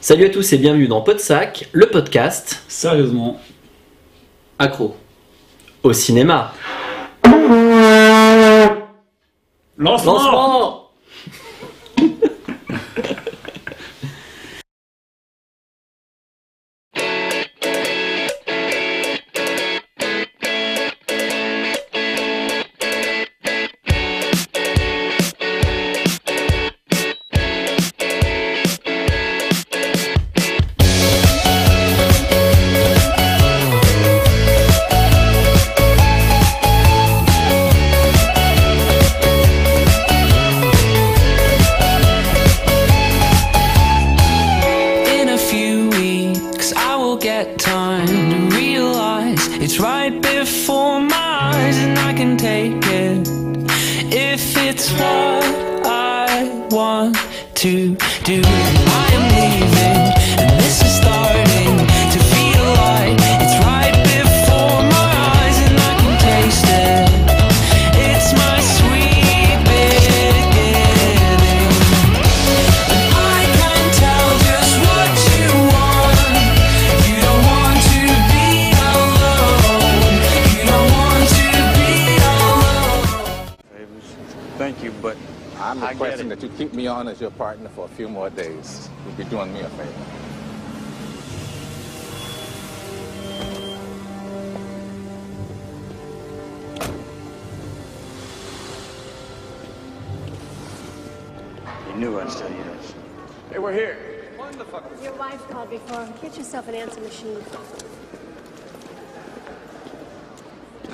[0.00, 3.40] Salut à tous et bienvenue dans Podsac, le podcast Sérieusement.
[4.58, 4.96] Accro.
[5.84, 6.52] au cinéma.
[9.76, 10.79] Lancement Lancement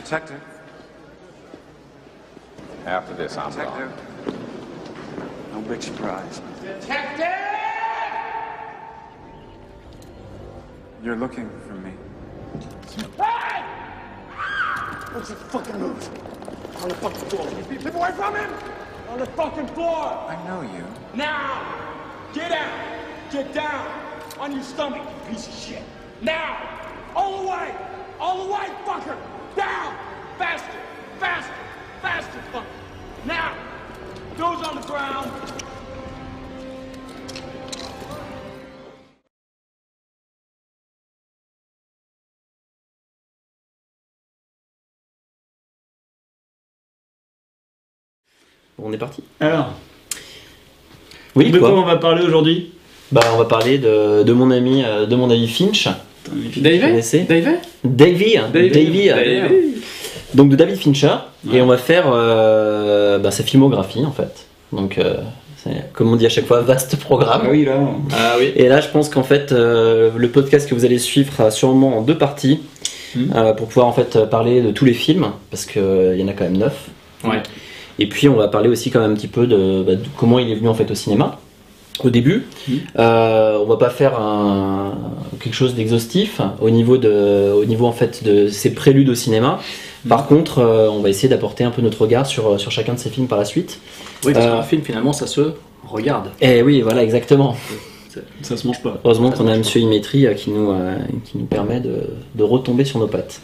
[0.07, 0.41] Detective,
[2.85, 3.93] After this, I'm detective.
[4.25, 4.39] gone.
[5.53, 6.41] No big surprise.
[6.62, 7.27] Detective!
[11.03, 11.91] You're looking for me.
[13.16, 13.65] Hey!
[15.12, 16.09] What's the fucking move?
[16.84, 17.50] On the fucking floor.
[17.69, 18.50] Keep keep away from him!
[19.09, 20.25] On the fucking floor!
[20.28, 20.87] I know you.
[21.15, 21.66] Now!
[22.33, 23.33] Get out!
[23.33, 23.89] Get down!
[24.39, 25.83] On your stomach, you piece of shit!
[26.22, 26.95] Now!
[27.16, 27.75] All the way!
[28.21, 29.35] All the way, fucker!
[29.56, 29.94] Down!
[30.39, 30.81] Faster!
[31.19, 31.53] Faster!
[32.03, 32.62] Faster!
[33.27, 33.55] Now!
[34.37, 35.31] Those on the ground!
[48.78, 49.22] Bon, on est parti.
[49.41, 49.72] Alors,
[51.34, 52.72] Oui, de quoi quoi on va parler aujourd'hui?
[53.12, 55.89] Bah, on va parler de, de mon ami, euh, de mon ami Finch.
[56.56, 57.03] David?
[57.28, 57.59] David?
[57.86, 59.48] Hein, Davey, euh,
[60.34, 61.10] donc de David Fincher,
[61.47, 61.58] Ouais.
[61.58, 64.47] et on va faire euh, bah, sa filmographie en fait.
[64.72, 65.14] Donc, euh,
[65.92, 67.42] comme on dit à chaque fois, vaste programme.
[67.44, 67.78] Ah oui, là.
[68.12, 68.52] Ah oui.
[68.56, 71.98] Et là, je pense qu'en fait, euh, le podcast que vous allez suivre sera sûrement
[71.98, 72.60] en deux parties
[73.34, 76.32] euh, pour pouvoir en fait parler de tous les films parce qu'il y en a
[76.32, 76.88] quand même neuf.
[77.24, 77.42] Ouais.
[77.98, 80.38] Et puis, on va parler aussi quand même un petit peu de, bah, de comment
[80.38, 81.38] il est venu en fait au cinéma.
[82.05, 82.79] Au début, Mhm.
[82.99, 84.93] Euh, on va pas faire un-
[85.41, 89.59] quelque chose d'exhaustif au niveau de, au niveau en fait de ses préludes au cinéma.
[90.09, 92.99] Par contre, euh, on va essayer d'apporter un peu notre regard sur, sur chacun de
[92.99, 93.81] ces films par la suite.
[94.25, 95.53] Oui, parce Euh, qu'un film, finalement, ça se
[95.87, 96.29] regarde.
[96.41, 97.57] Et oui, voilà, exactement.
[98.41, 98.99] Ça se mange pas.
[99.05, 102.84] Heureusement qu'on a Monsieur Imetri euh, qui nous, euh, qui nous permet de, de retomber
[102.87, 103.41] sur nos pattes.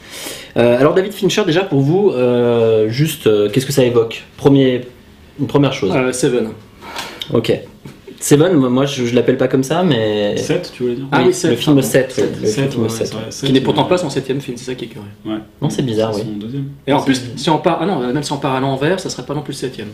[0.57, 4.25] Euh, alors David Fincher, déjà pour vous, euh, juste, euh, qu'est-ce que ça évoque?
[4.39, 4.83] Premier,
[5.39, 5.93] Une première chose.
[5.95, 6.49] Euh, Seven.
[7.35, 7.53] Ok.
[8.23, 10.37] Seven, moi moi, je, je l'appelle pas comme ça, mais...
[10.37, 11.89] 7, tu voulais dire Ah oui, Sept, le film pardon.
[11.91, 12.15] 7.
[12.17, 13.07] ouais, le Sept, film ouais, 7.
[13.09, 14.89] c'est vrai, sept, Qui n'est pourtant euh, pas son septième film, c'est ça qui est
[14.89, 15.09] curieux.
[15.27, 15.39] Ouais.
[15.61, 16.29] Non, c'est bizarre, C'est oui.
[16.33, 16.65] son deuxième.
[16.87, 19.01] Et en C'est- plus, si on part, ah non, même si on part à l'envers,
[19.01, 19.89] ça serait pas non plus le septième.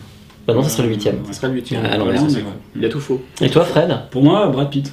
[0.47, 1.17] Bah non, ça serait le huitième.
[1.25, 1.83] Ça serait le huitième.
[1.85, 2.21] À l'envers.
[2.21, 2.43] C'est c'est.
[2.75, 3.19] Il y a tout faux.
[3.41, 3.95] Et toi, Fred?
[4.11, 4.91] Pour moi, Brad Pitt.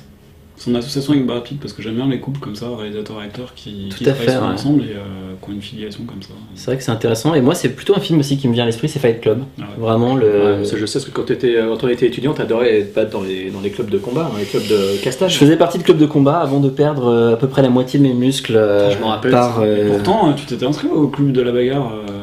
[0.59, 3.89] Son association avec Brad Pitt, parce que j'aime bien les couples comme ça, réalisateurs-acteurs qui,
[3.91, 4.55] Tout qui à travaillent fait, souvent ouais.
[4.55, 6.31] ensemble et euh, qui ont une filiation comme ça.
[6.55, 7.35] C'est vrai que c'est intéressant.
[7.35, 9.43] Et moi, c'est plutôt un film aussi qui me vient à l'esprit, c'est Fight Club.
[9.59, 9.67] Ah ouais.
[9.79, 10.27] Vraiment le.
[10.27, 12.95] Ouais, parce que je sais parce que quand, t'étais- quand on était étudiant, t'adorais être
[12.95, 15.35] battre dans les, dans les clubs de combat, dans les clubs de castage.
[15.35, 17.69] Je faisais partie de club de combat avant de perdre euh, à peu près la
[17.69, 19.61] moitié de mes muscles euh, Je m'en rappelle, par.
[19.61, 22.16] euh, Pourtant, euh, tu t'étais inscrit au club de la bagarre euh.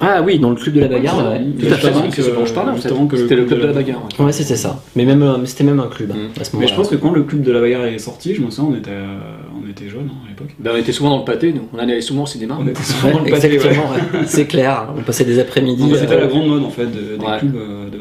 [0.00, 1.18] Ah oui, dans le club de la bagarre.
[1.30, 1.40] ouais.
[1.58, 2.72] Tout Tout à à fait, fait, c'est ce dont je parlais.
[2.72, 2.88] en fait.
[3.16, 4.02] C'était le club de la bagarre.
[4.18, 4.24] ouais.
[4.26, 4.82] Ouais, c'était ça.
[4.96, 6.40] Mais même, euh, c'était même un club Mm.
[6.40, 6.66] à ce Mais moment-là.
[6.66, 8.78] je pense que quand le club de la bagarre est sorti, je me souviens, on
[8.78, 9.16] était, euh,
[9.64, 10.54] on était jeunes hein, à l'époque.
[10.58, 11.68] Ben, on était souvent dans le pâté, nous.
[11.72, 12.58] On allait souvent au cinéma.
[12.60, 14.20] On était souvent dans le pâté, exactement, ouais.
[14.26, 14.88] c'est clair.
[14.98, 15.84] On passait des après-midi.
[15.94, 17.38] C'était euh, la grande mode en fait de- des Ouais.
[17.38, 17.96] clubs euh, de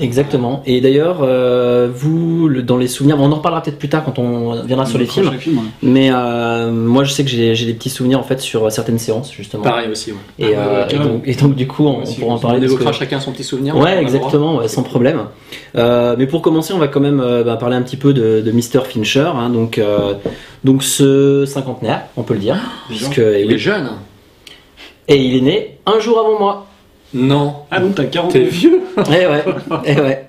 [0.00, 0.62] Exactement.
[0.66, 4.18] Et d'ailleurs, euh, vous, le- dans les souvenirs, on en reparlera peut-être plus tard quand
[4.18, 5.28] on viendra sur les films.
[5.28, 5.54] Ouais.
[5.82, 9.32] Mais euh, moi, je sais que j'ai des petits souvenirs en fait sur certaines séances
[9.32, 9.62] justement.
[9.62, 10.18] Pareil aussi, ouais.
[10.38, 12.58] Et, Ah ouais, euh, et donc, et donc, du coup, on, si, pourra en parler.
[12.60, 13.76] On évoquera que- chacun son petit souvenir.
[13.76, 15.24] Ouais, exactement, sans problème.
[15.76, 18.40] Euh, mais pour commencer, on va quand même euh, bah, parler un petit peu de,
[18.40, 18.84] de Mr.
[18.88, 20.14] Fincher, hein, donc, euh,
[20.62, 22.56] donc ce cinquantenaire, on peut le dire,
[22.88, 23.54] puisque et, Il oui.
[23.54, 23.90] est jeune.
[25.08, 26.66] Et il est né un jour avant moi.
[27.12, 27.54] Non.
[27.70, 29.44] Ah donc t'as 40 T'es vieux Eh ouais,
[29.86, 30.28] eh ouais.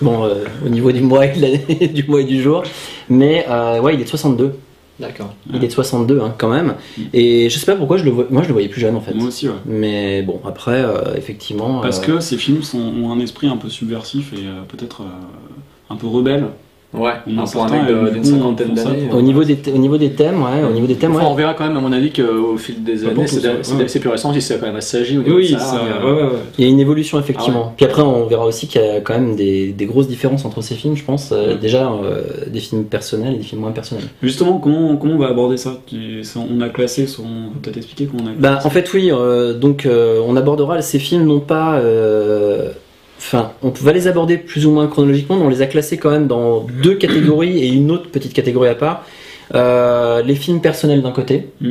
[0.00, 2.62] Bon, euh, au niveau du mois et de l'année, du mois et du jour,
[3.08, 4.54] mais euh, ouais, il est de 62.
[5.00, 5.34] D'accord.
[5.52, 6.74] Il est de 62 hein, quand même.
[7.12, 8.26] Et je sais pas pourquoi je le vois.
[8.30, 9.12] Moi, je le voyais plus jeune en fait.
[9.14, 9.54] Moi aussi, ouais.
[9.66, 11.80] Mais bon, après, euh, effectivement.
[11.80, 15.02] Parce euh, que ces films sont- ont un esprit un peu subversif et euh, peut-être
[15.02, 16.46] euh, un peu rebelle.
[16.94, 19.08] Ouais, On a pour un du d'une cinquantaine ça d'années.
[19.12, 21.30] Au niveau des, au niveau des thèmes, ouais, au niveau des thèmes, Enfin, ouais.
[21.30, 23.44] on verra quand même, à mon avis, qu'au fil des années, c'est
[23.76, 24.00] ouais.
[24.00, 25.64] plus récent, si c'est quand même assagi au niveau Oui, de ça.
[25.64, 26.38] ça, mais, euh, ouais, ouais, ouais.
[26.58, 27.66] Il y a une évolution effectivement.
[27.70, 30.44] Ah Puis après, on verra aussi qu'il y a quand même des, des grosses différences
[30.44, 31.30] entre ces films, je pense.
[31.32, 31.56] Euh, Ouais.
[31.60, 34.04] Déjà, euh, des films personnels et des films moins personnels.
[34.22, 35.76] Justement, comment, comment on va aborder ça?
[35.86, 37.22] Tu- ça- On a classé, son...
[37.22, 39.10] on peut peut-être expliquer comment on a Bah, classé en fait, oui.
[39.12, 41.80] euh, donc, euh, on abordera ces films non pas.
[43.26, 46.10] Enfin, on va les aborder plus ou moins chronologiquement, mais on les a classés quand
[46.10, 49.04] même dans deux catégories et une autre petite catégorie à part.
[49.54, 51.70] Euh, les films personnels d'un côté, Mm.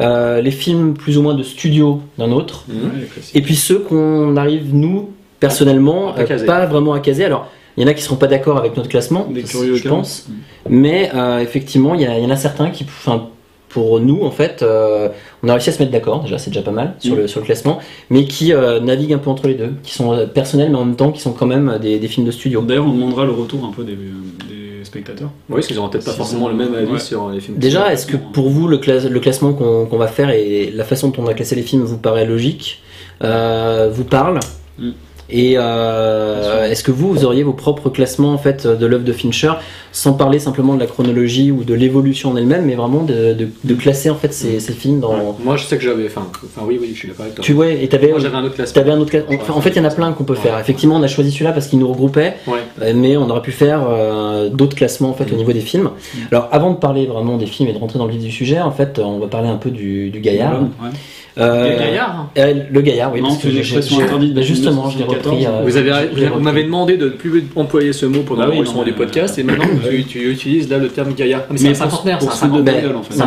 [0.00, 2.64] euh, les films plus ou moins de studio d'un autre,
[3.12, 3.34] classiques.
[3.36, 5.10] Et puis ceux qu'on arrive, nous,
[5.40, 7.24] personnellement, À pas euh, pas vraiment à caser.
[7.24, 9.78] Alors, il y en a qui seront pas d'accord avec notre classement, Des je curieux
[9.78, 9.88] cas.
[9.88, 10.28] pense.
[10.68, 13.28] Mais euh, effectivement, il y, en a certains qui, enfin,
[13.72, 15.08] pour nous, en fait, euh,
[15.42, 17.18] on a réussi à se mettre d'accord, déjà, c'est déjà pas mal sur, Mm.
[17.20, 17.78] le, sur le classement,
[18.10, 20.84] mais qui euh, naviguent un peu entre les deux, qui sont euh, personnels, mais en
[20.84, 22.60] même temps qui sont quand même des, des films de studio.
[22.60, 25.30] D'ailleurs, on demandera le retour un peu des, des spectateurs.
[25.48, 26.98] Oui, parce qu'ils n'auront peut-être pas forcément le même avis ouais.
[26.98, 27.56] sur les films.
[27.58, 30.84] Déjà, est-ce que pour vous, le, clas- le classement qu'on qu'on va faire et la
[30.84, 32.82] façon dont on a classé les films vous paraît logique
[33.24, 34.38] euh, Vous parle?
[34.78, 34.90] Mm.
[35.32, 39.12] Et euh, est-ce que vous, vous auriez vos propres classements en fait de l'œuvre de
[39.12, 39.52] Fincher,
[39.90, 43.48] sans parler simplement de la chronologie ou de l'évolution en elle-même, mais vraiment de, de-
[43.64, 45.36] de classer en fait ces, ces films dans.
[45.42, 46.06] Moi, je sais que j'avais.
[46.06, 47.44] Enfin, enfin, oui, oui, je suis d'accord avec toi.
[47.44, 48.74] Tu vois, et t'avais, Moi, j'avais un autre classement.
[48.80, 49.36] t'avais un autre classement.
[49.40, 50.58] Enfin, en fait, il y en a plein qu'on peut faire.
[50.58, 52.34] Effectivement, on a choisi celui-là parce qu'il nous regroupait.
[52.46, 52.58] Ouais.
[52.82, 55.34] Euh, mais on aurait pu faire euh, d'autres classements en fait Mm.
[55.34, 55.90] au niveau des films.
[56.30, 58.60] Alors avant de parler vraiment des films et de rentrer dans le vif du sujet,
[58.60, 60.60] en fait, on va parler un peu du, du gaillard.
[60.62, 60.90] Ouais.
[61.38, 63.22] Euh, Les gaillards euh, le gaillard, oui.
[63.22, 65.32] Non, parce que j'ai- interdite bah, justement, je l'ai 1974.
[65.32, 65.46] repris.
[65.46, 66.64] euh, Vous, avez, m'avez repris.
[66.64, 70.04] demandé de ne plus employer ce mot pendant oui, l'enregistrement des podcasts et maintenant tu,
[70.04, 71.42] tu utilises là le terme gaillard.
[71.44, 72.82] Ah, Mais c'est un cinquantenaire, c'est pour un cinquantenaire.
[72.82, 73.14] gueule, en fait.
[73.14, 73.18] C'est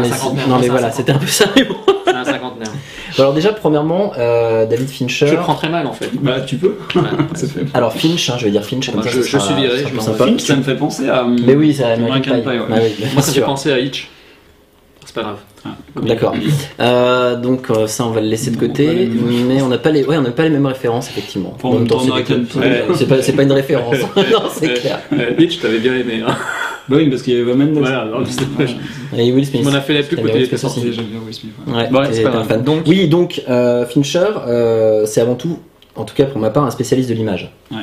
[0.50, 1.46] Non mais, voilà, c'était un peu ça.
[1.56, 2.69] C'est un cinquantenaire.
[3.18, 5.25] Alors déjà, premièrement, euh, David Fincher.
[5.28, 6.10] Je le prends très mal en fait.
[6.22, 6.75] Bah, tu peux.
[6.96, 7.02] Ouais.
[7.34, 9.10] Ça fait- Alors Finch, hein, je vais dire Finch comme Bah, ça.
[9.16, 10.25] je- ça je sera- suis viré, ça je sympa.
[10.25, 11.25] Finch, ça me fait penser à.
[11.25, 12.42] Mais oui, c'est American, Pie.
[12.42, 12.57] Pie, ouais.
[12.69, 13.46] Bah oui, Moi, ça fait sûr.
[13.46, 14.10] penser à Hitch.
[15.06, 15.38] C'est pas grave.
[15.66, 15.69] Ah,
[16.02, 16.34] D'accord.
[16.80, 19.10] Euh, donc euh, ça, on va le laisser de On côté,
[19.48, 21.56] mais on n'a pas les, ouais, on n'a pas les mêmes références effectivement.
[21.63, 23.96] En même temps, c'est des- pas, c'est pas une référence.
[24.18, 25.00] non, c'est clair.
[25.38, 26.22] Hitch, t'avais bien aimé.
[26.28, 26.36] Hein.
[26.90, 27.78] Bah oui, parce qu'il y avait Mendes.
[27.80, 28.66] Voilà, alors, Ouais.
[29.18, 29.63] Et Will Smith.
[29.63, 30.57] m'en as fait la pub téléphone.
[30.57, 30.94] Smith aussi.
[30.94, 31.54] J'aime bien Will Smith.
[31.68, 31.90] ouais.
[31.92, 32.48] Ouais, c'est pas grave.
[32.48, 32.63] fan.
[32.63, 35.60] Donc- oui, donc euh, Fincher, euh, c'est avant tout,
[35.96, 37.52] en tout cas pour ma part, un spécialiste de l'image.
[37.72, 37.78] Ouais.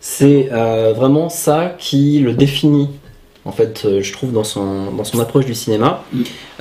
[0.00, 2.88] C'est euh, vraiment ça qui le définit,
[3.46, 6.02] en fait, euh, je trouve, dans son, dans son approche du cinéma.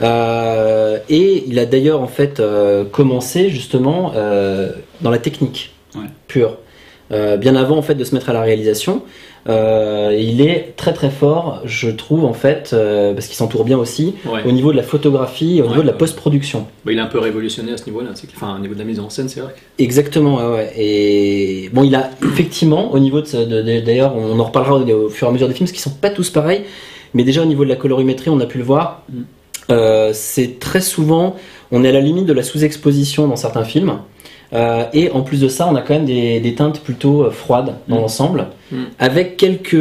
[0.02, 4.72] Euh, et il a d'ailleurs, en fait, euh, commencé justement euh,
[5.02, 6.08] dans la technique Ouais.
[6.28, 6.58] pure.
[7.12, 9.04] Bien avant en fait de se mettre à la réalisation,
[9.48, 13.78] Euh, il est très très fort, je trouve en fait, euh, parce qu'il s'entoure bien
[13.78, 14.42] aussi Ouais.
[14.44, 16.66] au niveau de la photographie, au Ouais, niveau de la post-production.
[16.84, 18.10] Bah, il est un peu révolutionné à ce niveau-là.
[18.36, 19.54] Enfin, au niveau de la mise en scène, c'est vrai.
[19.78, 20.74] Exactement, ouais, ouais.
[20.78, 24.78] Et bon, il a effectivement, au niveau de, ce- de- de- d'ailleurs, on en reparlera
[24.78, 26.64] au, au fur et à mesure des films, parce qu'ils sont pas tous pareils,
[27.14, 29.04] mais déjà au niveau de la colorimétrie, on a pu le voir.
[29.14, 29.20] Mm.
[29.72, 31.36] Euh, c'est très souvent,
[31.72, 34.00] on est à la limite de la sous-exposition dans certains films.
[34.56, 37.30] Euh, et en plus de ça, on a quand même des, des teintes plutôt euh,
[37.30, 38.02] froides dans Mm.
[38.02, 38.76] l'ensemble, Mm.
[39.00, 39.76] avec quelques.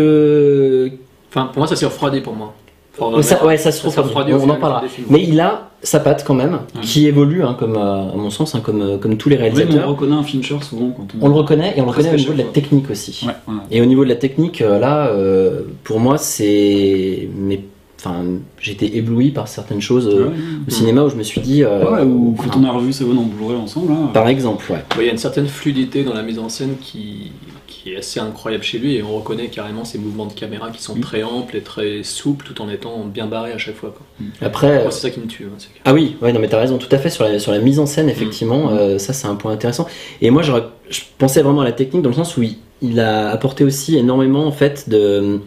[1.31, 2.53] Enfin, pour moi, ça s'est refroidi pour moi.
[2.99, 4.05] Enfin, ça, ouais, ça se ça s'est trouve.
[4.07, 4.83] refroidi au On, en parlera.
[5.11, 6.81] Mais il a sa patte quand même, Ouais.
[6.83, 9.43] qui évolue, hein, comme euh, à mon sens, hein, comme, euh, comme tous les Oui,
[9.43, 9.89] mais on réalisateurs.
[9.89, 11.27] reconnaît un Fincher souvent quand on.
[11.27, 13.27] On le reconnaît et on le reconnaît au niveau de la technique aussi.
[13.27, 13.55] Ouais.
[13.73, 17.29] Et au niveau de la technique, là, euh, pour moi, c'est.
[17.37, 17.61] Mais,
[18.05, 18.23] enfin,
[18.61, 20.35] j'étais ébloui par certaines choses euh, Ouais,
[20.69, 21.63] au cinéma où je me suis dit.
[21.65, 24.11] euh, Ouais, ou quand on a revu Seven en Blu-ray ensemble, là.
[24.13, 24.79] Par exemple, ouais.
[24.97, 27.33] Ouais, Il y a une certaine fluidité dans la mise en scène qui,
[27.67, 30.83] qui est assez incroyable chez lui et on reconnaît carrément ses mouvements de caméra qui
[30.83, 31.01] sont Mm.
[31.01, 33.95] très amples et très souples tout en étant bien barrés à chaque fois.
[33.97, 34.27] Quoi.
[34.47, 34.83] Après.
[34.83, 35.45] Moi, c'est ça qui me tue.
[35.45, 37.59] hein, Ah oui, ouais, non, mais t'as raison, tout à fait sur la, sur la
[37.59, 38.77] mise en scène, effectivement, Mm.
[38.79, 39.87] euh, ça c'est un point intéressant.
[40.21, 43.01] Et moi, j'aurais- je pensais vraiment à la technique dans le sens où il, il
[43.01, 45.41] a apporté aussi énormément en fait de.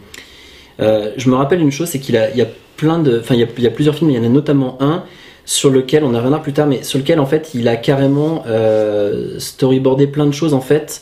[0.79, 3.19] Euh, je me rappelle une chose, c'est qu'il a, il y a plein de.
[3.19, 5.03] Enfin, il y a, il y a plusieurs films, il y en a notamment un
[5.45, 8.43] sur lequel, on en reviendra plus tard, mais sur lequel en fait il a carrément
[8.47, 11.01] euh, storyboardé plein de choses en fait.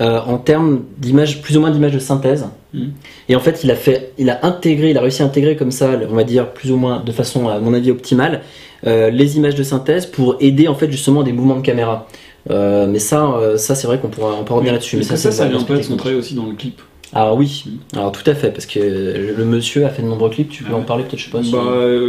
[0.00, 2.46] euh, en termes d'images, plus ou moins d'images de synthèse.
[2.72, 2.92] Mhm.
[3.28, 5.70] Et en fait, il a fait, il a intégré, il a réussi à intégrer comme
[5.70, 8.40] ça, on va dire plus ou moins de façon, à mon avis, optimale,
[8.86, 12.08] euh, les images de synthèse pour aider en fait justement des mouvements de caméra.
[12.50, 14.96] Mais ça, ça c'est vrai qu'on pourra, on pourra revenir là-dessus.
[14.98, 16.82] Mais ça, ça, ça c'est vient pas de son travail aussi dans le clip
[17.14, 20.48] Alors oui, alors tout à fait, parce que le monsieur a fait de nombreux clips.
[20.50, 21.42] Tu peux Ah en parler peut-être, je sais pas.
[21.42, 21.60] si- Bah,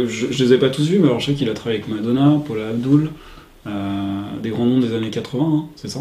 [0.06, 1.94] je, je les ai pas tous vus, mais alors je sais qu'il a travaillé avec
[1.94, 3.10] Madonna, Paula Abdul,
[3.66, 3.70] euh,
[4.42, 6.00] des grands noms des années 80, hein, c'est ça?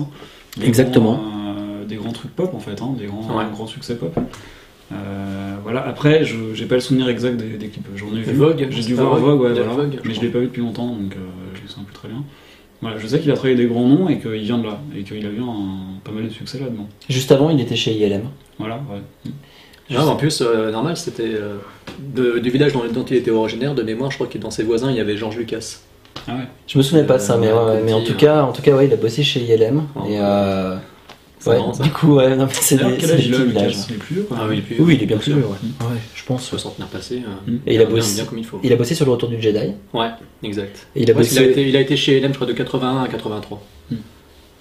[0.58, 1.14] Des Exactement.
[1.16, 3.44] grands, euh, des grands trucs pop en fait, hein, des grands, Ouais.
[3.54, 4.18] grands succès pop.
[4.92, 7.86] Euh, voilà, après, je j'ai pas le souvenir exact des, des clips.
[7.96, 8.34] J'en ai vu.
[8.34, 9.72] Vogue, J'ai dû voir Vogue ouais, voilà.
[9.72, 11.14] Vogue, mais je l'ai pas vu depuis longtemps, donc
[11.56, 12.24] je me souviens plus très bien.
[12.86, 15.02] Voilà, je sais qu'il a travaillé des grands noms et qu'il vient de là, et
[15.02, 16.88] qu'il a eu un, pas mal de succès là-dedans.
[17.10, 18.24] Juste avant, il était chez ILM.
[18.60, 19.32] Voilà, ouais.
[19.90, 21.58] Non, en plus, euh, normal, c'était euh,
[22.00, 23.74] de- du village dont, dont il était originaire.
[23.76, 25.80] De mémoire, je crois que dans ses voisins, il y avait Georges Lucas.
[26.28, 26.44] Ah ouais.
[26.68, 28.52] Je me souvenais pas de ça, mais, Euh, ouais, mais en petit, tout cas, en
[28.52, 29.84] tout cas, ouais, il a bossé chez ILM.
[29.96, 30.76] Oh, et euh,
[31.52, 31.84] ouais, marrant, ça.
[31.84, 33.62] du coup, ouais, non, mais c'est des, quel âge il a, Lucas.
[33.90, 34.38] Il est plus vieux, quoi.
[34.40, 35.36] Ah oui, plus, Oui, il est bien plus sûr.
[35.36, 35.52] vieux, ouais.
[35.88, 36.44] Ouais, je pense.
[36.46, 37.22] 60 ans passé.
[37.48, 37.52] euh.
[37.68, 38.60] Et il a bien- bossé- bien comme il faut.
[38.64, 39.72] Il a bossé sur le retour du Jedi.
[39.94, 40.10] Ouais,
[40.44, 40.88] exact.
[40.96, 41.36] Et il a Ouais, bossé.
[41.36, 43.62] il, a été, il a été chez LM, je crois, de 81 à 83.
[43.92, 43.96] Hmm.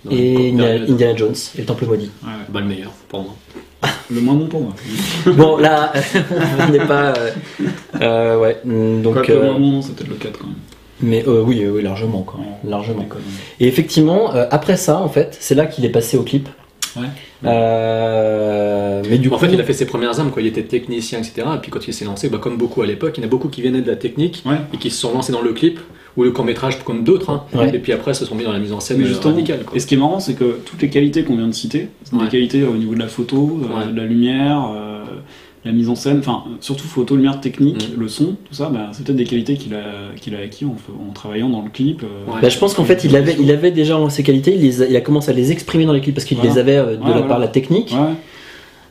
[0.05, 0.51] Dans une Et
[0.91, 2.11] Indiana, Jones et le Temple maudit.
[2.23, 2.31] Ouais.
[2.51, 3.35] Bah, le meilleur, pour moi.
[4.11, 4.75] Le moins bon pour moi.
[5.35, 5.93] bon, là,
[6.69, 7.15] on n'est pas.
[7.17, 7.31] euh,
[8.03, 9.29] euh, ouais, mm, donc.
[9.31, 10.57] Euh, le moins bon, c'est peut-être le 4 quand même.
[11.01, 12.39] mais euh, oui, euh, oui, largement, quoi.
[12.65, 13.07] Largement.
[13.61, 16.49] Et effectivement, euh, après ça, en fait, c'est là qu'il est passé au clip.
[16.97, 17.07] Ouais.
[17.45, 20.43] Euh, mais du en coup, fait, il a fait ses premières armes, quoi.
[20.43, 21.47] Il était technicien, etc.
[21.57, 23.31] Et puis quand il s'est lancé, bah, comme beaucoup à l'époque, il y en a
[23.31, 24.57] beaucoup qui venaient de la technique Ouais.
[24.73, 25.79] et qui se sont lancés dans le clip
[26.17, 27.31] ou le court métrage comme d'autres.
[27.31, 27.45] hein.
[27.55, 27.75] Ouais.
[27.75, 29.65] Et puis après, se sont mis dans la mise en scène Mais justement, radicale.
[29.65, 29.77] Quoi.
[29.77, 32.15] et ce qui est marrant, c'est que toutes les qualités qu'on vient de citer, c'est
[32.15, 32.25] Ouais.
[32.25, 35.03] des qualités au niveau de la photo, euh, de la lumière, euh,
[35.65, 38.01] la mise en scène, enfin surtout photo, lumière, technique, Mm.
[38.01, 40.75] le son, tout ça, bah, c'est peut-être des qualités qu'il a, qu'il a acquis en,
[41.15, 42.03] travaillant dans le clip.
[42.03, 42.41] euh, Ouais.
[42.43, 44.87] Bah, je pense qu'en fait, il avait, il avait déjà ses qualités, il, les a,
[44.87, 46.53] il a commencé à les exprimer dans les clips parce qu'il Voilà.
[46.53, 47.27] les avait euh, de Ouais, la voilà.
[47.27, 47.93] part de la technique.
[47.93, 48.15] Ouais.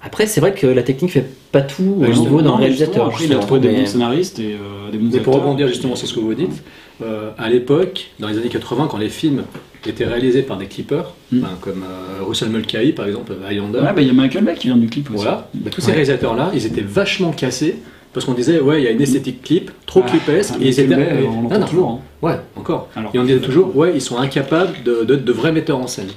[0.01, 3.05] Après, c'est vrai que la technique fait pas tout au niveau d'un réalisateur.
[3.05, 5.95] Après, il a trouvé des bons scénaristes et euh, des bons Mais pour rebondir justement
[5.95, 6.63] sur ce que vous dites,
[7.03, 9.43] euh, à l'époque, dans les années 80, quand les films
[9.85, 11.39] étaient réalisés par des clippers, Mm.
[11.39, 14.55] ben, comme euh, Russell Mulcahy par exemple, Highlander, Ouais, bah, il y a Michael Bay
[14.55, 15.23] qui vient du clip aussi.
[15.23, 15.93] voilà, ben, tous ces Ouais.
[15.93, 17.75] réalisateurs-là, ils étaient vachement cassés
[18.13, 20.67] parce qu'on disait, ouais, il y a une esthétique clip, trop Ah, clipesque, ah, et
[20.69, 20.85] et-
[21.27, 21.89] on non, l'entend non, toujours.
[21.89, 21.99] hein.
[22.27, 22.89] Ouais, encore.
[22.95, 25.87] Alors Et on disait toujours, ouais, ils sont incapables de, de, de vrais metteurs en
[25.87, 26.09] scène.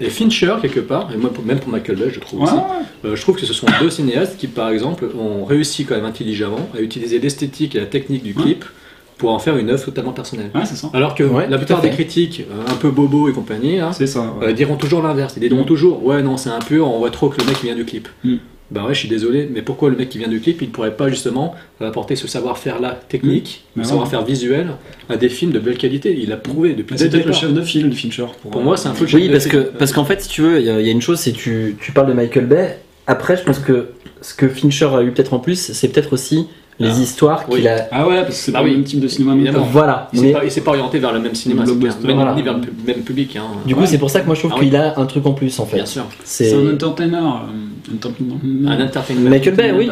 [0.00, 2.60] Et Fincher, quelque part, et moi, même pour Michael Bay, je trouve Ouais, aussi, ouais.
[3.10, 6.04] euh, je trouve que ce sont deux cinéastes qui, par exemple, ont réussi quand même
[6.04, 8.42] intelligemment à utiliser l'esthétique et la technique du Ouais.
[8.42, 8.64] clip
[9.18, 10.50] pour en faire une œuvre totalement personnelle.
[10.52, 10.90] Ouais, c'est ça.
[10.92, 14.08] Alors que Ouais, la plupart des critiques, euh, un peu bobo et compagnie, hein, C'est
[14.08, 14.34] ça.
[14.40, 14.48] ouais.
[14.48, 15.34] euh, diront toujours l'inverse.
[15.40, 15.66] Ils diront Mm.
[15.66, 18.08] toujours, ouais, non, c'est impur, on voit trop que le mec vient du clip.
[18.24, 18.34] Mm.
[18.70, 20.72] Bah ouais, je suis désolé, mais pourquoi le mec qui vient du clip, il ne
[20.72, 23.72] pourrait pas justement apporter ce savoir-faire-là technique, Mm.
[23.74, 24.68] ce Mais savoir-faire visuel
[25.08, 26.16] à des films de belle qualité?
[26.18, 28.24] Il l'a prouvé depuis Bah, C'est le peut-être le chef de file de Fincher.
[28.42, 29.72] Pour, Pour moi, c'est un peu le chef Oui, de parce que film.
[29.78, 31.32] parce qu'en fait, si tu veux, il y, a il y a une chose, c'est
[31.32, 32.78] tu tu parles de Michael Bay.
[33.06, 33.88] Après, je pense que
[34.22, 36.46] ce que Fincher a eu peut-être en plus, c'est peut-être aussi
[36.80, 36.98] les Ah.
[37.00, 37.58] histoires Oui.
[37.60, 37.88] qu'il a.
[37.92, 38.70] Ah ouais, parce que c'est Bah pas oui.
[38.72, 39.34] le même type de cinéma.
[39.34, 39.60] Plus.
[39.72, 40.08] Voilà.
[40.12, 41.62] Il Mais s'est pas orienté vers le même cinéma.
[41.64, 42.06] Blockbuster.
[42.06, 42.32] Même, Voilà.
[42.32, 43.36] vers le même public.
[43.36, 43.42] Hein.
[43.64, 43.86] du coup, Ouais.
[43.86, 44.66] c'est pour ça que moi je trouve Ah oui.
[44.66, 45.76] qu'il a un truc en plus en fait.
[45.76, 46.04] Bien sûr.
[46.24, 47.16] C'est un entertainer.
[47.18, 48.34] euh, entertainer.
[48.66, 49.30] Un entertainment.
[49.30, 49.88] Michael Bay, oui.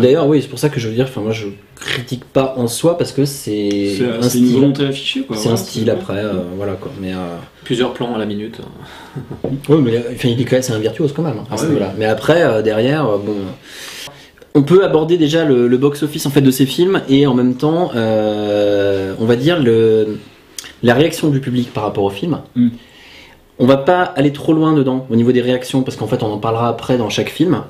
[0.00, 1.46] D'ailleurs, oui, c'est pour ça que je veux dire, enfin moi je
[1.80, 4.52] critique pas en soi parce que c'est C'est un une style.
[4.52, 5.22] volonté affichée.
[5.22, 5.36] quoi.
[5.36, 6.90] C'est un style après, euh, voilà quoi.
[7.00, 8.58] Mais euh, Plusieurs plans à la minute.
[9.68, 11.38] Oui, mais enfin, il est quand même, c'est un virtuose quand même.
[11.38, 11.76] hein, Ah oui.
[11.98, 13.34] Mais après, derrière, bon,
[14.56, 17.54] on peut aborder déjà le, le box-office en fait de ces films et en même
[17.56, 20.18] temps, euh, on va dire le,
[20.82, 22.38] la réaction du public par rapport au film.
[22.56, 22.68] Mm.
[23.58, 26.26] On va pas aller trop loin dedans au niveau des réactions parce qu'en fait, on
[26.32, 27.62] en parlera après dans chaque film.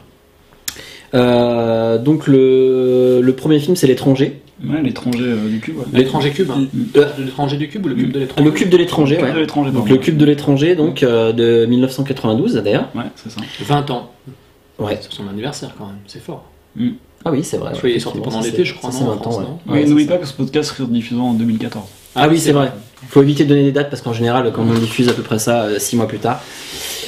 [1.14, 5.76] Euh, donc le, le premier film c'est l'étranger, Ouais, l'étranger euh, du cube.
[5.78, 5.84] ouais.
[5.92, 6.50] L'étranger cube.
[6.50, 6.66] hein.
[6.72, 7.00] Mm.
[7.24, 9.34] L'étranger du cube ou le cube de l'étranger le cube de l'étranger, Le cube ouais.
[9.34, 12.88] de l'étranger, Donc le cube de l'étranger donc euh, de 1992 d'ailleurs.
[12.94, 13.40] Ouais, c'est ça.
[13.60, 14.10] 20 ans.
[14.78, 14.98] Ouais.
[15.00, 16.44] C'est son anniversaire quand même, c'est fort.
[17.24, 17.72] Ah oui, c'est vrai.
[17.78, 19.34] Qu'il est sorti pendant ça, l'été, c'est- je crois, ça, non, c'est en 20 France,
[19.36, 19.44] ans, ouais.
[19.44, 20.12] non Ouais, Mais c'est n'oublie ça.
[20.12, 21.84] pas que ce podcast sera diffusé en 2014.
[22.14, 22.72] Ah oui, c'est vrai.
[23.08, 25.38] Faut éviter de donner des dates parce qu'en général, quand on diffuse à peu près
[25.38, 26.40] ça 6 mois plus tard,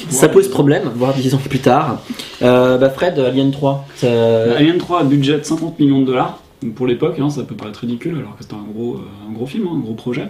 [0.09, 0.31] ça Ouais.
[0.31, 2.01] pose problème, voire 10 ans plus tard.
[2.41, 6.39] Euh, bah Fred, Alien 3, ça- Alien 3 a budget de 50 millions de dollars.
[6.61, 9.33] Donc pour l'époque, hein, ça peut paraître ridicule alors que c'était un gros, euh, un
[9.33, 10.27] gros film, hein, un gros projet.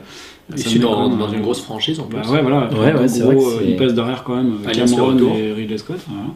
[0.51, 2.17] Ça Issu met dans, dans euh, une grosse franchise en plus.
[2.19, 2.69] Bah ouais, voilà.
[2.71, 4.89] Ouais, ouais, c'est gros, vrai que euh, c'est- il passe derrière quand même euh, Alien
[4.89, 5.97] Cameron et Ridley Scott.
[6.07, 6.29] voilà.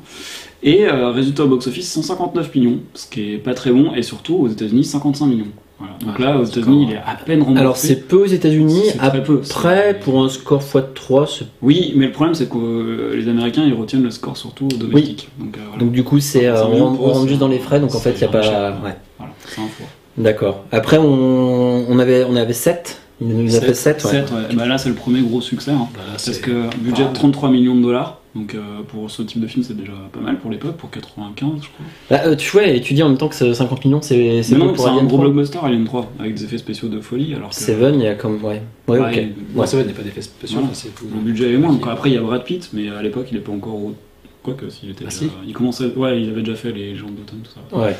[0.64, 4.36] Et euh, résultat au box-office 159 millions, ce qui est pas très bon, et surtout
[4.36, 5.46] aux États-Unis 55 millions.
[5.78, 5.94] Voilà.
[6.00, 7.60] Donc là, aux États-Unis, il est à peine remboursé.
[7.62, 11.92] Alors c'est peu aux États-Unis, très peu, après c'est- pour un score x3, c'est- Oui,
[11.98, 15.30] mais le problème c'est que euh, les Américains ils retiennent le score surtout au domestique.
[15.38, 15.84] Donc, euh, voilà.
[15.84, 18.12] donc du coup c'est euh, on, rentre- on juste dans les frais, donc en fait
[18.12, 18.40] il n'y a pas.
[18.86, 18.96] ouais.
[19.18, 19.88] Voilà, c'est un four.
[20.18, 20.64] D'accord.
[20.72, 23.02] Après, on, on avait, on avait 7.
[23.20, 24.04] Il nous a Sept- fait 7.
[24.06, 24.12] Ouais.
[24.12, 24.56] sept, ouais.
[24.56, 25.72] Bah là, c'est le premier gros succès.
[25.72, 25.88] hein.
[25.94, 28.20] Bah, Parce que budget de 33 millions de dollars.
[28.36, 31.50] Donc euh, pour ce type de film, c'est déjà pas mal pour l'époque, pour 95,
[31.62, 31.86] je crois.
[32.10, 34.42] Bah, euh, tu vois, et tu dis en même temps que c'est 50 millions, c'est
[34.42, 35.30] c'est non, pour c'est un Alien gros 3.
[35.30, 37.36] blockbuster Alien 3 avec des effets spéciaux de folie.
[37.36, 38.44] Alors que Seven, il y a comme.
[38.44, 39.16] Ouais, ouais, Ouais, ok.
[39.18, 40.60] il- Moi, ça va, il n'y a pas d'effet spéciaux.
[40.60, 40.74] Voilà.
[40.74, 41.06] c'est tout.
[41.14, 41.80] le budget est moindre.
[41.80, 41.92] quoi.
[41.92, 43.76] Après, il y a Brad Pitt, mais à l'époque, il est pas encore.
[43.76, 43.96] au-
[44.42, 45.94] Quoique, s'il était Ah, déjà- si Il commençait.
[45.96, 47.78] Ouais, il avait déjà fait les gens d'automne, tout ça.
[47.78, 47.96] Ouais.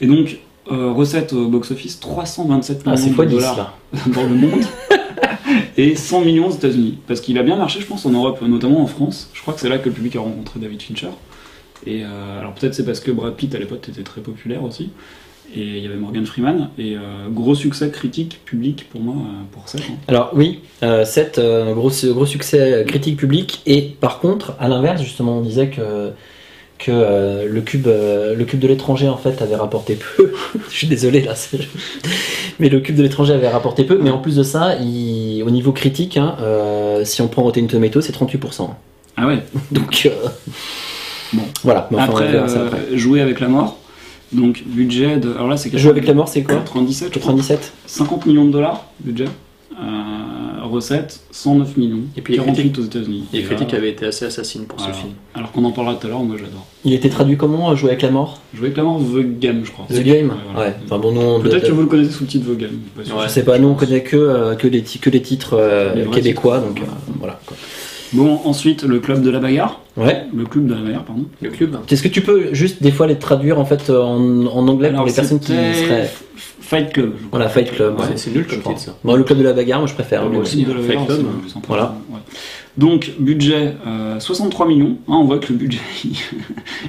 [0.00, 0.36] Et donc,
[0.72, 3.74] euh, recette au box-office 327 Ah, c'est millions fois de 10 dollars là.
[4.14, 4.60] dans le monde
[5.76, 6.98] et 100 millions aux États-Unis.
[7.06, 9.30] Parce qu'il a bien marché, je pense, en Europe, notamment en France.
[9.34, 11.08] Je crois que c'est là que le public a rencontré David Fincher.
[11.86, 14.90] Et euh, alors peut-être c'est parce que Brad Pitt à l'époque était très populaire aussi.
[15.54, 16.70] Et il y avait Morgan Freeman.
[16.78, 19.78] Et euh, gros succès critique, public pour moi, euh, pour ça.
[19.78, 19.94] hein.
[20.08, 21.40] Alors oui, 7,
[21.74, 23.62] gros, succès critique public.
[23.66, 26.10] Et par contre, à l'inverse, justement, on disait que,
[26.78, 30.32] que euh, le, cube, euh, le cube de l'étranger, en fait, avait rapporté peu.
[30.70, 31.34] Je suis désolé, là.
[31.34, 31.58] c'est-
[32.58, 33.98] Mais le cube de l'étranger avait rapporté peu.
[34.02, 37.66] Mais en plus de ça, il- au niveau critique, hein, euh, si on prend Rotten
[37.66, 38.68] Tomatoes, c'est 38%.
[39.16, 39.38] Ah ouais.
[39.72, 40.08] Donc,
[41.32, 41.42] Bon.
[41.64, 41.88] voilà.
[41.90, 43.78] Mais enfin, après, jouer avec la mort.
[44.32, 45.32] Donc budget de.
[45.34, 46.56] Alors là c'est Jouer avec la mort, c'est quoi?
[46.56, 47.32] 97, je crois.
[47.32, 49.26] 97 50 millions de dollars budget.
[49.78, 52.00] Euh, recette 109 millions.
[52.16, 53.24] Et puis les 48 aux États-Unis.
[53.32, 54.94] Et les là, critiques avaient été assez assassines pour voilà.
[54.94, 55.12] ce film.
[55.34, 56.66] Alors qu'on en parlera tout à l'heure, moi j'adore.
[56.84, 58.40] Il était traduit comment euh, Jouer avec la mort?
[58.54, 59.84] Jouer avec la mort, The Game, je crois.
[59.88, 60.68] The Game Ouais, voilà.
[60.70, 60.76] Ouais.
[60.86, 62.70] Enfin bon, nous, on- Peut-être que vous le connaissez sous le titre The Game.
[62.96, 63.02] pas.
[63.02, 63.24] Ouais.
[63.24, 66.04] Je sais pas, nous on connaît que, euh, que, les, que les titres euh, Les
[66.06, 66.68] québécois, titres.
[66.74, 67.38] donc euh, voilà.
[67.44, 67.56] quoi.
[68.12, 69.80] Bon, ensuite, le club de la bagarre.
[69.96, 70.24] Ouais.
[70.34, 71.24] Le club de la bagarre, pardon.
[71.42, 74.46] Le club Est-ce que tu peux juste des fois les traduire en fait euh, en,
[74.46, 76.10] en anglais pour les personnes qui seraient.
[76.66, 77.14] Fight Club.
[77.30, 77.98] Voilà, Fight Club.
[78.00, 78.16] Ouais, ouais.
[78.16, 78.96] c'est nul comme titre, ça.
[79.04, 80.24] Bon, le club de la bagarre, moi je préfère.
[80.24, 80.38] Ouais, bon.
[80.40, 80.64] aussi.
[80.64, 81.66] de la Fight bagarre, Club, c'est plus sympa.
[81.68, 81.96] Voilà.
[82.10, 82.18] Ouais.
[82.76, 84.98] Donc, budget euh, 63 millions.
[85.06, 86.16] Hein, on voit que le budget il,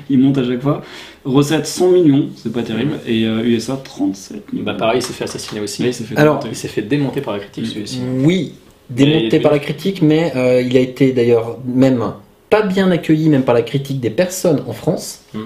[0.09, 0.81] il monte à chaque fois.
[1.25, 2.93] Recette 100 millions, c'est pas terrible.
[3.05, 4.65] Et euh, USA 37 millions.
[4.65, 5.83] Bah pareil, il s'est fait assassiner aussi.
[5.83, 6.49] Là, il s'est fait Alors, démonter.
[6.53, 8.01] Il s'est fait démonter par la critique celui-ci.
[8.23, 8.53] Oui,
[8.89, 12.03] démonté par la critique, mais euh, il a été d'ailleurs même
[12.49, 15.21] pas bien accueilli même par la critique des personnes en France.
[15.33, 15.39] Mm.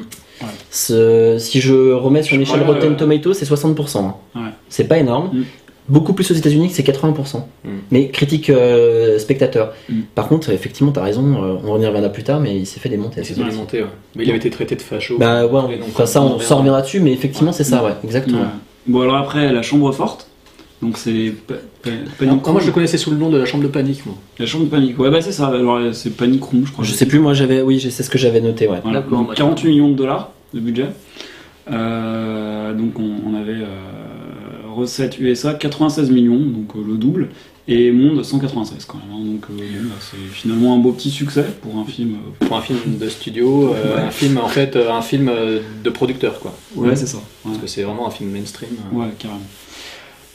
[0.72, 3.98] Si je remets sur l'échelle crois, Rotten euh, Tomatoes, c'est 60%.
[3.98, 4.16] hein.
[4.34, 4.42] Ouais.
[4.70, 5.30] C'est pas énorme.
[5.34, 5.44] Mm.
[5.90, 7.40] Beaucoup plus aux États-Unis que c'est 80%.
[7.66, 7.70] Mm.
[7.92, 9.74] Mais critique euh, spectateur.
[9.90, 10.00] Mm.
[10.16, 13.20] Par contre, effectivement, t'as raison, euh, on reviendra plus tard, mais il s'est fait démonter.
[13.20, 13.90] Il s'est c'est fait démonter, ouais.
[14.16, 15.18] Mais il avait été traité de facho.
[15.18, 18.40] Bah ouais, donc, enfin, ça, on s'en reviendra dessus, mais effectivement, c'est ça, ouais, exactement.
[18.40, 18.48] Ouais.
[18.88, 20.28] Bon, alors après, la chambre forte.
[20.82, 21.34] Donc, c'est
[22.18, 24.16] Panic moi je le connaissais sous le nom de la chambre de panique, moi.
[24.40, 24.98] La chambre de panique.
[24.98, 25.48] Ouais, bah c'est ça.
[25.48, 26.84] Alors, c'est Panic Room, je crois.
[26.86, 28.80] Je sais plus, moi j'avais, oui, c'est ce que j'avais noté, ouais.
[28.82, 30.88] Voilà, D'accord, donc bah, 48 millions de dollars de budget.
[31.70, 37.30] Euh, donc on, on avait euh, recette USA 96 millions, donc euh, le double,
[37.68, 39.08] et monde 196 quand même.
[39.16, 39.24] hein.
[39.34, 42.16] donc euh, bah, c'est finalement un beau petit succès pour un film.
[42.16, 44.02] euh, Pour un film de studio, euh, Ouais.
[44.02, 45.32] un film en fait, un film
[45.84, 46.54] de producteur quoi.
[46.76, 47.18] ouais, c'est ça.
[47.18, 48.72] Ouais, Parce que c'est vraiment un film mainstream.
[48.92, 49.42] Ouais, carrément.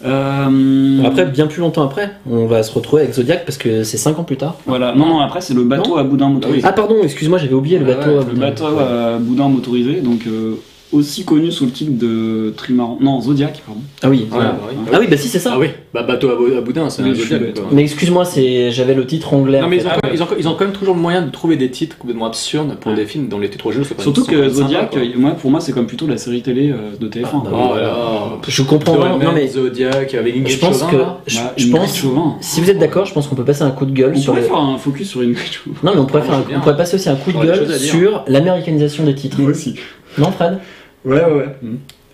[0.05, 3.97] Euh, Après, bien plus longtemps après, on va se retrouver avec Zodiac parce que c'est
[3.97, 4.57] 5 ans plus tard.
[4.67, 4.95] voilà.
[4.95, 6.67] Non, non, après c'est le bateau à boudin motorisé.
[6.69, 8.11] Ah pardon, excuse-moi, j'avais oublié le Ah bateau.
[8.11, 8.41] ouais, à Le boudin.
[8.41, 10.57] bateau à boudin motorisé, donc euh,
[10.93, 12.99] aussi connu sous le titre de Trimaran.
[13.01, 13.81] Non, Zodiac, pardon.
[14.03, 14.27] Ah oui.
[14.31, 14.51] Voilà.
[14.53, 14.77] bah oui.
[14.93, 15.53] Ah oui, bah si, c'est ça.
[15.55, 17.41] Ah oui, bah bateau à, bou- à boudin, c'est un Zodiac.
[17.73, 19.61] Mais excuse-moi, c'est j'avais le titre anglais.
[19.61, 21.23] Non mais ils ont, quand même, ils, ont, ils ont quand même toujours le moyen
[21.23, 22.97] de trouver des titres complètement absurdes pour Ouais.
[22.97, 25.31] des films dont les titres originaux sont quand même- Surtout sont que même Zodiac, moi,
[25.33, 27.25] pour moi, c'est comme plutôt la série télé euh, de TF1.
[27.25, 27.51] Ah, quoi.
[27.51, 27.93] bah
[28.37, 28.39] Oh.
[28.47, 29.19] Je comprends vraiment.
[29.19, 30.97] Non mais Zodiac avec Ingrid je pense Chauvin, que
[31.27, 31.97] je, Bah, je Ingrid pense.
[31.97, 32.37] Chauvin.
[32.41, 34.33] Si vous êtes d'accord, je pense qu'on peut passer un coup de gueule On sur
[34.33, 34.47] pourrait le.
[34.49, 35.77] faire un focus sur une Chauvin.
[35.83, 39.05] Non mais on pourrait, faire on pourrait passer aussi un coup de gueule sur l'américanisation
[39.05, 39.41] des titres.
[39.41, 39.75] Moi aussi.
[40.19, 40.59] Non, Fred?
[41.07, 41.49] Ouais, ouais, ouais.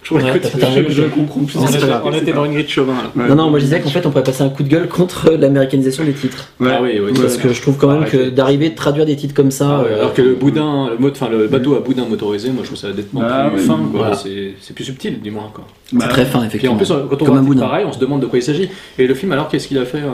[0.05, 1.57] Je vois Ouais, un- Je, je comprends plus.
[1.57, 2.02] On était- pas grave.
[2.05, 3.12] on était dans Ingrid Chauvin là.
[3.14, 3.28] Ouais.
[3.28, 5.31] Non, non, moi je disais qu'en fait on pourrait passer un coup de gueule contre
[5.38, 6.48] l'américanisation des titres.
[6.59, 6.70] Ouais.
[6.72, 9.33] Ah oui, oui, Parce que je trouve quand même que d'arriver de traduire des titres
[9.33, 9.78] comme ça.
[9.78, 12.48] Ah ouais, euh, alors que le boudin, le, mot- enfin, le bateau à boudin motorisé,
[12.50, 13.78] moi je trouve ça nettement Bah, plus fin.
[13.92, 14.16] Voilà.
[14.16, 15.50] C'est- c'est plus subtil du moins.
[15.55, 15.64] Quoi.
[15.88, 16.76] c'est Bah, très fin, Puis en effectivement.
[16.76, 18.68] plus, quand on Comme voit un pareil, on se demande de quoi il s'agit.
[18.98, 20.09] Et le film, alors qu'est-ce qu'il a fait euh,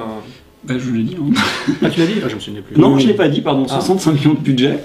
[0.64, 1.16] Bah, je vous l'ai dit.
[1.18, 1.32] hein.
[1.82, 2.14] Ah, tu l'as dit?
[2.22, 2.78] Ah, je me souviens plus.
[2.78, 3.64] Non, je l'ai pas dit, pardon.
[3.70, 3.74] Ah.
[3.80, 4.80] 65 millions de budget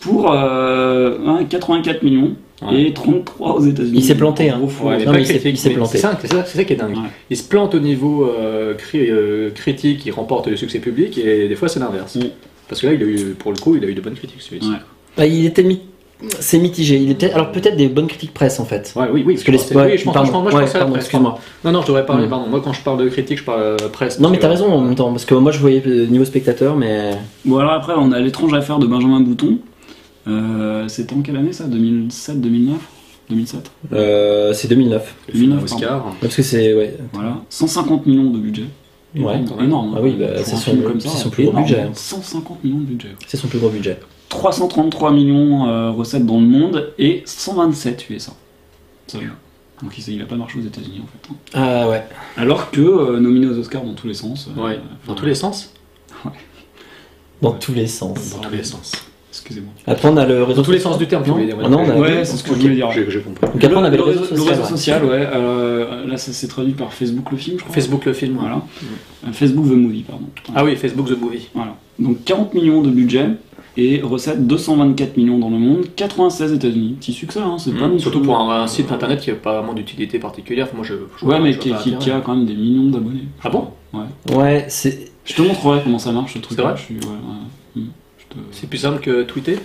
[0.00, 2.84] pour euh, hein, 84 millions Ouais.
[2.84, 3.92] et 33 aux États-Unis.
[3.98, 4.56] Il s'est planté, hein.
[4.58, 4.86] Gros fou.
[4.88, 5.90] Ouais, mais Non, pas mais il s'est- critique, il s'est mais planté.
[5.92, 6.96] C'est ça, c'est ça- c'est ça qui est dingue.
[6.96, 7.02] Ouais.
[7.28, 11.48] Il se plante au niveau euh, cri- euh, critique, il remporte le succès public, et
[11.48, 12.16] des fois c'est l'inverse.
[12.16, 12.20] Mm.
[12.66, 14.40] Parce que là, il a eu, pour le coup, il a eu de bonnes critiques
[14.40, 14.70] celui-ci.
[14.70, 14.76] Ouais.
[15.18, 15.82] Bah, il était mi-
[16.40, 16.96] c'est mitigé.
[16.96, 18.90] Il était alors peut-être des bonnes critiques presse en fait.
[18.96, 19.34] Ouais, oui, oui.
[19.34, 20.72] Parce que les ouais, oui, je pense, pardon, je pense- moi, je ouais, à la
[20.72, 21.38] pardon, presse, excuse-moi.
[21.62, 22.30] Non, non, je devrais parler, Mm.
[22.30, 22.46] pardon.
[22.48, 24.18] Moi, quand je parle de critique, je parle euh, presse.
[24.18, 26.06] Non mais parce t'as que- raison en même temps parce que moi je voyais euh,
[26.06, 27.10] niveau spectateur mais
[27.44, 29.58] Bon, alors après, on a l'étrange affaire de Benjamin Bouton.
[30.26, 31.64] Euh, C'était en quelle année ça?
[31.64, 32.80] 2007, 2009
[33.28, 35.14] 2007 euh, c'est 2009.
[35.28, 36.14] Le film 2009, Oscar.
[36.20, 36.96] Parce que c'est ouais.
[37.12, 37.38] Voilà.
[37.48, 38.64] 150 millions de budget.
[39.16, 39.40] Ouais.
[39.60, 39.94] Énorme.
[39.96, 41.86] Ah oui, bah, c'est son- film comme c'est ça, son plus gros budget.
[41.92, 43.08] 150 millions de budget.
[43.26, 43.98] C'est son plus gros budget.
[44.28, 48.32] 333 millions euh, recettes dans le monde et 127 USA.
[49.08, 49.18] Ça,
[49.82, 51.32] Donc il, il a pas marché aux États-Unis en fait.
[51.32, 51.36] hein.
[51.54, 52.04] Ah ouais.
[52.36, 54.48] Alors que euh, nominé aux Oscars dans tous les sens.
[54.56, 54.80] euh, Ouais.
[55.06, 55.72] Dans tous les sens?
[57.42, 58.30] Dans tous les sens.
[58.30, 58.92] Dans tous les sens.
[59.46, 59.72] Excusez-moi.
[59.86, 60.92] Après, on a le réseau Dans tous les social.
[60.94, 61.56] sens du terme, tu Non dire.
[61.62, 62.90] Ah non, on a- Ouais, c'est ce que je voulais dire.
[62.90, 63.46] J'ai j'ai compris.
[63.46, 64.36] Donc après, on avait le, le réseau social.
[64.36, 64.68] le réseau ouais.
[64.68, 65.28] social, ouais.
[65.34, 67.74] euh, là, ça s'est traduit par Facebook le film, je crois.
[67.74, 68.36] Facebook le film.
[68.40, 68.56] Voilà.
[69.26, 70.24] Euh, Facebook the movie, pardon.
[70.54, 71.48] Ah oui, Facebook The Movie.
[71.54, 71.76] Voilà.
[72.00, 73.28] Donc 40 millions de budget
[73.76, 76.96] et recettes 224 millions dans le monde, 96 États-Unis.
[76.98, 77.98] Petit succès, hein, c'est pas Mmh.
[78.00, 80.66] Surtout plus- pour un, un site internet qui n'a pas vraiment d'utilité particulière.
[80.74, 81.76] Moi, je, je Ouais, vois- mais je qui, pas
[82.16, 83.24] a quand même des millions d'abonnés.
[83.44, 83.68] Ah bon?
[83.94, 84.34] Ouais.
[84.36, 85.10] Ouais, c'est.
[85.24, 86.56] Je te montrerai comment ça marche ce truc.
[86.58, 86.74] C'est vrai?
[86.76, 87.16] Je suis, ouais, ouais.
[88.52, 89.58] C'est plus simple que tweeter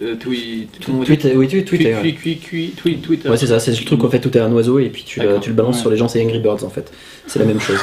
[0.00, 0.92] euh, tout dit- Twitter,
[1.34, 1.46] oui, ouais.
[1.46, 3.28] Tweet, tweet, tweet, tweet, Twitter.
[3.28, 5.18] Ouais, c'est ça, c'est le truc en fait où t'es un oiseau et puis tu,
[5.20, 5.40] le- D'accord.
[5.42, 5.80] tu le balances Ouais.
[5.80, 6.92] sur les gens, c'est Angry Birds en fait.
[7.26, 7.78] C'est la même chose.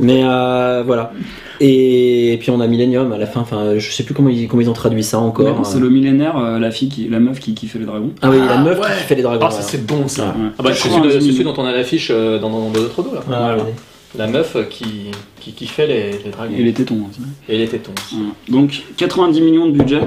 [0.00, 1.12] Mais euh, voilà.
[1.60, 4.62] Et, puis on a Millennium à la fin, enfin je sais plus comment ils, comment
[4.62, 5.54] ils ont traduit ça encore.
[5.54, 8.10] Bon, c'est le millénaire, euh, la fille qui, la meuf qui kiffait les dragons.
[8.22, 8.86] Ah oui, la Ah, meuf ouais.
[8.98, 9.46] qui fait les dragons.
[9.46, 9.64] Ah, ça ouais.
[9.68, 10.34] c'est bon ça.
[10.36, 10.44] Ouais.
[10.44, 10.50] Ouais.
[10.58, 13.14] Ah bah, c'est 90 celui, dont on a l'affiche euh, dans, dans, dans notre dos
[13.14, 13.20] là.
[13.26, 13.56] Ah, Voilà.
[13.64, 13.74] ouais.
[14.16, 16.54] La meuf euh, qui, qui, qui fait les, les dragons.
[16.56, 17.20] Et les tétons aussi.
[17.48, 17.92] Et les tétons.
[18.12, 18.26] Voilà.
[18.48, 20.00] Donc 90 millions de budget,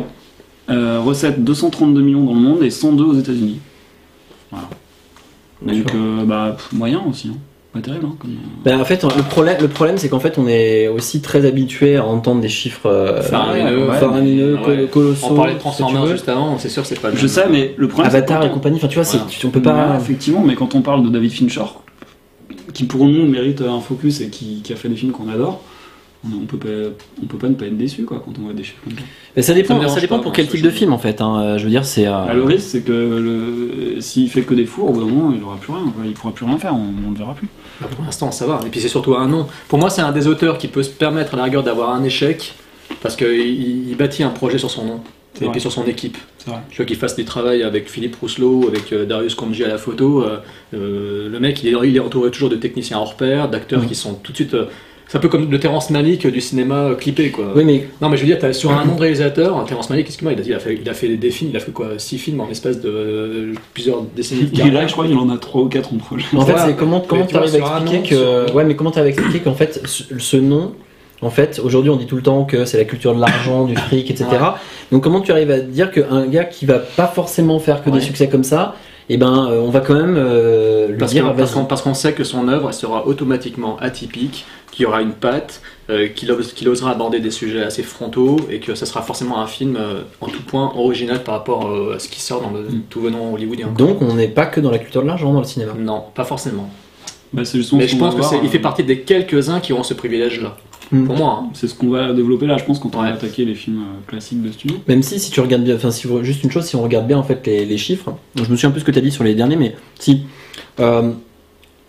[0.69, 3.59] euh, recettes 232 millions dans le monde et 102 aux États-Unis.
[4.51, 4.67] Voilà.
[5.61, 7.29] Donc euh, bah pff, moyen aussi.
[7.29, 7.37] Hein.
[7.73, 8.31] Pas terrible hein, comme.
[8.63, 11.97] Ben, en fait, le problème, le problème c'est qu'en fait, on est aussi très habitué
[11.97, 14.61] à entendre des chiffres euh, Faramineux, ouais, faramineux, ouais.
[14.63, 15.27] col- colossaux.
[15.31, 17.27] On parlait de Transformers juste avant, c'est sûr c'est pas le Je même.
[17.27, 18.09] sais, mais le problème.
[18.11, 19.31] c'est Avatar et on- compagnie, enfin tu vois, c'est- Voilà.
[19.31, 19.91] tu- on peut pas.
[19.91, 21.63] Ouais, effectivement, mais quand on parle de David Fincher,
[22.77, 25.63] qui pour nous mérite un focus et qui, qui a fait des films qu'on adore,
[26.25, 26.67] on, peut pas,
[27.23, 29.03] on peut pas ne pas être déçu quoi quand on voit des chiffres comme ça.
[29.35, 31.19] Mais ça dépend, ça dépend pas, pour moi, quel type de film en fait.
[31.21, 31.57] hein.
[31.57, 32.05] Je veux dire, c'est.
[32.05, 35.11] euh, Ah, le risque, c'est que le- s'il fait que des fours, au bout d'un
[35.11, 35.83] moment, il aura plus rien.
[35.95, 36.03] quoi.
[36.05, 37.47] Il pourra plus rien faire, on, on le verra plus.
[37.81, 38.59] Bah, pour l'instant, ça va.
[38.65, 39.47] Et puis c'est surtout un nom.
[39.69, 42.03] Pour moi, c'est un des auteurs qui peut se permettre à la rigueur d'avoir un
[42.03, 42.53] échec
[43.01, 44.99] parce qu'il il bâtit un projet sur son nom
[45.41, 46.17] et puis sur son équipe.
[46.71, 49.77] Je veux qu'il fasse des travaux avec Philippe Rousselot, avec euh, Darius Khondji à la
[49.77, 50.23] photo.
[50.23, 50.37] euh,
[50.73, 53.95] euh, le mec, il est, il est entouré toujours de techniciens hors pair, d'acteurs qui
[53.95, 54.53] sont tout de suite.
[54.53, 54.65] euh,
[55.09, 57.53] c'est un peu comme le Terrence Malick du cinéma clippé, quoi.
[57.55, 60.07] Oui, mais Non, mais je veux dire, t'as sur un nom de réalisateur, Terrence Malick,
[60.07, 61.91] excuse-moi, il a, il a fait, il a fait des films, il a fait quoi?
[61.97, 65.29] Six films en espace de euh, plusieurs décennies de Il là, je crois qu'il en
[65.29, 66.25] a 3 ou 4 en projet.
[66.35, 68.91] En fait, c'est comment comment Mais tu vois, t'arrives à expliquer que ouais, mais comment
[68.91, 70.73] t'arrives à expliquer qu'en fait ce, ce nom,
[71.21, 73.75] en fait, aujourd'hui on dit tout le temps que c'est la culture de l'argent, du
[73.75, 74.25] fric, etc.
[74.31, 74.37] Ouais.
[74.91, 77.99] Donc comment tu arrives à dire qu'un gars qui va pas forcément faire que Ouais.
[77.99, 78.75] des succès comme ça,
[79.09, 81.81] et ben euh, on va quand même euh, lui Parce dire qu'on parce qu'on- parce
[81.81, 86.29] qu'on sait que son œuvre sera automatiquement atypique, qu'il y aura une patte, euh, qu'il
[86.31, 89.75] ose- qu'il osera aborder des sujets assez frontaux et que ça sera forcément un film
[89.79, 92.81] euh, en tout point original par rapport euh, à ce qui sort dans le Mm.
[92.89, 93.69] tout venant hollywoodien.
[93.75, 95.71] Donc on n'est pas que dans la culture de l'argent dans le cinéma.
[95.79, 96.69] Non, pas forcément.
[97.33, 97.41] Bah,
[97.73, 99.83] Mais je pense va que voir, c'est, il fait euh, partie des quelques-uns qui auront
[99.83, 100.55] ce privilège-là.
[100.91, 101.05] Mm.
[101.05, 101.39] Pour moi.
[101.43, 101.49] hein.
[101.53, 103.09] C'est ce qu'on va développer là, je pense, quand on Ouais.
[103.09, 104.77] va attaquer les films euh, classiques de studio.
[104.87, 107.07] Même si, si tu regardes bien, enfin, si vous- juste une chose, si on regarde
[107.07, 109.01] bien en fait les, les chiffres, je me souviens un peu ce que tu as
[109.01, 110.23] dit sur les derniers, mais si
[110.79, 111.11] euh,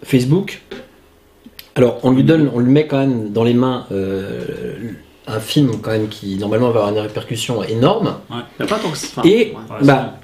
[0.03, 0.63] Facebook,
[1.77, 4.75] alors on lui donne, on lui met quand même dans les mains euh,
[5.29, 8.15] un film quand même qui normalement va avoir une répercussion énorme.
[8.31, 9.23] Il y a pas tant que ça.
[9.25, 10.19] Et Ouais, bah,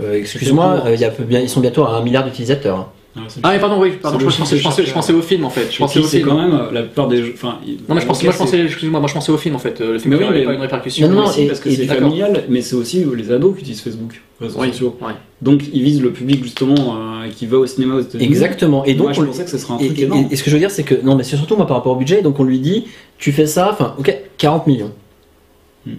[0.00, 2.92] euh, excuse-moi, euh, il ils sont bientôt à un milliard d'utilisateurs.
[3.42, 5.50] Ah, mais pardon, oui, pardon, C'est je, pensais, je, pensais, je pensais au film en
[5.50, 5.68] fait.
[5.70, 6.30] Je Et pensais puis, au c'est film.
[6.30, 7.32] quand même euh, la plupart des jeux.
[7.34, 9.58] Enfin, Non, mais je pensais, moi, je pensais, excuse-moi, moi je pensais au film en
[9.58, 9.80] fait.
[9.80, 11.08] Le film Mais oui, n'avait mais- pas une répercussion.
[11.08, 13.82] Non, non, aussi et- parce que c'est familial, mais c'est aussi les ados qui utilisent
[13.82, 14.96] Facebook, réseaux Oui, sociaux.
[15.02, 15.12] ouais.
[15.42, 18.24] Donc ils visent le public justement euh, qui va au cinéma aux États-Unis.
[18.24, 18.82] Exactement.
[18.86, 20.28] Et donc, Moi, je on- pensais que ce serait un truc et- énorme.
[20.30, 21.92] et ce que je veux dire, c'est que non, mais c'est surtout moi par rapport
[21.92, 22.22] au budget.
[22.22, 22.86] Donc on lui dit,
[23.18, 24.92] tu fais ça, enfin, ok, 40 millions.
[25.84, 25.92] Hmm.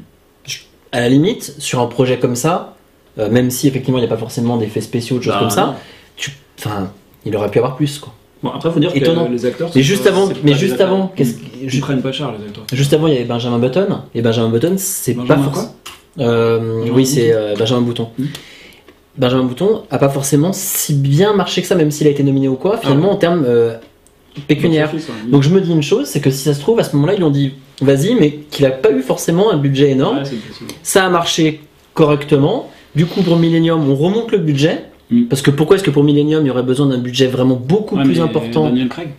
[0.92, 2.76] À la limite, sur un projet comme ça,
[3.20, 5.40] euh, même si effectivement il n'y a pas forcément d'effets spéciaux ou de choses Bah,
[5.42, 5.74] comme ça, non.
[6.16, 6.92] tu, enfin,
[7.26, 8.14] il aurait pu avoir plus quoi.
[8.42, 9.30] Bon, après, faut dire que Étonnant.
[9.30, 9.70] les acteurs.
[9.74, 12.66] Mais juste avant, mais juste avant, qu'est-ce Ils que- prennent pas cher les acteurs.
[12.74, 15.74] juste avant il y avait Benjamin Button et Benjamin Button c'est pas forcément.
[16.20, 18.10] Euh, oui, c'est euh, Benjamin Bouton.
[18.20, 18.26] Hmm.
[19.18, 22.48] Benjamin Bouton a pas forcément si bien marché que ça, même s'il a été nominé
[22.48, 23.76] ou quoi, finalement en termes euh,
[24.48, 24.92] pécuniaires.
[25.28, 27.14] Donc je me dis une chose, c'est que si ça se trouve, à ce moment-là,
[27.14, 30.18] ils lui ont dit vas-y, mais qu'il a pas eu forcément un budget énorme.
[30.18, 30.30] Ouais.
[30.84, 31.62] Ça a marché
[31.94, 32.70] correctement.
[32.96, 34.86] Du coup, pour Millennium, on remonte le budget.
[35.10, 35.24] Mm.
[35.26, 37.96] Parce que pourquoi est-ce que pour Millennium, il y aurait besoin d'un budget vraiment beaucoup
[37.98, 39.10] Ouais, plus mais important Daniel Craig.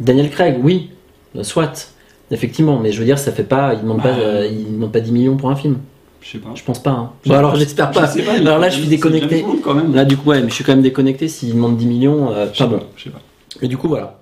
[0.00, 0.90] Daniel Craig, oui,
[1.36, 1.92] euh, soit.
[2.30, 4.90] Effectivement, mais je veux dire, ça fait pas, il demande Bah, pas, euh, il demande
[4.90, 5.78] pas 10 millions pour un film.
[6.20, 6.50] Je sais pas.
[6.56, 6.90] Je pense pas.
[6.90, 7.10] hein.
[7.24, 8.10] Bon, alors j'espère pas.
[8.16, 9.44] Je alors là, je suis déconnecté.
[9.62, 9.94] Quand même.
[9.94, 11.28] Là, du coup, ouais, mais je suis quand même déconnecté.
[11.28, 12.80] S'il demande 10 millions, euh, pas bon.
[12.96, 13.20] Je sais pas.
[13.62, 14.20] Et du coup, voilà.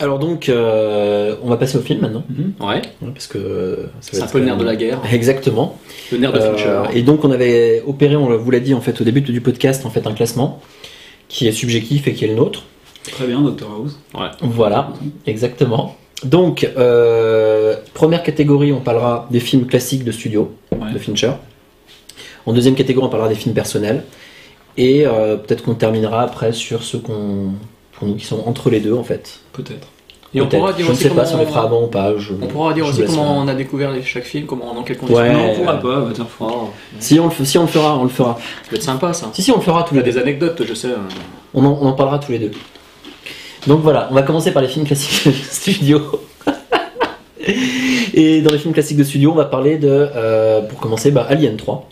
[0.00, 2.24] Alors donc, euh, on va passer au film maintenant,
[2.60, 4.98] Ouais, ouais, parce que euh, c'est un peu le nerf de la guerre.
[5.12, 5.78] Exactement.
[6.10, 6.82] Le nerf de Euh, Fincher.
[6.98, 9.84] et donc on avait opéré, on vous l'a dit en fait au début du podcast,
[9.84, 10.60] en fait un classement
[11.28, 12.64] qui est subjectif et qui est le nôtre.
[13.12, 13.98] Très bien, Dr House.
[14.40, 14.92] Voilà,
[15.26, 15.96] exactement.
[16.24, 20.92] Donc euh, première catégorie, on parlera des films classiques de studio Ouais.
[20.94, 21.32] de Fincher.
[22.46, 24.04] En deuxième catégorie, on parlera des films personnels.
[24.78, 27.52] Et euh, peut-être qu'on terminera après sur ceux qu'on,
[28.18, 29.40] qui sont entre les deux en fait.
[29.52, 29.88] Peut-être.
[30.32, 30.60] Et on Peut-être.
[30.60, 32.12] pourra dire je ne aussi sais pas comment si on les fera avant ou pas.
[32.16, 34.82] je- On pourra dire je aussi comment on a découvert les- chaque film, comment, dans
[34.84, 35.20] quelles conditions.
[35.22, 35.32] Ouais.
[35.32, 36.12] non, on pourra pas, va.
[36.40, 36.68] Oh,
[37.00, 38.38] Si on, le, f- si on le fera, on le fera.
[38.62, 39.30] ça peut être sympa ça.
[39.32, 40.12] Si, si, on le fera tous Il y les a deux.
[40.12, 40.86] des anecdotes, je sais.
[40.88, 40.96] euh.
[41.52, 42.52] On en, on en parlera tous les deux.
[43.66, 46.00] Donc voilà, on va commencer par les films classiques de studio.
[48.14, 51.26] Et dans les films classiques de studio, on va parler de, euh, pour commencer, bah,
[51.28, 51.88] Alien 3.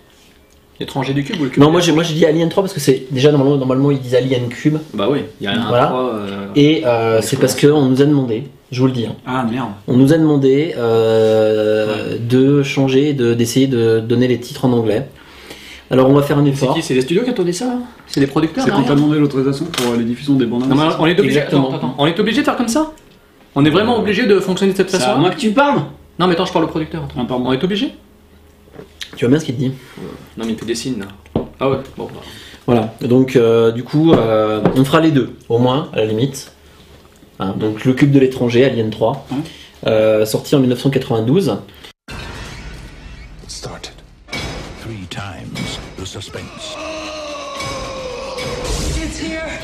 [0.80, 2.72] L'étranger du cube ou le cube Non, moi j'ai, moi j'ai dit Alien 3 parce
[2.72, 4.76] que c'est déjà normalement, normalement ils disent Alien Cube.
[4.94, 5.86] Bah oui, il y a un Voilà.
[5.86, 9.16] 3, euh, Et euh, c'est parce qu'on nous a demandé, je vous le dis, hein,
[9.26, 9.70] Ah merde.
[9.88, 15.08] on nous a demandé euh, de changer, de, d'essayer de donner les titres en anglais.
[15.90, 16.74] Alors on va faire un C'est effort.
[16.74, 17.74] qui C'est les studios qui ont tourné ça
[18.06, 20.68] C'est les producteurs C'est quand derrière t'as demandé l'autorisation pour euh, les diffusions des bandes
[20.68, 21.38] Non, mais on est obligé.
[21.38, 21.68] Exactement.
[21.68, 22.92] Attends, attends, on est obligé de faire comme ça?
[23.54, 25.80] On est vraiment obligé de fonctionner de cette C'est à façon moi que tu parles?
[26.18, 27.02] Non, mais attends, je parle au producteur.
[27.04, 27.20] attends.
[27.22, 27.46] Ah, pardon.
[27.48, 27.94] On est obligé?
[29.18, 29.72] Tu vois bien ce qu'il te dit
[30.36, 31.06] Non, mais il fait des signes là.
[31.58, 32.04] Ah ouais, bon.
[32.06, 32.20] bah.
[32.66, 36.52] Voilà, donc euh, du coup, euh, on fera les deux, au moins, à la limite.
[37.40, 39.38] Hein, donc le cube de l'étranger, Alien 3, Ouais.
[39.88, 41.56] euh, sorti en 1992.
[42.08, 42.14] It
[43.50, 43.90] started.
[44.82, 46.76] Three times the suspense.
[48.96, 49.58] It's here!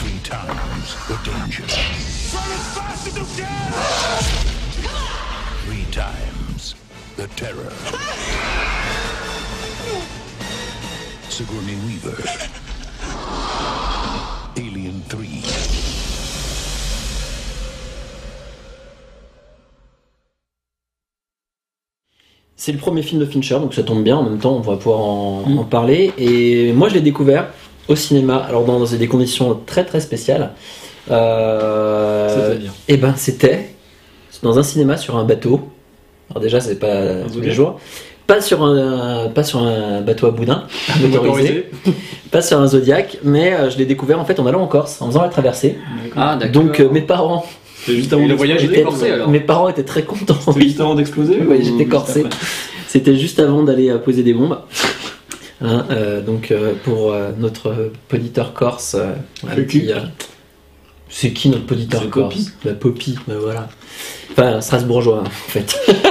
[0.00, 1.62] Three times the danger.
[1.62, 3.72] Run as fast as you can!
[5.64, 6.35] Three times
[7.16, 7.70] the terror.
[11.28, 12.16] Sigourney Weaver.
[14.56, 15.20] Alien 3.
[22.56, 24.76] C'est le premier film de Fincher, donc ça tombe bien, en même temps on va
[24.76, 25.58] pouvoir en, Mm.
[25.58, 26.12] en parler.
[26.18, 27.48] Et moi je l'ai découvert
[27.88, 30.52] au cinéma, alors dans des conditions très très spéciales.
[31.10, 33.70] Euh, C'est-à-dire et ben c'était
[34.42, 35.70] dans un cinéma sur un bateau.
[36.30, 37.78] Alors déjà c'est pas tous les jours.
[38.26, 40.64] Pas sur un, pas sur un bateau à boudin,
[41.00, 41.70] motorisé,
[42.32, 45.00] pas sur un Zodiac, mais euh, je l'ai découvert en fait en allant en Corse,
[45.00, 45.78] en faisant la traversée.
[46.16, 46.62] Ah, d'accord.
[46.64, 47.46] Donc euh, mes parents,
[47.84, 50.34] C'est juste avant le voyage était corsé alors mes parents étaient très contents.
[50.44, 52.24] C'était juste avant d'exploser Oui, ou j'étais corsé.
[52.88, 54.58] C'était juste avant d'aller euh, poser des bombes.
[55.62, 59.12] Hein, euh, donc euh, pour euh, notre auditeur corse, euh,
[59.48, 60.00] euh,
[61.08, 62.52] c'est qui notre auditeur C'est corse?
[62.64, 63.68] La Poppy, ben voilà.
[64.32, 65.76] Enfin, Strasbourgeois en fait.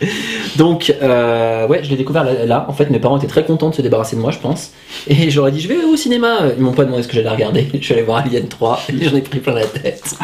[0.56, 2.66] donc euh, ouais, je l'ai découvert là, là.
[2.68, 4.72] En fait, mes parents étaient très contents de se débarrasser de moi, je pense.
[5.06, 6.38] Et j'aurais dit je vais au cinéma.
[6.56, 7.66] Ils m'ont pas demandé ce que j'allais regarder.
[7.78, 10.16] Je suis allé voir Alien 3 et j'en ai pris plein la tête.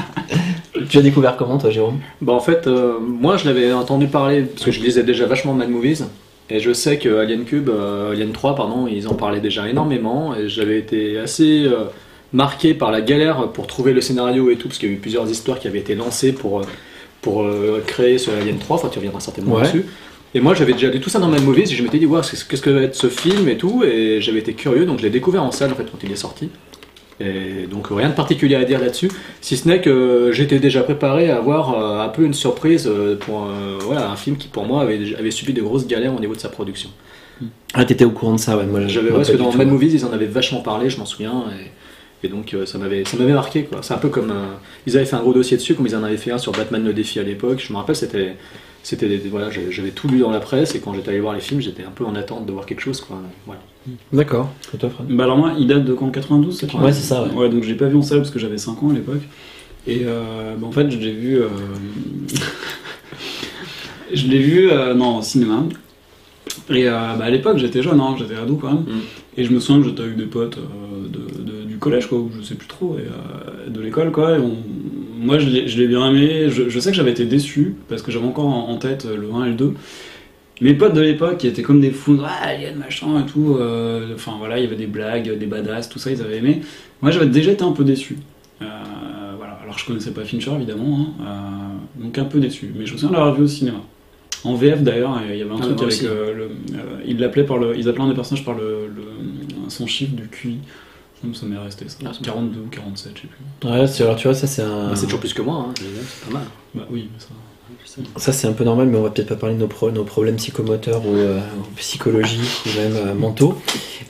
[0.88, 1.98] tu as découvert comment toi, Jérôme?
[2.20, 5.54] Bah en fait, euh, moi je l'avais entendu parler parce que je lisais déjà vachement
[5.54, 6.04] Mad Movies
[6.50, 10.34] et je sais que Alien Cube, euh, Alien 3 pardon, ils en parlaient déjà énormément
[10.34, 11.66] et j'avais été assez
[12.32, 14.98] marqué par la galère pour trouver le scénario et tout parce qu'il y a eu
[14.98, 16.62] plusieurs histoires qui avaient été lancées pour
[17.24, 18.76] pour euh, créer ce Alien 3.
[18.76, 19.62] Enfin, tu reviendras certainement Ouais.
[19.62, 19.86] dessus.
[20.34, 22.20] Et moi j'avais déjà lu tout ça dans Mad Movies et je m'étais dit, wow,
[22.20, 25.10] qu'est-ce que va être ce film et tout et j'avais été curieux donc je l'ai
[25.10, 26.50] découvert en salle en fait quand il est sorti.
[27.20, 29.08] Et donc rien de particulier à dire là-dessus,
[29.40, 33.16] si ce n'est que j'étais déjà préparé à avoir euh, un peu une surprise euh,
[33.16, 33.46] pour
[33.80, 36.40] voilà, un film qui pour moi avait, avait subi de grosses galères au niveau de
[36.40, 36.90] sa production.
[37.72, 38.66] Ah, t'étais au courant de ça, ouais.
[38.66, 39.52] Moi, J'avais parce que dans.
[39.52, 41.70] Mad Movies ils en avaient vachement parlé, je m'en souviens, et,
[42.24, 43.80] et donc euh, ça m'avait ça m'avait marqué quoi.
[43.82, 44.54] C'est un peu comme euh,
[44.86, 46.82] ils avaient fait un gros dossier dessus, comme ils en avaient fait un sur Batman
[46.84, 47.62] le défi à l'époque.
[47.66, 48.36] Je me rappelle c'était
[48.82, 51.60] c'était voilà j'avais tout lu dans la presse et quand j'étais allé voir les films
[51.60, 53.18] j'étais un peu en attente de voir quelque chose quoi.
[53.46, 53.60] Voilà.
[54.12, 54.50] D'accord.
[54.72, 55.08] Et toi, Fred?
[55.08, 56.10] Bah alors moi, il date de quand?
[56.10, 57.34] 92 c'est Ouais, c'est ça, ouais.
[57.34, 59.20] Ouais, donc j'ai pas vu en salle parce que j'avais 5 ans à l'époque.
[59.86, 61.38] Et euh, bah, en fait, je l'ai vu.
[61.38, 61.48] euh,
[64.14, 65.64] je l'ai vu euh, non, au cinéma.
[66.70, 68.82] Et euh, bah, à l'époque, j'étais jeune, hein, j'étais ado quand même.
[68.84, 69.00] Mm.
[69.36, 71.23] Et je me souviens que j'étais avec des potes euh, de,
[71.84, 74.36] collège, quoi, ou je sais plus trop, et, euh, de l'école, quoi.
[74.36, 74.56] Et on-
[75.18, 76.50] moi, je l'ai bien aimé.
[76.50, 79.16] Je, je sais que j'avais été déçu parce que j'avais encore en, en tête euh,
[79.16, 79.74] le 1 et le 2.
[80.60, 84.14] Mes potes de l'époque qui étaient comme des fous, ah, Alien machin et tout, euh,
[84.14, 86.60] enfin voilà, il y avait des blagues, des badass, tout ça, ils avaient aimé.
[87.02, 88.18] Moi j'avais déjà été un peu déçu.
[88.62, 88.66] Euh,
[89.36, 89.58] voilà.
[89.64, 91.24] Alors je connaissais pas Fincher évidemment, hein,
[91.98, 92.70] euh, donc un peu déçu.
[92.78, 93.78] Mais je me souviens de l'avoir vu au cinéma.
[94.44, 96.50] En VF d'ailleurs, il y avait un Ah, truc avec le.
[97.06, 97.76] ils l'appelaient par le.
[97.76, 100.58] Ils appelaient un des personnages par le, le- son chiffre du QI.
[101.32, 101.96] Ça, Ça m'est resté ça.
[102.04, 103.68] Ah, c'est 42 ou 47, je sais plus.
[103.70, 104.88] Ouais, c'est- alors tu vois, ça c'est un.
[104.90, 106.46] Bah, c'est toujours plus que moi, hein, c'est pas mal.
[106.74, 107.28] Bah oui, mais ça.
[108.16, 110.02] Ça c'est un peu normal, mais on va peut-être pas parler de nos, pro- nos
[110.04, 113.60] problèmes psychomoteurs ou euh, ou psychologiques ou même euh, mentaux.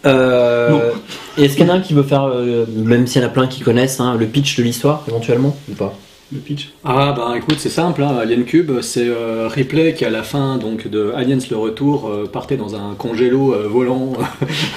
[0.07, 0.93] Euh,
[1.37, 3.31] Est-ce qu'il y en a un qui veut faire, euh, même s'il y en a
[3.31, 5.97] plein qui connaissent, hein, le pitch de l'histoire éventuellement ou pas?
[6.35, 6.71] Le pitch.
[6.85, 10.57] Ah bah écoute c'est simple, hein, Alien Cube c'est euh, Ripley qui à la fin
[10.57, 14.15] donc de Aliens le retour euh, partait dans un congélo euh, volant.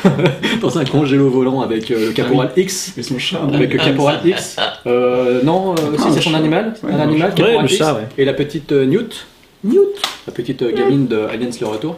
[0.62, 2.94] Dans un congélo volant avec euh, le caporal X.
[2.98, 3.40] Et son chat.
[3.52, 4.58] avec le caporal X.
[4.86, 6.38] Euh, non euh, si Ah, c'est le son chat.
[6.38, 6.74] animal.
[6.84, 7.78] Ouais, un animal caporal Ouais, le X.
[7.78, 8.08] chat, ouais.
[8.20, 9.26] et la petite euh, Newt.
[9.64, 9.96] Newt.
[10.28, 11.98] La petite euh, gamine de Aliens le retour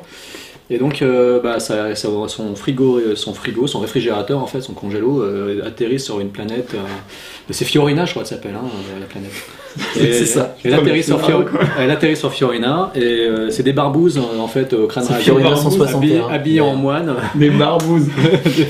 [0.71, 4.73] Et donc, euh, bah, ça, ça- son frigo, son frigo, son réfrigérateur, en fait, son
[4.73, 6.73] congélo, euh, atterrit sur une planète.
[6.75, 6.77] euh,
[7.51, 9.31] c'est Fiorina, je crois, que ça s'appelle, hein, euh, la planète.
[9.93, 10.55] C'est ça.
[10.63, 11.45] Elle atterrit, sur Fior-
[11.79, 15.63] elle atterrit sur Fiorina et euh, c'est des barbouzes en fait au crâne Fiorina barbouzes
[15.77, 15.97] 161.
[15.97, 18.07] habillés, habillés en moine, Des barbouzes.
[18.45, 18.67] des,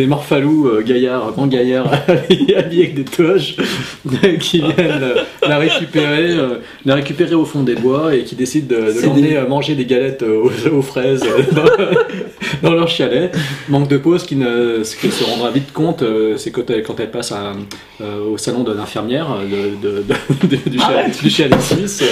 [0.00, 3.56] des morphalous euh, gaillards, grands gaillards habillés avec des toges
[4.40, 8.74] qui viennent euh, la récupérer, euh, la récupérer au fond des bois et qui décident
[8.76, 13.34] de, de l'emmener des- manger des galettes aux, aux fraises dans, dans leur chalet.
[13.68, 16.02] Manque de pause qui ne, ce qu'elle se rendra vite compte,
[16.36, 17.52] c'est quand elle, quand elle passe à,
[18.00, 22.02] euh, au salon de l'infirmière de, de- de- de- du, chalet, du chalet suisse.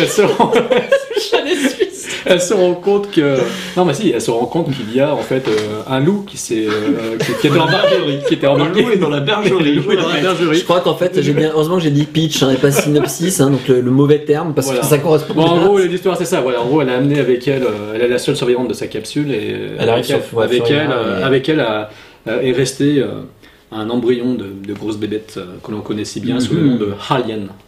[0.00, 0.52] Elle se rend,
[2.26, 3.36] elle se rend compte que
[3.76, 6.24] non mais si elle se rend compte qu'il y a en fait euh, un loup
[6.26, 9.74] qui s'est euh, qui, qui était embarqué qui était embarqué loup est dans la bergerie.
[9.74, 10.58] Le loup est dans la bergerie.
[10.58, 13.40] Je crois qu'en fait, j'ai bien, heureusement que j'ai dit pitch hein, et pas synopsis,
[13.40, 14.80] hein, donc le, le mauvais terme, parce Voilà.
[14.82, 16.40] que ça correspond Bon, en gros, l'histoire c'est ça.
[16.40, 18.74] Voilà, en gros, elle a amené avec elle, euh, elle est la seule survivante de
[18.74, 21.48] sa capsule et Elle avec arrive elle, sur- ouais, avec Florina, elle, euh, et- avec
[21.48, 21.90] elle a-
[22.26, 23.08] a- est resté euh,
[23.74, 26.68] un embryon de, de grosse bébête euh, que l'on connaît si bien sous le Mhm.
[26.70, 26.94] nom de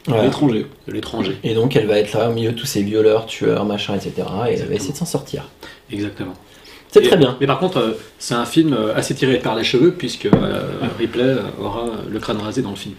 [0.07, 0.23] Voilà.
[0.25, 0.67] L'étranger.
[0.87, 1.37] de l'étranger.
[1.45, 4.13] Et donc elle va être là au milieu de tous ces violeurs, tueurs, machin, etc.
[4.49, 5.49] Et elle va essayer de s'en sortir.
[5.91, 6.35] Exactement.
[6.93, 7.37] C'est Et- très bien.
[7.41, 10.63] Mais par contre, euh, c'est un film euh, assez tiré par les cheveux puisque euh,
[10.99, 12.95] Ripley euh, aura le crâne rasé dans le film.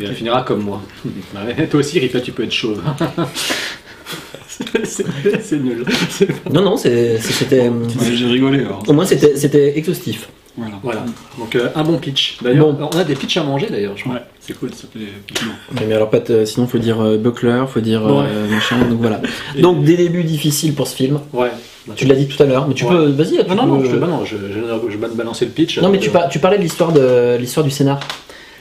[0.00, 0.80] Et elle finira comme moi.
[1.34, 2.80] Ouais, toi aussi, Ripley, tu peux être chauve.
[4.46, 5.84] c'est c'est nul.
[6.10, 7.68] C'est- Non, non, c'est- c'est- c'était.
[7.68, 8.82] Ouais, J'ai rigolé alors.
[8.86, 10.28] Au moins, c'était c'était exhaustif.
[10.58, 10.74] Voilà.
[10.82, 11.04] Voilà.
[11.38, 12.38] Donc euh, un bon pitch.
[12.42, 12.90] D'ailleurs, Bon.
[12.92, 14.14] on a des pitchs à manger d'ailleurs, je crois.
[14.14, 15.00] Ouais, c'est cool, ça fait.
[15.86, 19.20] Mais, alors, pas de- sinon, faut dire euh, Buckler, faut dire euh, machin, donc voilà.
[19.60, 21.20] Donc, des débuts difficiles pour ce film.
[21.32, 21.50] Ouais.
[21.96, 22.90] Tu l'as dit tout à l'heure, mais tu Ouais.
[22.90, 23.06] peux.
[23.10, 25.78] Vas-y, Non, non, non, je, bah non, je, je, je vais te balancer le pitch.
[25.78, 27.98] Non, mais Euh, tu, par- tu parlais de l'histoire de l'histoire du scénar.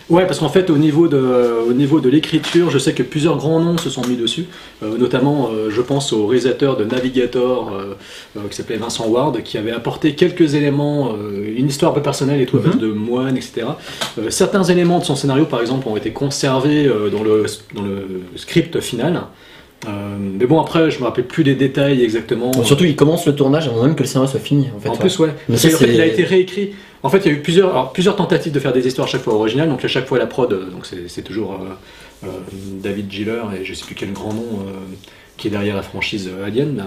[0.10, 1.22] Ouais, parce qu'en fait, au niveau de,
[1.68, 4.46] au niveau de l'écriture, je sais que plusieurs grands noms se sont mis dessus.
[4.82, 9.58] Euh, notamment, euh, je pense au réalisateur de Navigator, euh, qui s'appelait Vincent Ward, qui
[9.58, 11.14] avait apporté quelques éléments,
[11.56, 13.68] une histoire un peu personnelle et tout, à base de moines, etc.
[14.30, 18.80] Certains éléments de son scénario, par exemple, ont été conservés dans, le, dans le script
[18.80, 19.24] final.
[19.86, 22.52] Euh, mais bon, après, je me rappelle plus des détails exactement.
[22.52, 24.70] Bon, surtout, il commence le tournage avant même que le scénario soit fini.
[24.76, 25.00] En, fait, En ouais.
[25.00, 25.30] plus, ouais.
[25.50, 26.74] Mais ça, qu'en fait, il a été réécrit.
[27.08, 29.34] En fait, il y a eu plusieurs, tentatives de faire des histoires à chaque fois
[29.34, 29.70] originales.
[29.70, 30.70] Donc, à chaque fois, la prod, euh,
[31.08, 32.32] c'est toujours euh, euh,
[32.84, 34.66] David Giller et je sais plus quel grand nom
[35.38, 36.84] qui est derrière la franchise Alien.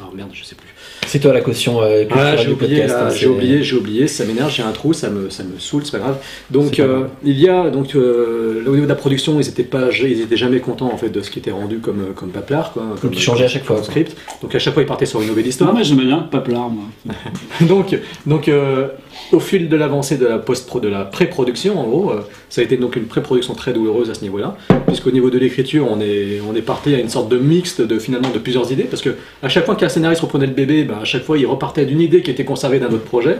[0.00, 0.68] Euh, ah merde, je sais plus.
[1.06, 4.50] C'est toi la caution euh, Ah, j'ai oublié, hein, j'ai oublié, j'ai oublié, ça m'énerve,
[4.50, 6.18] j'ai un trou, ça me, ça me saoule, c'est pas grave.
[6.50, 7.08] Donc pas euh, grave.
[7.24, 10.36] il y a donc euh, au niveau de la production, ils étaient pas, ils étaient
[10.36, 12.84] jamais contents en fait de ce qui était rendu comme comme paplard quoi.
[13.00, 14.16] Comme, ils changeaient à chaque fois, script.
[14.42, 15.74] Donc à chaque fois ils partaient sur une nouvelle histoire.
[15.74, 16.84] mais j'aimais bien Paplard, moi.
[17.62, 18.88] donc, donc euh,
[19.32, 22.64] au fil de l'avancée de la post de la pré-production, en gros, euh, ça a
[22.64, 26.40] été donc une pré-production très douloureuse à ce niveau-là, puisqu'au niveau de l'écriture, on est,
[26.48, 29.16] on est parti à une sorte de mixte de finalement de plusieurs idées, parce que
[29.42, 32.00] à chaque fois qu'un scénariste reprenait le bébé, bah, à chaque fois il repartait d'une
[32.00, 33.36] idée qui était conservée d'un autre projet,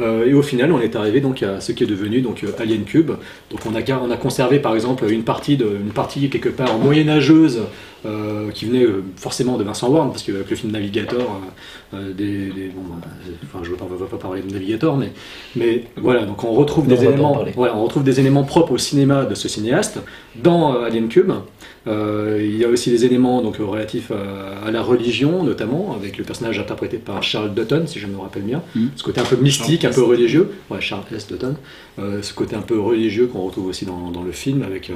[0.00, 2.62] Euh, et au final, on est arrivé donc à ce qui est devenu donc euh,
[2.62, 3.10] Alien Cube.
[3.50, 6.78] Donc on a, on a conservé par exemple une partie de, une partie quelque part
[6.78, 7.58] moyenâgeuse.
[8.06, 11.40] euh, qui venait euh, forcément de Vincent Ward, parce qu'avec le film Navigator,
[12.12, 14.96] des, des- bon, bah, euh, enfin, je ne veux, pas- veux pas parler de Navigator,
[14.96, 15.12] mais,
[15.56, 18.72] mais voilà, donc on retrouve, Non, des on éléments, voilà, on retrouve des éléments propres
[18.72, 19.98] au cinéma de ce cinéaste
[20.36, 21.32] dans euh, Alien Cube.
[21.86, 25.94] Euh, il y a aussi des éléments donc, euh, relatifs à, à la religion, notamment,
[25.94, 28.62] avec le personnage interprété par Charles Dutton, si je me rappelle bien.
[28.74, 28.90] Mhm.
[28.96, 30.50] Ce côté un peu mystique, Charles un peu religieux.
[30.70, 31.26] Ouais, Charles S.
[31.28, 31.56] Dutton.
[31.98, 34.94] Euh, ce côté un peu religieux qu'on retrouve aussi dans, dans le film, avec, euh,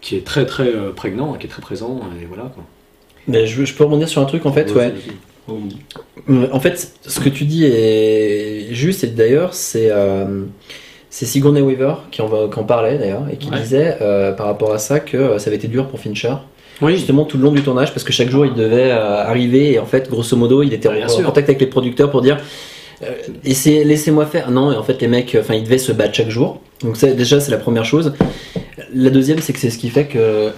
[0.00, 2.44] qui est très très euh, prégnant, qui est très présent, et voilà.
[2.54, 2.62] Quoi.
[3.26, 4.94] Mais je, je peux rebondir sur un truc en fait, ouais.
[4.94, 5.12] Euh,
[6.28, 10.42] En fait, ce que tu dis est juste, et d'ailleurs, c'est euh,
[11.10, 13.60] Sigourney Weaver qui en, va- qui en parlait d'ailleurs, et qui Ouais.
[13.60, 16.34] disait euh, par rapport à ça que euh, ça avait été dur pour Fincher,
[16.82, 19.72] Oui, justement tout le long du tournage, parce que chaque jour il devait euh, arriver,
[19.74, 22.22] et en fait, grosso modo, il était en, Bien en contact avec les producteurs pour
[22.22, 22.38] dire
[23.02, 23.10] euh,
[23.44, 24.50] laissez-moi faire.
[24.50, 26.60] Non, et en fait, les mecs, enfin, ils devaient se battre chaque jour.
[26.82, 28.14] Donc, déjà, c'est la première chose.
[28.94, 30.50] La deuxième, c'est que c'est ce qui fait que,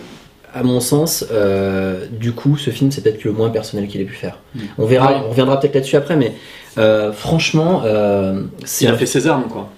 [0.54, 4.04] à mon sens, euh, du coup, ce film, c'est peut-être le moins personnel qu'il ait
[4.04, 4.38] pu faire.
[4.54, 4.58] Mm.
[4.78, 5.18] On verra, Ouais.
[5.26, 6.32] on reviendra peut-être là-dessus après, mais
[6.78, 9.68] euh, franchement, euh, c'est il a fait ses armes, quoi.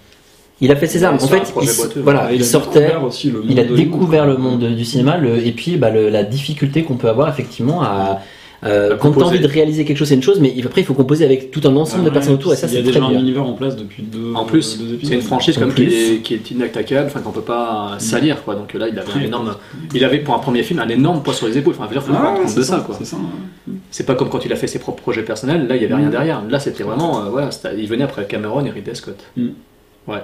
[0.61, 1.17] il a fait ses armes.
[1.21, 2.01] Il En fait, il, boiteux.
[2.03, 2.81] voilà, Ah, il, a sortait.
[2.81, 6.09] découvert aussi le monde Il découvert le monde du cinéma le- et puis bah, le-
[6.11, 8.21] la difficulté qu'on peut avoir effectivement à.
[8.63, 9.27] Euh, quand t'as composer.
[9.27, 11.63] envie de réaliser quelque chose, c'est une chose, mais après il faut composer avec tout
[11.65, 13.19] un ensemble de Ouais, personnes autour et ça Il y a c'est déjà très un
[13.19, 15.87] univers en place depuis deux, En plus, c'est une franchise En comme plus.
[15.87, 18.55] qui est, qui est inattaquable, enfin qu'on peut pas salir, quoi.
[18.57, 19.55] Donc là, il avait un énorme,
[19.95, 21.75] il avait pour un premier film un énorme poids sur les épaules.
[21.79, 22.95] Enfin, je veux dire, faut Ah, c'est de ça, quoi.
[22.99, 23.17] C'est ça.
[23.17, 23.73] ouais.
[23.91, 25.67] C'est pas comme quand il a fait ses propres projets personnels.
[25.67, 26.11] Là, il y avait rien Mm.
[26.11, 26.43] derrière.
[26.49, 29.17] Là, c'était vraiment, euh, voilà, il venait après Cameron et Ridley Scott.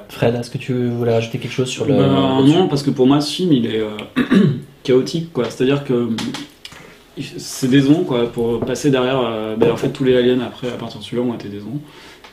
[0.08, 1.94] Fred, est-ce que tu voulais rajouter quelque chose sur le.
[1.94, 3.88] Ben, non, parce que pour moi, ce film, il est euh,
[4.82, 5.44] chaotique, quoi.
[5.48, 6.08] C'est-à-dire que
[7.38, 9.20] c'est décevant quoi pour passer derrière.
[9.24, 11.80] euh, ben, en fait, tous les aliens après, à partir de celui-là, ont été décevants.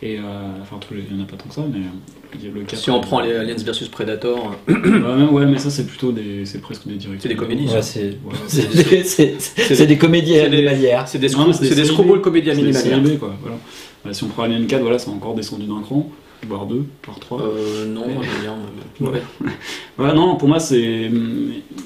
[0.02, 0.22] Et euh,
[0.62, 2.50] enfin, tous les, il y en a pas tant que ça, mais euh, il y
[2.50, 5.70] a le quatre- Si on prend les Aliens vs Predator, Ouais, mais, ouais, mais ça
[5.70, 7.22] c'est plutôt des, c'est presque des directives.
[7.22, 7.68] c'est des comédies.
[7.68, 7.82] Ouais, ça.
[7.94, 8.18] c'est
[8.48, 11.08] c'est des, c'est- C'est c'est des comédies c'est des- animalières.
[11.08, 12.56] C'est des, des screwball comédies des
[13.16, 13.34] B, quoi.
[13.42, 13.58] Voilà.
[14.04, 16.10] Bah, si on prend Alien 4, voilà, c'est encore descendu d'un cran,
[16.48, 17.42] voire deux, voire trois.
[17.42, 18.54] Euh, non, Mais- dire,
[19.02, 19.22] euh, Ouais.
[20.00, 20.14] ouais.
[20.14, 21.10] Non, pour moi, c'est.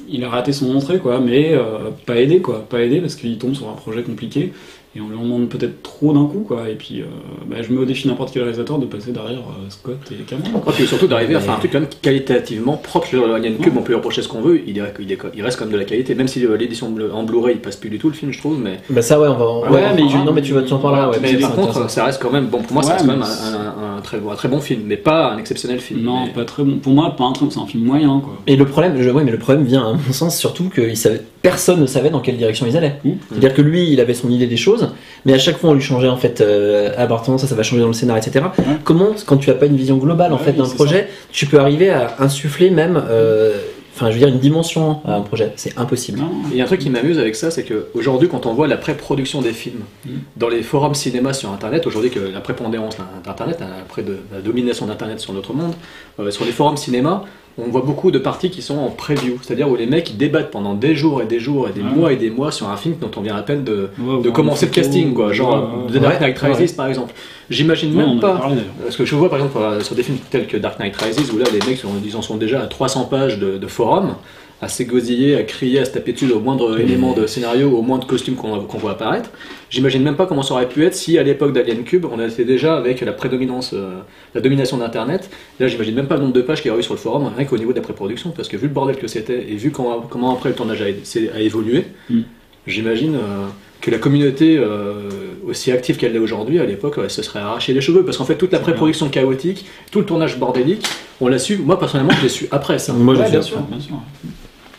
[0.10, 2.60] Il a raté son entrée, quoi, mais euh, pas aidé, quoi.
[2.68, 4.54] Pas aidé parce qu'il tombe sur un projet compliqué
[4.98, 6.70] et on lui en demande peut-être trop d'un coup, quoi.
[6.70, 7.06] Et puis, euh,
[7.50, 10.62] bah, je mets au défi n'importe quel réalisateur de passer derrière euh, Scott et Cameron.
[10.68, 13.08] Et puis surtout d'arriver à faire un truc quand même qualitativement propre.
[13.14, 15.44] Le Alien Cube, on peut lui reprocher ce qu'on veut, il, est- il, est- il
[15.44, 16.16] reste quand même de la qualité.
[16.16, 18.60] Même si euh, l'édition en Blu-ray il passe plus du tout le film, je trouve.
[18.60, 19.72] Mais, Bah ça ouais, on va.
[19.72, 21.10] Ouais, mais tu- non mais tu vas t'en parler là.
[21.10, 23.12] Ouais, mais par contre, ça reste quand même, bon, pour moi, ça Ouais, reste quand
[23.14, 25.80] mais même un, un- un très, bon- un très bon film, mais pas un exceptionnel
[25.80, 26.02] film.
[26.02, 26.78] Non, Mais- pas très bon.
[26.80, 28.38] Pour moi, pas un truc, c'est un film moyen, quoi.
[28.48, 30.98] Et le problème, je, ouais, mais le problème vient à mon sens surtout que il
[30.98, 33.00] savait, personne ne savait dans quelle direction ils allaient.
[33.04, 33.10] Mmh.
[33.30, 34.87] C'est-à-dire que lui, il avait son idée des choses,
[35.26, 37.64] mais à chaque fois on lui changeait en fait, euh, ah bah ça, ça va
[37.64, 38.46] changer dans le scénario, etc.
[38.84, 41.46] Comment, quand tu as pas une vision globale en Ouais, fait oui, d'un projet, tu
[41.46, 43.54] peux arriver à insuffler même, euh,
[43.96, 46.20] enfin je veux dire une dimension à un projet, c'est impossible.
[46.52, 48.78] Il y a un truc qui m'amuse avec ça, c'est qu'aujourd'hui, quand on voit la
[48.78, 50.10] pré-production des films Mm.
[50.38, 54.86] dans les forums cinéma sur Internet, aujourd'hui que la prépondérance d'Internet, après de la domination
[54.86, 55.74] d'Internet sur notre monde,
[56.20, 57.24] euh, sur les forums cinéma,
[57.60, 60.52] on voit beaucoup de parties qui sont en preview, c'est-à-dire où les mecs ils débattent
[60.52, 61.90] pendant des jours et des jours et des Ouais.
[61.90, 64.22] mois et des mois sur un film dont on vient à peine de, Ouais, de
[64.24, 65.98] voir commencer le casting, quoi, genre The.
[65.98, 66.40] Dark Knight.
[66.58, 67.14] Rises par exemple.
[67.50, 68.36] J'imagine même pas.
[68.38, 68.58] parlé.
[68.84, 71.32] Parce que je vois par exemple euh, sur des films tels que Dark Knight Rises
[71.34, 74.16] où là les mecs ils en sont déjà à 300 pages de, de forum,
[74.62, 78.08] à s'égosiller, à crier, à se taper dessus au moindre élément de scénario, au moindre
[78.08, 79.30] costume qu'on voit apparaître.
[79.70, 82.46] J'imagine même pas comment ça aurait pu être si à l'époque d'Alien Cube on était
[82.46, 84.00] déjà avec la prédominance, euh,
[84.34, 85.30] la domination d'Internet.
[85.60, 87.30] Là j'imagine même pas le nombre de pages qu'il y aurait eu sur le forum,
[87.36, 89.72] rien qu'au niveau de la pré-production, parce que vu le bordel que c'était et vu
[89.72, 92.22] comment, comment après le tournage a, évolué, Mm.
[92.66, 93.48] j'imagine euh,
[93.82, 95.10] que la communauté euh,
[95.46, 98.04] aussi active qu'elle l'est aujourd'hui, à l'époque, ouais, se serait arraché les cheveux.
[98.04, 100.86] Parce qu'en fait, toute la pré-production chaotique, tout le tournage bordélique,
[101.22, 102.94] on l'a su, moi personnellement, je l'ai su après ça.
[102.94, 103.96] Moi je Ouais, bien sûr, bien sûr.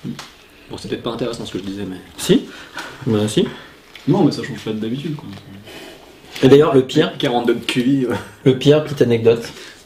[0.04, 1.96] Bon, c'est peut-être pas intéressant ce que je disais, mais.
[2.18, 2.42] Si,
[3.06, 3.46] bah, si.
[4.06, 5.28] Non, mais ça change pas d'habitude, quoi.
[6.42, 8.14] Et d'ailleurs le pire, 42 de QI, ouais.
[8.44, 9.42] Le pire, petite anecdote,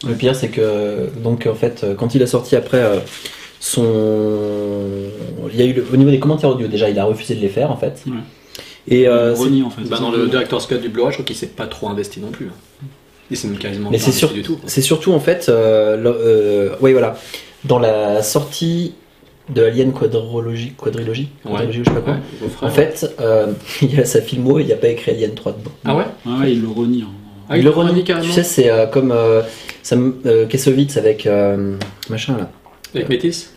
[0.06, 2.98] le pire c'est que donc en fait euh, quand il a sorti après euh,
[3.58, 3.84] son,
[5.52, 7.40] il y a eu le- au niveau des commentaires audio déjà il a refusé de
[7.40, 8.02] les faire en fait.
[8.06, 8.12] Ouais.
[8.88, 9.82] Et euh, c'est- Renie, en fait.
[9.82, 12.30] Bah, dans le Director's Cut du Blu-ray, je crois qu'il s'est pas trop investi non
[12.30, 12.46] plus.
[12.48, 12.86] hein.
[13.30, 14.58] Il s'est même quasiment Mais pas c'est investi sûr- du tout.
[14.66, 17.16] c'est surtout en fait, euh, le- euh, voilà,
[17.64, 18.92] dans la sortie
[19.54, 22.14] de Alien Quadrilogie, quadrilogie, quadrilogie ou je sais pas quoi.
[22.14, 22.68] Ouais, frères.
[22.68, 25.34] En fait, euh, il y a sa filmo et il n'y a pas écrit Alien
[25.34, 25.70] 3 dedans.
[25.84, 27.02] Ah ouais Ah ouais, il le renie.
[27.06, 27.12] hein.
[27.48, 29.42] Ah, il il le renie renie, carrément tu sais, c'est euh, comme euh,
[29.82, 31.76] Sam euh, Kessovitz avec euh,
[32.08, 32.50] machin là.
[32.94, 33.52] Avec Métis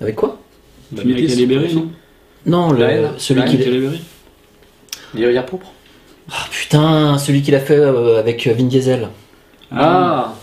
[0.00, 0.38] Avec quoi
[0.90, 1.88] Bah, avec Métis, non
[2.46, 4.00] Non, le- celui qui haine, Halle Berry
[5.14, 5.70] L'Iria pourpre
[6.30, 9.08] Ah, putain, celui qu'il a fait euh, avec Vin Diesel.
[9.70, 10.34] Ah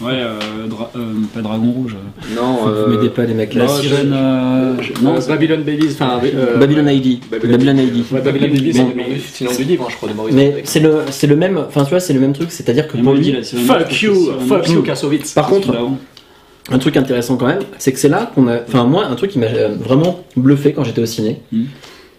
[0.00, 1.94] Ouais, euh, dra- euh, pas Dragon Rouge.
[1.94, 2.34] euh.
[2.34, 3.64] Non, Vous euh, m'aidez pas les mecs là.
[3.64, 4.12] La sirène.
[4.14, 6.20] euh, non, non, Babylon Babies, enfin.
[6.24, 7.20] euh, Babylon ID.
[7.30, 8.04] Babylon- ID.
[8.12, 8.78] Ouais, Babylon Babies, c'est
[9.44, 11.58] le nom du- livre, hein, je crois, de Maurice Mais c'est le, c'est le même,
[11.58, 14.14] enfin tu vois, c'est le même truc, c'est-à-dire que pour lui, sirène, Fuck you,
[14.48, 15.32] fuck un- you, Kassovitz.
[15.34, 15.74] par contre,
[16.70, 19.30] un truc intéressant quand même, c'est que c'est là qu'on a, enfin moi, un truc
[19.32, 19.48] qui m'a
[19.80, 21.40] vraiment bluffé quand j'étais au ciné,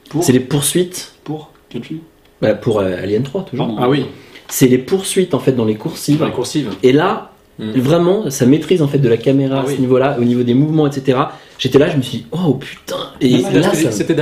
[0.09, 1.99] Pour c'est les poursuites, Pour Quel film?
[2.41, 3.65] Bah, pour euh, Alien 3 toujours.
[3.67, 3.81] Pardon.
[3.81, 4.05] Ah oui,
[4.49, 6.19] C'est les poursuites en fait dans les coursives.
[6.19, 6.69] dans les coursives.
[6.83, 7.30] Et là,
[7.61, 7.79] Mm.
[7.79, 9.79] vraiment, sa maîtrise en fait de la caméra Ah à ce oui.
[9.79, 11.17] niveau-là, au niveau des mouvements, etc.
[11.59, 12.95] J'étais là, je me suis dit, oh putain.
[13.21, 14.15] Et là, la ça, C'était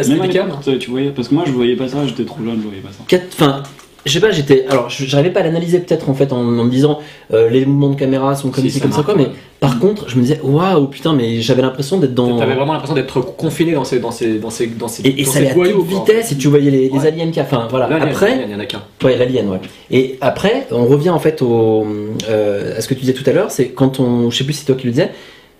[0.77, 2.89] tu voyais, parce que moi je voyais pas ça, j'étais trop jeune, je voyais pas
[2.91, 3.03] ça.
[3.07, 3.63] Quatre- Enfin,
[4.05, 4.65] je sais pas, j'étais.
[4.69, 6.99] Alors, j'arrivais pas à l'analyser peut-être en fait en, en me disant
[7.33, 9.15] euh, les mouvements de caméra sont comme Si, ci, ça comme ça, quoi.
[9.15, 9.27] Mais
[9.59, 12.37] par contre, je me disais, waouh, putain, mais j'avais l'impression d'être dans.
[12.37, 15.25] T'avais vraiment l'impression d'être confiné dans ces, dans ces, dans ces, dans ces, Et, et
[15.25, 17.07] dans ça allait à toute vitesse et tu voyais les, les Ouais.
[17.07, 17.41] aliens qui.
[17.41, 17.87] Enfin, voilà.
[18.01, 18.81] Après, il y en a qu'un.
[19.03, 19.59] Ouais, l'alien, ouais.
[19.91, 21.85] Et après, on revient en fait au,
[22.29, 24.53] euh, à ce que tu disais tout à l'heure, c'est quand on, je sais plus
[24.53, 25.11] si c'est toi qui le disais,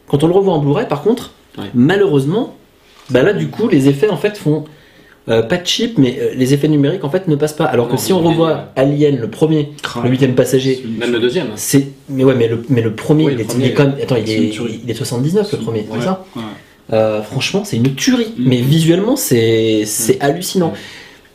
[0.08, 1.66] quand on le revoit en Blu-ray, par contre, Ouais.
[1.74, 2.56] malheureusement,
[3.10, 4.64] bah là du coup, les effets en fait font
[5.28, 7.66] euh, pas de chip, mais euh, les effets numériques en fait ne passent pas.
[7.66, 9.70] Alors que Non, si on revoit Alien, le premier,
[10.04, 11.48] le huitième passager, Même le deuxième.
[11.56, 13.84] c'est, mais ouais, mais le, mais le premier, Oui, il, est, premier, il est quand
[13.86, 14.80] même, attends, il est, une tuerie.
[14.84, 16.42] il est 79 le premier, Ouais, c'est ça ouais.
[16.94, 18.34] euh, franchement, c'est une tuerie.
[18.38, 18.44] Mm.
[18.48, 20.26] Mais visuellement, c'est c'est Mm.
[20.26, 20.74] hallucinant.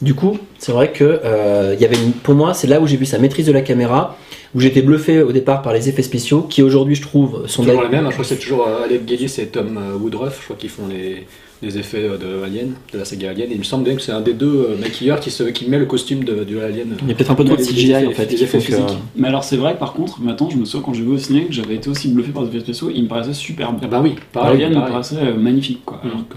[0.02, 2.86] Du coup, c'est vrai que euh, il y avait une- pour moi, c'est là où
[2.86, 4.18] j'ai vu sa maîtrise de la caméra,
[4.54, 7.82] où j'étais bluffé au départ par les effets spéciaux, qui aujourd'hui, je trouve, sont Toujours
[7.82, 10.38] les mêmes, hein, je crois que c'est toujours euh, Alec Guinness et Tom euh, Woodruff,
[10.40, 11.26] je crois qu'ils font les,
[11.64, 13.50] les effets euh, de Alien, de la saga Alien.
[13.50, 15.68] Et il me semble bien que c'est un des deux euh, maquilleurs qui, se, qui
[15.68, 16.96] met le costume de, du Alien.
[17.02, 18.26] Il y a peut-être un peu trop de CGI effets- en fait.
[18.26, 18.98] qui effets que- physiques.
[19.16, 21.46] Mais alors c'est vrai, par contre, maintenant je me souviens quand j'ai vu au ciné
[21.46, 23.78] que j'avais été aussi bluffé par les effets spéciaux, ils me paraissaient superbes.
[23.82, 24.56] Ah bah oui, pareil.
[24.56, 24.90] Alien me pareil.
[24.92, 26.00] paraissait euh, magnifique quoi.
[26.04, 26.06] Mm.
[26.08, 26.36] Alors que,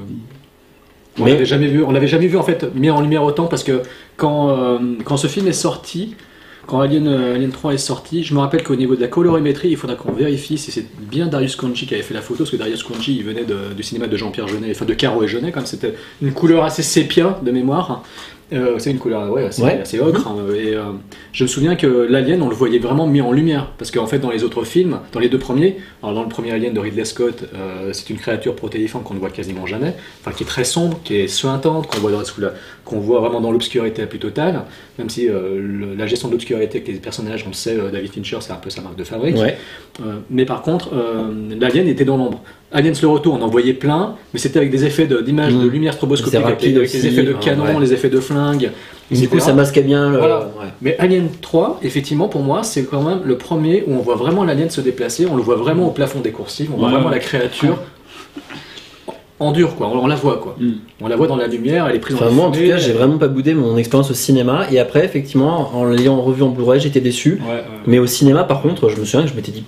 [1.20, 3.64] On l'avait jamais vu, on l'avait jamais vu en fait mis en lumière autant parce
[3.64, 3.82] que
[4.18, 6.16] quand, euh, quand ce film est sorti,
[6.68, 9.70] quand Alien, euh, Alien 3 est sorti, je me rappelle qu'au niveau de la colorimétrie,
[9.70, 12.52] il faudra qu'on vérifie si c'est bien Darius Conchi qui avait fait la photo, parce
[12.52, 13.46] que Darius Conchi il venait
[13.76, 16.84] du cinéma de Jean-Pierre Jeunet, enfin de Caro et Jeunet, comme c'était une couleur assez
[16.84, 18.04] sépia de mémoire.
[18.54, 19.80] Euh, c'est une couleur ouais, assez, Ouais.
[19.82, 20.26] assez ocre.
[20.26, 20.84] hein, et euh,
[21.34, 23.72] je me souviens que l'Alien, on le voyait vraiment mis en lumière.
[23.78, 26.52] Parce qu'en fait, dans les autres films, dans les deux premiers, alors dans le premier
[26.52, 30.32] Alien de Ridley Scott, euh, c'est une créature protéiforme qu'on ne voit quasiment jamais, enfin
[30.32, 32.54] qui est très sombre, qui est suintante, qu'on voit, dans- sous la-
[32.86, 34.62] qu'on voit vraiment dans l'obscurité la plus totale.
[34.98, 38.38] Même si le- la gestion de l'obscurité avec les personnages, on le sait, David Fincher,
[38.40, 39.36] c'est un peu sa marque de fabrique.
[39.36, 39.58] Ouais.
[40.30, 40.92] Mais par contre,
[41.60, 42.42] l'Alien était dans l'ombre.
[42.72, 45.60] Aliens le retour, on en voyait plein, mais c'était avec des effets de- d'images de,
[45.60, 45.70] Mm.
[45.70, 47.80] lumière stroboscopique, avec, rapide les- avec les aussi, effets de enfin, canon, ouais.
[47.80, 48.72] les effets de flingue.
[49.10, 49.40] Du coup, etc.
[49.40, 50.18] ça masquait bien le.
[50.18, 50.40] Voilà.
[50.60, 50.68] ouais.
[50.82, 54.44] Mais Alien 3, effectivement, pour moi, c'est quand même le premier où on voit vraiment
[54.44, 57.20] l'alien se déplacer, on le voit vraiment au plafond des coursives, on voit vraiment la
[57.20, 57.78] créature
[59.40, 59.88] en dur, quoi.
[59.94, 60.56] On, la voit, quoi.
[60.60, 60.72] Mm.
[61.02, 62.78] On la voit dans la lumière, elle est prise Enfin, dans moi, en tout cas,
[62.78, 64.66] j'ai vraiment pas boudé mon expérience au cinéma.
[64.72, 67.40] Et après, effectivement, en l'ayant revu en Blu-ray, j'étais déçu.
[67.48, 67.64] Ouais, ouais.
[67.86, 69.64] Mais au cinéma, par contre, je me souviens que je m'étais dit,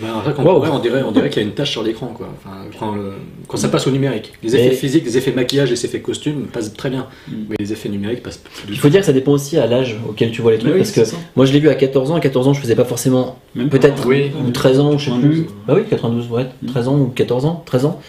[0.00, 0.64] Ben, en fait, quand Wow.
[0.72, 2.28] on, dirait, on dirait qu'il y a une tache sur l'écran, quoi.
[2.36, 3.12] Enfin, quand, le-
[3.46, 4.32] quand ça passe au numérique.
[4.42, 7.06] Les effets Mais- physiques, les effets maquillage, les effets costumes passent très bien.
[7.28, 7.32] Mm.
[7.50, 9.96] Mais les effets numériques passent plus il faut dire que ça dépend aussi à l'âge
[10.08, 10.72] auquel tu vois les trucs.
[10.72, 11.16] Oui, parce que ça.
[11.36, 12.16] moi, je l'ai vu à 14 ans.
[12.16, 13.38] À 14 ans, je faisais pas forcément.
[13.54, 14.06] Même Peut-être.
[14.06, 14.32] Oui.
[14.46, 15.30] ou 13 ans, je sais 92.
[15.44, 15.46] plus.
[15.68, 16.46] Bah oui, 92, ouais.
[16.62, 16.66] Mm.
[16.66, 18.00] 13 ans ou 14 ans, 13 ans.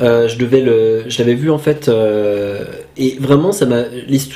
[0.00, 2.64] Euh, je devais le, je l'avais vu en fait, euh,
[2.96, 3.82] et vraiment ça m'a,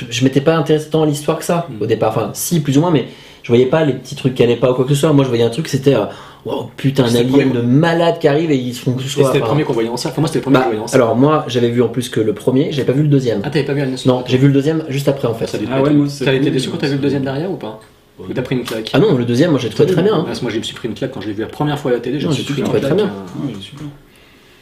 [0.09, 1.81] je m'étais pas intéressé tant à l'histoire que ça Mm.
[1.81, 2.09] au départ.
[2.09, 3.05] Enfin, si plus ou moins, mais
[3.41, 5.13] je voyais pas les petits trucs qui allaient pas ou quoi que ce soit.
[5.13, 6.05] Moi, je voyais un truc, c'était, euh,
[6.47, 9.03] wow, putain, un le alien premier- de malade qui arrive et ils se font que
[9.03, 9.25] soit.
[9.27, 10.11] c'était le premier qu'on voyait en salle.
[10.13, 11.01] Enfin, moi, c'était le premier bah, que je voyais en salle.
[11.01, 13.41] alors moi, j'avais vu en plus que le premier, j'avais pas vu le deuxième.
[13.43, 15.47] Ah, t'avais pas vu Alien non, j'ai vu le deuxième juste après en fait.
[15.47, 15.91] Ça, Ah ouais,
[16.23, 17.79] T'as été déçu quand t'as vu le deuxième derrière ou pas
[18.19, 20.15] Ou t'as pris une claque Ah non, le deuxième, moi j'ai trouvé très bien.
[20.15, 20.25] hein.
[20.29, 21.91] Ah, moi, je me suis pris une claque quand je l'ai vu la première fois
[21.91, 22.19] à la télé.
[22.19, 22.95] Je me j'ai suis pris une très claque.
[22.95, 23.11] bien.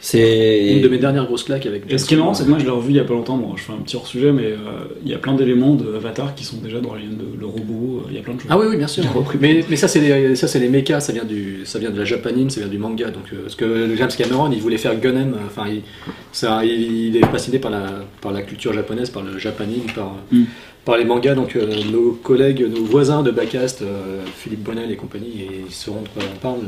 [0.06, 1.82] C'est Une de mes dernières grosses claques avec.
[1.92, 3.12] Et ce qui est marrant, c'est que moi je l'ai revu il y a pas
[3.12, 3.36] longtemps.
[3.38, 4.56] Bon, je fais un petit hors sujet, mais euh,
[5.04, 7.24] il y a plein d'éléments de Avatar qui sont déjà dans Alien 2.
[7.40, 8.48] Le robot, euh, il y a plein de choses.
[8.48, 9.02] Ah oui, oui, bien sûr.
[9.40, 11.98] Mais, mais ça, c'est les, ça, c'est les mechas, ça vient, du, ça vient de
[11.98, 13.06] la japanime, ça vient du manga.
[13.06, 15.82] Donc, euh, parce que James Cameron, il voulait faire euh, enfin, il,
[16.30, 17.82] ça, il, il est fasciné par la,
[18.20, 20.44] par la culture japonaise, par le japanime, par, Mm.
[20.84, 21.34] par les mangas.
[21.34, 26.02] Donc, euh, nos collègues, nos voisins de Bacast, euh, Philippe Bonnel et compagnie, ils sauront
[26.02, 26.60] de quoi on parle.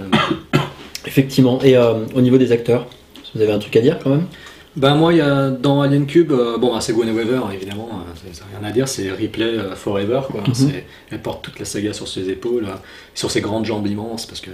[1.07, 1.61] effectivement.
[1.63, 2.87] Et euh, au niveau des acteurs,
[3.35, 4.27] vous avez un truc à dire quand même?
[4.77, 8.13] Ben moi, il y a dans Alien Cube, euh, bon, c'est Gwen Weaver, évidemment, euh,
[8.15, 10.41] c'est- c'est rien à dire, c'est Ripley euh, Forever, quoi.
[10.53, 12.75] C'est- Elle porte toute la saga sur ses épaules, euh,
[13.13, 14.51] sur ses grandes jambes immenses, parce que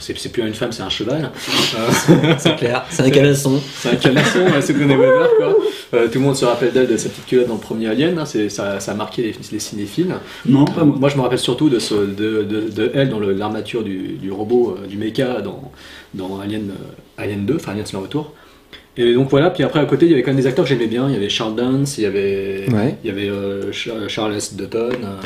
[0.00, 1.30] c'est- plus une femme, c'est un cheval.
[1.78, 3.60] Euh, C'est clair, c'est un canasson.
[3.76, 5.54] c'est un canasson, ouais, c'est Gwen Weaver, quoi.
[5.94, 8.18] Euh, tout le monde se rappelle d'elle, de sa petite culotte dans le premier Alien,
[8.18, 10.14] hein, ça, ça a marqué les, les cinéphiles.
[10.46, 10.96] Non, pas moi.
[10.98, 14.32] Moi, je me rappelle surtout de, ce, de, de, de elle dans l'armature du, du
[14.32, 15.70] robot, euh, du mecha dans,
[16.14, 16.74] dans Alien, euh,
[17.20, 18.32] Alien 2, enfin Aliens le retour.
[18.96, 20.68] Et donc voilà, puis après à côté, il y avait quand même des acteurs que
[20.68, 21.08] j'aimais bien.
[21.08, 22.96] Il y avait Charles Dance, il y avait, Ouais.
[23.02, 24.54] il y avait euh, Char- Charles S.
[24.56, 24.78] Dutton.
[24.90, 25.16] euh.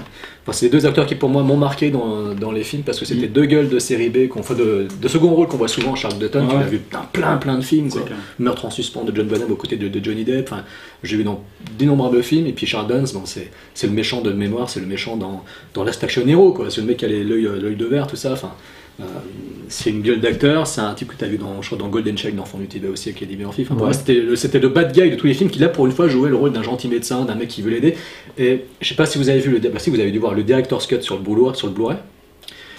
[0.43, 3.01] Enfin, c'est les deux acteurs qui pour moi m'ont marqué dans, dans les films parce
[3.01, 5.69] que c'était deux gueules de série B, qu'on fait de, de second rôle qu'on voit
[5.69, 5.95] souvent.
[5.95, 6.55] Charles Dutton, Ouais.
[6.61, 7.89] l'as vu dans plein plein de films.
[7.89, 8.03] Quoi.
[8.39, 10.51] Meurtre en suspens de John Bonham aux côtés de, de Johnny Depp.
[10.53, 10.63] Enfin,
[11.03, 11.43] j'ai vu dans
[11.79, 12.47] d'innombrables films.
[12.47, 13.51] Et puis Charles Dance, bon, c'est,
[13.83, 15.43] le méchant de mémoire, c'est le méchant dans,
[15.73, 16.55] dans Last Action Hero.
[16.69, 18.33] C'est le mec qui a les- l'œil, de verre, tout ça.
[18.35, 18.84] Enfin, euh,
[19.69, 20.67] c'est une gueule d'acteur.
[20.67, 22.67] C'est un type que tu as vu dans, je crois, dans Golden Child d'Enfant du
[22.67, 23.23] TV aussi avec.
[23.45, 23.83] Enfin, pour Ouais.
[23.85, 25.93] moi, c'était, le, c'était le bad guy de tous les films qui, là, pour une
[25.93, 27.95] fois, jouait le rôle d'un gentil médecin, d'un mec qui veut l'aider.
[28.39, 29.59] Et je sais pas si vous avez vu le.
[29.59, 31.55] Bah, si vous avez dû voir le Director's Cut sur le Blu-ray.
[31.57, 31.97] Sur le Blu-ray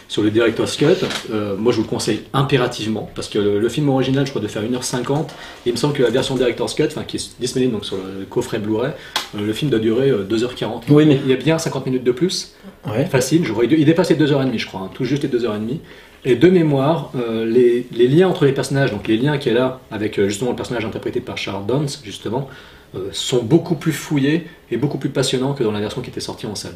[0.08, 0.86] sur le Director's Cut,
[1.32, 4.42] euh, moi je vous le conseille impérativement parce que le, le film original je crois
[4.42, 5.26] de faire 1h50 et
[5.68, 8.26] il me semble que la version Director's Cut, enfin qui est disponible donc sur le
[8.26, 8.92] coffret Blu-ray,
[9.36, 10.84] euh, le film doit durer euh, 2h40.
[10.90, 12.54] Oui, mais- Il y a bien 50 minutes de plus,
[12.88, 13.06] Ouais.
[13.06, 15.80] facile, je vois, il dépasse les 2h30 je crois, hein, tout juste les 2h30.
[16.28, 19.56] Et de mémoire, euh, les, les liens entre les personnages, donc les liens qu'il y
[19.56, 22.48] a là avec euh, justement le personnage interprété par Charles Dance, justement,
[22.96, 26.20] euh, sont beaucoup plus fouillés et beaucoup plus passionnants que dans la version qui était
[26.20, 26.76] sortie en salle.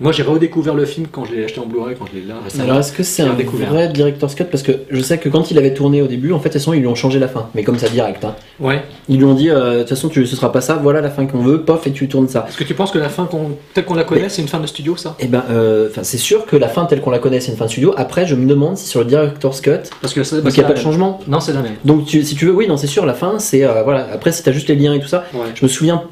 [0.00, 2.34] Moi j'ai redécouvert le film quand je l'ai acheté en Blu-ray, quand je l'ai là
[2.42, 2.64] récemment.
[2.64, 3.34] Alors est-ce que c'est un
[3.70, 4.44] vrai director's cut?
[4.44, 6.60] Parce que je sais que quand il avait tourné au début, en fait, de toute
[6.60, 7.48] façon, ils lui ont changé la fin.
[7.54, 8.24] Mais comme ça, direct.
[8.24, 8.34] hein.
[8.58, 8.82] Ouais.
[9.08, 11.10] Ils lui ont dit, euh, de toute façon, tu, ce sera pas ça, voilà la
[11.10, 12.46] fin qu'on veut, pof, et tu tournes ça.
[12.48, 14.58] Est-ce que tu penses que la fin qu'on- telle qu'on la connaît, c'est une fin
[14.60, 15.14] de studio ça?
[15.20, 17.66] Et ben, euh, c'est sûr que la fin telle qu'on la connaît, c'est une fin
[17.66, 17.94] de studio.
[17.96, 19.70] Après, je me demande si sur le director's cut,
[20.00, 21.20] Parce que ça, donc il n'y a pas de changement.
[21.28, 21.74] Non, c'est la même.
[21.84, 24.08] Donc tu- si tu veux, oui, non, c'est sûr, la fin, c'est euh, voilà.
[24.12, 25.40] Après, si t'as juste les liens et tout ça, Ouais.
[25.54, 26.02] je me souviens.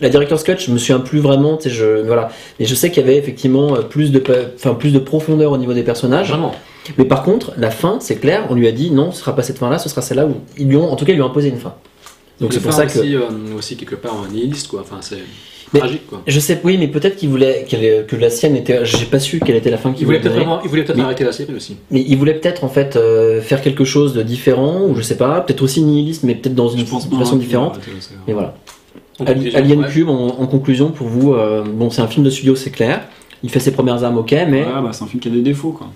[0.00, 2.28] La director's cut, je me souviens plus vraiment, je voilà.
[2.60, 5.52] Mais je sais qu'il y avait effectivement euh, plus de, pa- enfin plus de profondeur
[5.52, 6.28] au niveau des personnages.
[6.28, 6.54] Vraiment.
[6.98, 9.42] Mais par contre, la fin, c'est clair, on lui a dit non, ce sera pas
[9.42, 11.26] cette fin-là, ce sera celle-là où ils lui ont, en tout cas, ils lui ont
[11.26, 11.74] imposé une fin.
[12.40, 13.20] Donc c'est pour ça que euh,
[13.56, 14.82] aussi quelque part un nihiliste quoi.
[14.82, 15.16] Enfin, c'est
[15.74, 16.22] tragique quoi.
[16.26, 19.56] je sais, oui, mais peut-être qu'il voulait que la sienne était, j'ai pas su quelle
[19.56, 21.76] était la fin qu'il Il voulait peut-être il voulait peut-être arrêter la série aussi.
[21.90, 25.16] Mais il voulait peut-être en fait euh, faire quelque chose de différent, ou je sais
[25.16, 27.80] pas, peut-être aussi nihiliste, mais peut-être dans une façon hein, différente.
[28.28, 28.54] Mais voilà.
[29.24, 29.88] Alien ouais.
[29.90, 33.08] Cube, en, en conclusion, pour vous, euh, bon, c'est un film de studio, c'est clair.
[33.42, 35.42] Il fait ses premières armes, ok, mais Ouais, bah, c'est un film qui a des
[35.42, 35.88] défauts, quoi.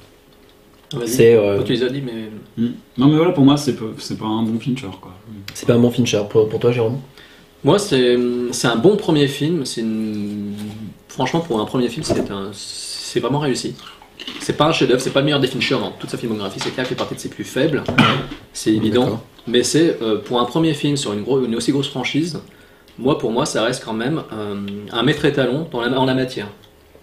[1.07, 2.31] C'est euh, tu les as dit, mais.
[2.57, 2.71] Mm.
[2.99, 3.85] Non, mais voilà, pour moi, c'est pas,
[4.27, 5.13] un bon Fincher, quoi.
[5.55, 6.23] c'est pas un bon Fincher.
[6.29, 6.99] Pour, pour toi, Jérôme?
[7.63, 8.17] Moi, c'est
[8.53, 9.65] c'est un bon premier film.
[9.65, 10.55] C'est une-
[11.09, 13.75] Franchement, pour un premier film, c'est un- c'est vraiment réussi.
[14.41, 16.59] C'est pas un chef-d'œuvre, c'est pas le meilleur des Fincher dans toute sa filmographie.
[16.63, 17.83] C'est clair qu'il fait partie de ses plus faibles,
[18.53, 19.21] c'est évident.
[19.47, 22.41] Mais c'est euh, pour un premier film sur une, gros- une aussi grosse franchise.
[23.01, 24.57] Moi, pour moi, ça reste quand même euh,
[24.93, 26.49] un maître étalon dans la, en la matière.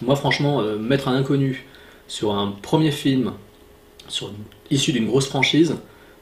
[0.00, 1.66] Moi, franchement, euh, mettre un inconnu
[2.06, 3.32] sur un premier film
[4.08, 4.32] sur,
[4.70, 5.74] issu d'une grosse franchise,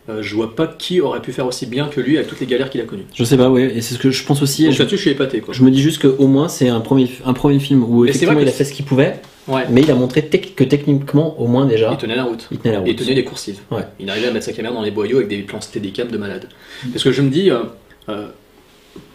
[0.08, 2.46] euh, je vois pas qui aurait pu faire aussi bien que lui avec toutes les
[2.46, 3.04] galères qu'il a connues.
[3.14, 4.64] Je sais pas, oui, et c'est ce que je pense aussi.
[4.64, 5.40] et Donc là-dessus, je suis épaté.
[5.40, 5.52] Quoi.
[5.52, 8.40] je me dis juste qu'au moins, c'est un premier, un premier film où c'est effectivement
[8.40, 9.62] il a fait ce qu'il pouvait, Ouais.
[9.70, 12.48] mais il a montré tec- que techniquement, au moins déjà, Il tenait la route.
[12.50, 12.88] il tenait la route.
[12.88, 13.60] Et il tenait des coursives.
[13.70, 13.82] Ouais.
[14.00, 16.48] Il arrivait à mettre sa caméra dans les boyaux avec des plans steadicam de malade.
[16.92, 17.60] Parce que je me dis, euh,
[18.08, 18.26] euh,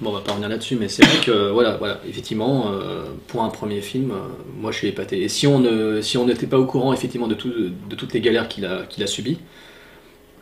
[0.01, 3.03] bon, on va pas revenir là-dessus, mais c'est vrai que, euh, voilà, voilà, effectivement, euh,
[3.27, 4.15] pour un premier film, euh,
[4.59, 5.21] moi je suis épaté.
[5.21, 7.49] Et si on ne, si on n'était pas au courant effectivement de, tout-
[7.89, 9.37] de toutes les galères qu'il a, qu'il a subies,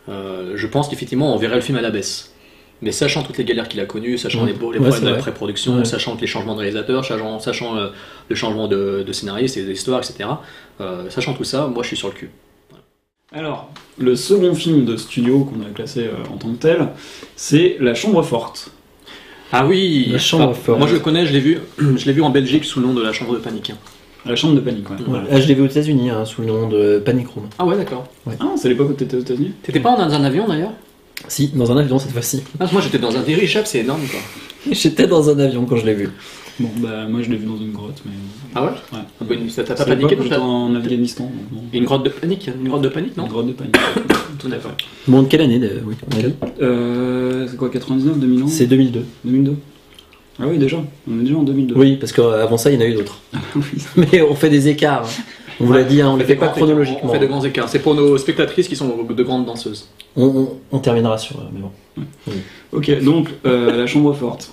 [0.08, 2.34] euh, je pense qu'effectivement on verrait le film à la baisse.
[2.82, 4.52] Mais sachant toutes les galères qu'il a connues, sachant Ouais.
[4.52, 5.84] les, les Ouais, problèmes de pré-production, Ouais.
[5.84, 7.88] sachant que les changements de réalisateur, sachant, sachant euh,
[8.28, 10.30] le changement de, de scénariste et d'histoire, etc.,
[10.80, 12.30] euh, sachant tout ça, moi je suis sur le cul.
[13.32, 16.88] Alors, le second film de studio qu'on a classé euh, en tant que tel,
[17.36, 18.70] c'est La Chambre Forte.
[19.52, 20.78] Ah oui La chambre forte.
[20.78, 22.94] Moi je le connais, je l'ai vu, je l'ai vu en Belgique sous le nom
[22.94, 23.72] de la chambre de panique.
[24.26, 24.96] La Chambre de panique, ouais.
[24.96, 25.02] Ouais.
[25.06, 25.24] Voilà.
[25.32, 27.46] Ah, je l'ai vu aux États-Unis hein, sous le nom de Panic Room.
[27.58, 28.06] Ah ouais d'accord.
[28.38, 29.52] Ah, c'est l'époque où t'étais aux États-Unis?
[29.62, 30.72] T'étais pas dans un avion d'ailleurs?
[31.26, 32.42] Si, dans un avion cette fois-ci.
[32.60, 34.20] ah, Moi j'étais dans un dirigeable, c'est énorme quoi.
[34.72, 36.10] J'étais dans un avion quand je l'ai vu.
[36.58, 38.12] Bon, bah, moi je l'ai vu dans une grotte, mais.
[38.54, 38.98] Ah ouais Ouais.
[39.20, 41.62] Ah bah, t'as C'est pas paniqué t'as- en Afghanistan, non.
[41.72, 43.76] Une grotte de panique Une grotte de panique non Une grotte de panique.
[44.38, 44.72] Tout d'accord.
[45.06, 45.80] Bon, de quelle année de...
[45.86, 45.94] oui,
[46.62, 49.04] Euh, c'est quoi, 99, 2000 C'est 2002.
[49.24, 49.54] 2002
[50.40, 50.78] Ah oui, déjà.
[51.08, 51.74] On est déjà en 2002.
[51.76, 53.18] Oui, parce qu'avant ça, il y en a eu d'autres.
[53.56, 53.62] Oui.
[54.12, 55.04] Mais on fait des écarts.
[55.06, 55.22] hein.
[55.62, 57.10] On vous l'a dit, hein, on les fait pas chronologiquement.
[57.10, 57.68] On fait de grands écarts.
[57.68, 59.88] C'est pour nos spectatrices qui sont de grandes danseuses.
[60.16, 61.36] On, on- on terminera sur.
[61.36, 61.70] euh, mais bon.
[62.72, 64.50] Ok, donc, euh, La Chambre Forte.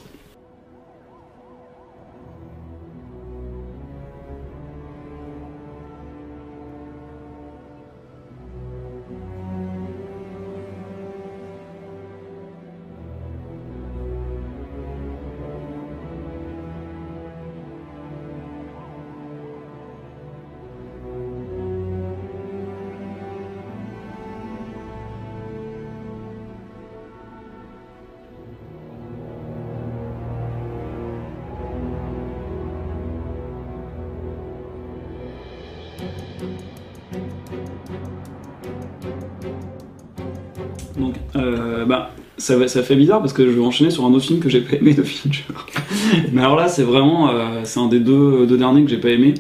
[42.37, 44.75] Ça, fait bizarre parce que je vais enchaîner sur un autre film que j'ai pas
[44.77, 45.43] aimé de Fincher.
[46.33, 49.09] mais alors là, c'est vraiment, euh, c'est un des deux, deux derniers que j'ai pas
[49.09, 49.33] aimé.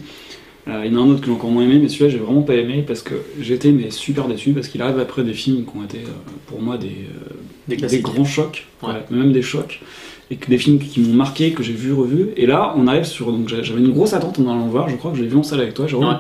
[0.67, 2.17] Euh, il y en a un autre que j'ai encore moins aimé, mais celui-là j'ai
[2.17, 5.63] vraiment pas aimé parce que j'étais mais super déçu parce qu'il arrive après des films
[5.63, 6.09] qui ont été euh,
[6.47, 7.07] pour moi des,
[7.87, 8.89] Des grands chocs, Ouais.
[8.89, 9.79] ouais, même des chocs,
[10.29, 12.31] et que des films qui m'ont marqué, que j'ai vu, revu.
[12.35, 13.31] Et là, on arrive sur.
[13.31, 15.29] Donc j'a- j'avais une grosse attente en allant le voir, je crois que je l'ai
[15.29, 16.05] vu en salle avec toi, Jérôme.
[16.07, 16.15] Ouais.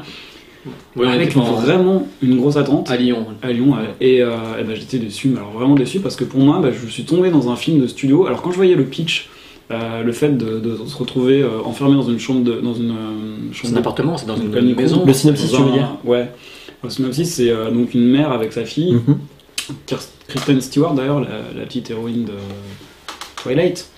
[0.95, 3.25] Ouais, avec vraiment une grosse attente à Lyon.
[3.41, 3.89] à Lyon ouais.
[4.01, 6.69] et, euh, et ben, j'étais déçu mais alors vraiment déçu parce que pour moi bah,
[6.71, 9.29] je suis tombé dans un film de studio alors quand je voyais le pitch
[9.69, 12.91] euh, le fait de, de se retrouver euh, enfermé dans une chambre de, dans une
[12.91, 12.93] euh,
[13.51, 15.03] C'est chambre un appartement, c'est dans une panico, maison.
[15.05, 15.97] Le synopsis, tu veux dire?
[16.05, 16.29] Ouais
[16.83, 19.17] le synopsis c'est euh, donc une mère avec sa fille Mhm.
[20.29, 22.33] Kristen Stewart d'ailleurs la, la petite héroïne de
[23.41, 23.89] Twilight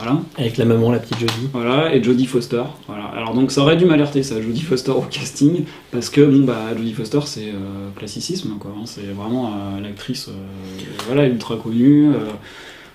[0.00, 1.48] voilà Avec la maman, la petite Jodie.
[1.52, 2.62] voilà, et Jodie Foster.
[2.88, 3.04] Voilà.
[3.16, 6.56] Alors donc ça aurait dû m'alerter ça, Jodie Foster au casting, parce que bon bah
[6.76, 8.82] Jodie Foster c'est euh, classicisme quoi, hein.
[8.86, 10.32] c'est vraiment euh, l'actrice euh,
[11.06, 12.08] voilà ultra connue.
[12.08, 12.18] euh,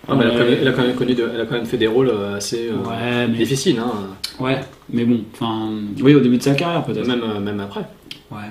[0.07, 1.55] Ah, mais elle, a quand même, elle a quand même connu de- elle a quand
[1.55, 3.91] même fait des rôles assez euh, ouais, mais, difficiles, hein.
[4.39, 4.59] ouais,
[4.91, 5.69] mais bon, enfin,
[6.01, 7.07] oui au début de sa carrière peut-être.
[7.07, 7.85] même, euh, même après.
[8.31, 8.49] Ouais.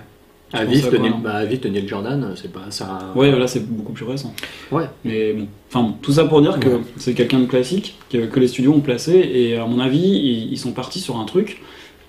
[0.63, 1.21] Neil, hein.
[1.23, 1.41] bah,
[1.87, 3.13] Jordan, c'est pas ça.
[3.17, 4.33] Ouais, là c'est beaucoup plus récent.
[4.71, 4.85] Ouais.
[5.05, 6.81] Mais bon, enfin bon, tout ça pour dire que Ouais.
[6.97, 10.53] c'est quelqu'un de classique que, que les studios ont placé et à mon avis ils,
[10.53, 11.61] ils sont partis sur un truc.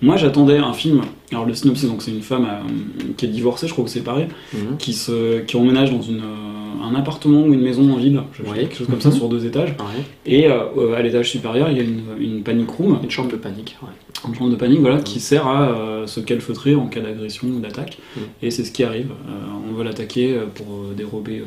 [0.02, 1.00] Moi j'attendais un film.
[1.32, 4.02] Alors le synopsis donc c'est une femme euh, qui est divorcée, je crois que c'est
[4.04, 4.76] pareil, Mhm.
[4.78, 8.42] qui se qui emménage dans une euh, un appartement ou une maison en ville, je
[8.42, 8.58] Ouais.
[8.60, 9.14] quelque chose comme ça Mhm.
[9.16, 9.70] sur deux étages.
[9.78, 10.02] Ouais.
[10.26, 13.36] Et euh, à l'étage supérieur il y a une, une panic room, Une chambre de
[13.36, 13.76] panique.
[13.82, 13.88] Ouais.
[14.28, 17.60] une chambre de panique voilà, qui sert à euh, se calfeutrer en cas d'agression ou
[17.60, 17.98] d'attaque.
[18.16, 18.22] Mhm.
[18.42, 19.10] Et c'est ce qui arrive.
[19.28, 20.66] Euh, on veut l'attaquer pour
[20.96, 21.42] dérober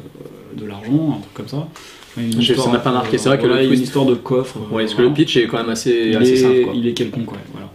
[0.56, 1.68] de l'argent, un truc comme ça.
[2.18, 3.18] Une Je- ça histoire, m'a pas marqué.
[3.18, 4.58] C'est vrai que voilà, le une twist- histoire de coffre.
[4.72, 6.62] Ouais, parce que le pitch est quand même assez, il, assez est, simple.
[6.64, 6.74] Quoi.
[6.76, 7.70] il est quelconque, ouais, voilà.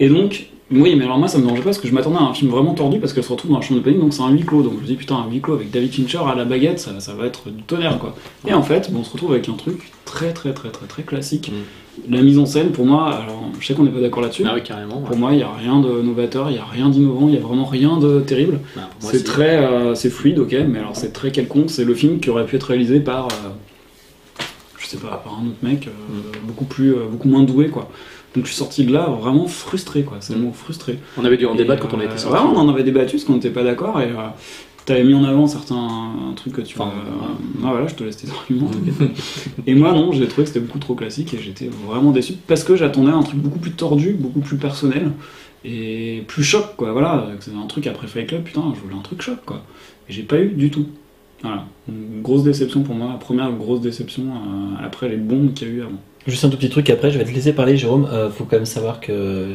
[0.00, 2.22] Et donc, oui, mais alors moi ça me dérangeait pas parce que je m'attendais à
[2.22, 4.22] un film vraiment tordu parce qu'elle se retrouve dans la chambre de panique, donc c'est
[4.22, 4.62] un huis clos.
[4.62, 6.98] Donc je me dis putain, un huis clos avec David Fincher à la baguette, ça,
[7.00, 8.14] ça va être du tonnerre quoi.
[8.46, 11.02] Et en fait, bon, on se retrouve avec un truc très très très très très
[11.04, 11.50] classique.
[11.50, 12.14] Mm.
[12.14, 14.44] La mise en scène, pour moi, alors je sais qu'on n'est pas d'accord là-dessus.
[14.46, 14.98] Ah oui, carrément.
[15.00, 15.06] ouais.
[15.06, 17.36] Pour moi, il n'y a rien de novateur, il n'y a rien d'innovant, il n'y
[17.38, 18.60] a vraiment rien de terrible.
[18.76, 21.70] Ah, moi, C'est très, euh, c'est fluide, ok, mais alors c'est très quelconque.
[21.70, 23.48] C'est le film qui aurait pu être réalisé par, euh,
[24.78, 26.46] je sais pas, par un autre mec, euh, Mm.
[26.46, 27.90] beaucoup plus, beaucoup moins doué, quoi.
[28.38, 30.18] Donc je suis sorti de là vraiment frustré, quoi.
[30.20, 30.44] C'est le Mm.
[30.44, 30.98] mot frustré.
[31.16, 32.36] On avait dû en Et, débattre quand on euh, était sorti.
[32.36, 34.28] ouais, on en avait débattu parce qu'on n'était pas d'accord et euh,
[34.86, 36.78] t'avais mis en avant certains trucs que tu.
[36.78, 38.70] Enfin, euh, ah voilà, je te laisse tes arguments.
[39.66, 42.62] et moi non, j'ai trouvé que c'était beaucoup trop classique et j'étais vraiment déçu parce
[42.62, 45.10] que j'attendais un truc beaucoup plus tordu, beaucoup plus personnel
[45.64, 46.92] et plus choc quoi.
[46.92, 49.62] Voilà, c'est un truc après Fight Club, putain, je voulais un truc choc quoi.
[50.08, 50.86] Et j'ai pas eu du tout.
[51.42, 55.68] Voilà, une grosse déception pour moi, la première grosse déception euh, après les bombes qu'il
[55.68, 56.00] y a eu avant.
[56.28, 58.06] Juste un tout petit truc après, je vais te laisser parler, Jérôme.
[58.12, 59.46] Euh, faut quand même savoir que.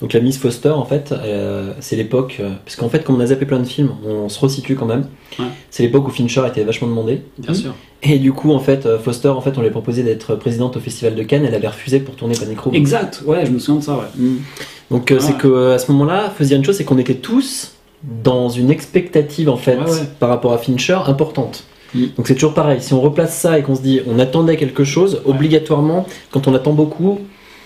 [0.00, 2.38] Donc la Miss Foster, en fait, euh, c'est l'époque.
[2.40, 4.86] euh, parce qu'en fait, comme on a zappé plein de films, on se resitue quand
[4.86, 5.06] même.
[5.38, 5.44] Ouais.
[5.70, 7.22] C'est l'époque où Fincher était vachement demandé.
[7.38, 7.72] Bien sûr.
[8.02, 10.76] Et du coup, en fait, euh, Foster, en fait, on lui a proposé d'être présidente
[10.76, 11.44] au Festival de Cannes.
[11.46, 12.74] Elle avait refusé pour tourner Panic Room.
[12.74, 14.06] Exact, ouais, je me souviens de ça, ouais.
[14.16, 14.36] Mm.
[14.90, 15.38] Donc Ah c'est ouais.
[15.38, 19.56] que à ce moment-là, dire une chose, c'est qu'on était tous dans une expectative en
[19.56, 20.00] fait ouais.
[20.18, 21.62] par rapport à Fincher importante.
[21.94, 22.06] Mm.
[22.16, 22.80] Donc c'est toujours pareil.
[22.80, 26.54] Si on replace ça et qu'on se dit on attendait quelque chose, obligatoirement, quand on
[26.54, 27.20] attend beaucoup.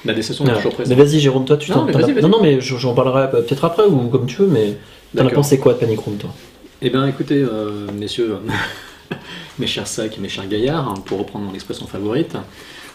[0.05, 0.99] La déception est toujours Mais présente.
[0.99, 2.23] vas-y Jérôme, toi tu Non, t'en mais as- vas-y.
[2.23, 4.77] Non non mais je- j'en parlerai peut-être après ou comme tu veux, mais
[5.17, 6.31] t'en as pensé quoi de Panic Room toi?
[6.83, 8.37] Eh bien, écoutez, euh, messieurs,
[9.59, 12.37] mes chers sacs mes chers gaillards, hein, pour reprendre mon expression favorite,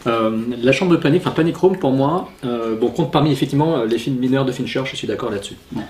[0.08, 0.32] euh,
[0.62, 3.86] la chambre de panique, enfin Panic Room pour moi, euh, bon, compte parmi effectivement euh,
[3.86, 5.56] les films mineurs de Fincher, je suis d'accord là-dessus.
[5.76, 5.84] Ouais.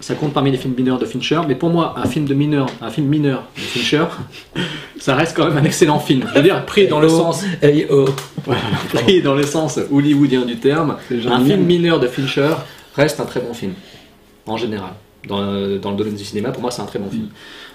[0.00, 2.66] Ça compte parmi les films mineurs de Fincher, mais pour moi, un film de mineur,
[2.82, 4.04] un film mineur de Fincher,
[5.00, 6.24] ça reste quand même un excellent film.
[6.30, 7.42] Je veux dire, pris dans le sens,
[8.92, 12.50] pris dans le sens hollywoodien du terme, un film mineur de Fincher
[12.94, 13.72] reste un très bon film,
[14.46, 14.90] en général.
[15.26, 17.24] Dans, le- dans le domaine du cinéma, pour moi, c'est un très bon film.
[17.26, 17.67] Euh,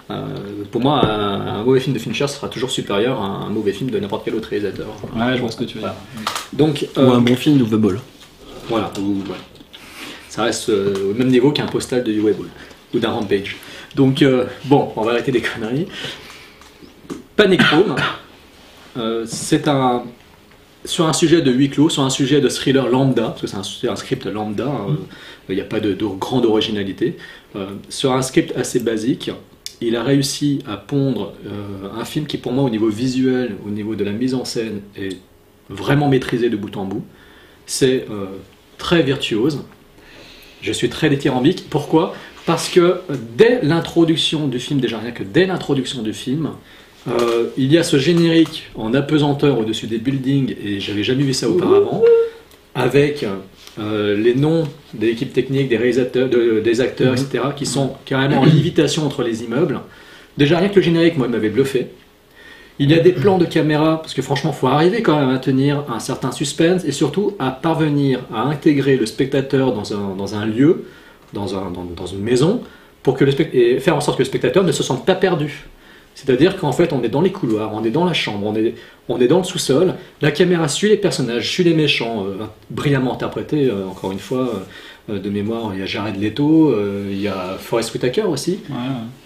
[0.71, 3.89] pour moi, un, un mauvais film de Fincher sera toujours supérieur à un mauvais film
[3.89, 4.87] de n'importe quel autre réalisateur.
[5.15, 5.93] Ouais, je vois ce que tu veux dire.
[6.51, 7.99] Donc, Ou euh, un bon film d'Uwe Ball.
[8.69, 9.37] voilà, ou- ouais.
[10.29, 12.47] ça reste euh, au même niveau qu'un postal de UA Ball
[12.93, 13.55] ou d'un Rampage.
[13.95, 15.87] Donc, euh, bon, on va arrêter des conneries.
[17.35, 17.95] Panic Room,
[18.97, 20.03] euh, c'est un.
[20.85, 23.87] Sur un sujet de huis clos, sur un sujet de thriller lambda, parce que c'est
[23.87, 24.97] un, script lambda, hein,
[25.47, 27.15] il n'y a pas de, de grande originalité.
[27.55, 29.31] Euh, sur un script assez basique,
[29.87, 33.69] il a réussi à pondre euh, un film qui, pour moi, au niveau visuel, au
[33.69, 35.17] niveau de la mise en scène, est
[35.69, 37.03] vraiment maîtrisé de bout en bout.
[37.65, 38.25] C'est euh,
[38.77, 39.63] très virtuose.
[40.61, 41.65] Je suis très dithyrambique.
[41.69, 42.13] Pourquoi?
[42.45, 43.01] Parce que
[43.37, 46.51] dès l'introduction du film, déjà rien que dès l'introduction du film,
[47.07, 51.33] euh, il y a ce générique en apesanteur au-dessus des buildings, et j'avais jamais vu
[51.33, 52.01] ça auparavant,
[52.75, 53.25] avec
[53.79, 54.63] euh, les noms
[54.93, 59.23] des équipes techniques, des réalisateurs, de- des acteurs, etc., qui sont carrément en lévitation entre
[59.23, 59.79] les immeubles.
[60.37, 61.87] Déjà rien que le générique, moi, m'avait bluffé.
[62.79, 65.29] Il y a des plans de caméra, parce que franchement, il faut arriver quand même
[65.29, 70.15] à tenir un certain suspense et surtout à parvenir à intégrer le spectateur dans un,
[70.15, 70.85] dans un lieu,
[71.33, 72.61] dans, un, dans, dans une maison,
[73.03, 75.13] pour que le spect- et faire en sorte que le spectateur ne se sente pas
[75.15, 75.65] perdu.
[76.15, 78.75] C'est-à-dire qu'en fait, on est dans les couloirs, on est dans la chambre, on est,
[79.09, 83.13] on est dans le sous-sol, la caméra suit les personnages, suit les méchants, euh, brillamment
[83.13, 84.59] interprétés, euh, encore une fois, euh,
[85.09, 88.75] de mémoire, il y a Jared Leto, euh, il y a Forrest Whitaker aussi, Ouais,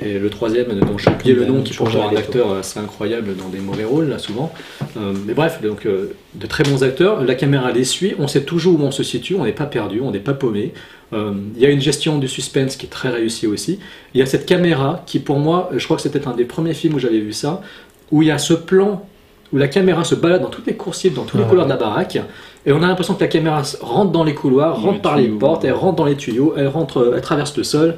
[0.07, 0.09] ouais.
[0.15, 3.49] et le troisième, dont j'ai oublié le nom, qui pourtant un acteur assez incroyable dans
[3.49, 4.51] des mauvais rôles, là, souvent.
[4.97, 8.41] Euh, mais bref, donc, euh, de très bons acteurs, la caméra les suit, on sait
[8.41, 10.73] toujours où on se situe, on n'est pas perdu, on n'est pas paumé.
[11.13, 13.77] Euh, Il y a une gestion du suspense qui est très réussie aussi.
[14.15, 16.73] Il y a cette caméra qui, pour moi, je crois que c'était un des premiers
[16.73, 17.61] films où j'avais vu ça,
[18.11, 19.05] où il y a ce plan
[19.53, 21.49] où la caméra se balade dans toutes les coursives, dans tous les Ouais.
[21.49, 22.17] couloirs de la baraque,
[22.67, 25.17] et on a l'impression que la caméra rentre dans les couloirs, Dans rentre les par
[25.17, 27.95] les portes, elle rentre dans les tuyaux, elle rentre, euh, elle traverse le sol.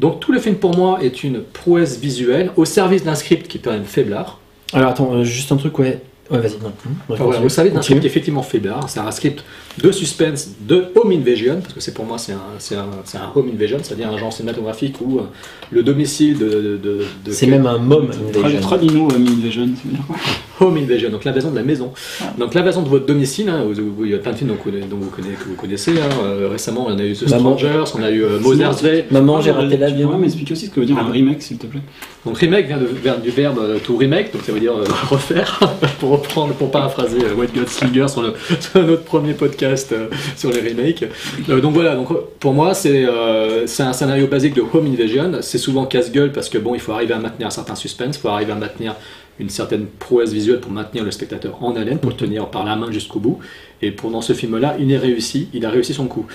[0.00, 3.58] Donc tout le film pour moi est une prouesse visuelle au service d'un script qui
[3.58, 4.38] est quand même faiblard.
[4.72, 6.00] Alors attends, euh, juste un truc, ouais.
[6.30, 6.72] Ouais, vas-y, non.
[7.08, 8.88] Enfin, au service d'un script effectivement faiblard.
[8.90, 9.42] C'est un script
[9.82, 13.16] de suspense, de home invasion, parce que c'est pour moi c'est un, c'est un, c'est
[13.16, 15.22] un home invasion, c'est-à-dire un genre cinématographique où euh,
[15.70, 16.44] le domicile de...
[16.48, 18.60] de, de- de- C'est même un mom invasion.
[18.60, 19.68] Traduis-nous, Ami Invasion,
[20.06, 20.16] quoi?
[20.60, 21.92] Home invasion, donc l'invasion de la maison.
[22.38, 23.64] Donc l'invasion de votre domicile, hein,
[24.02, 25.92] il y a plein de films dont, vous connaissez- dont vous, connaissez, que vous connaissez.
[25.92, 26.08] hein.
[26.24, 27.56] Euh, récemment, on a eu The Maman.
[27.56, 29.04] Strangers, on a eu euh, Mother's Day.
[29.10, 30.06] Maman, j'ai raté Tu l'avion.
[30.08, 31.80] pourrais m'expliquer aussi ce que veut dire un remake, s'il te plaît
[32.26, 34.84] Donc remake vient, de- vient du verbe euh, to remake, donc ça veut dire euh,
[35.10, 35.60] refaire,
[36.00, 40.08] pour reprendre, pour paraphraser euh, White God Slinger sur, le, sur notre premier podcast euh,
[40.36, 41.04] sur les remakes.
[41.48, 42.08] Euh, donc voilà, donc
[42.40, 45.38] pour moi c'est euh, c'est un scénario basique de Home Invasion.
[45.40, 48.20] C'est souvent casse-gueule parce que bon, il faut arriver à maintenir un certain suspense, il
[48.20, 48.94] faut arriver à maintenir
[49.40, 52.74] une certaine prouesse visuelle pour maintenir le spectateur en haleine, pour le tenir par la
[52.76, 53.38] main jusqu'au bout.
[53.82, 56.26] Et pour dans ce film-là, il est réussi, il a réussi son coup.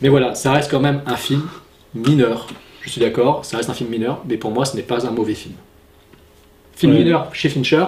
[0.00, 1.42] Mais voilà, ça reste quand même un film
[1.94, 2.48] mineur.
[2.82, 5.10] Je suis d'accord, ça reste un film mineur, mais pour moi, ce n'est pas un
[5.12, 5.54] mauvais film.
[6.74, 6.98] Film Ouais.
[6.98, 7.84] mineur chez Fincher.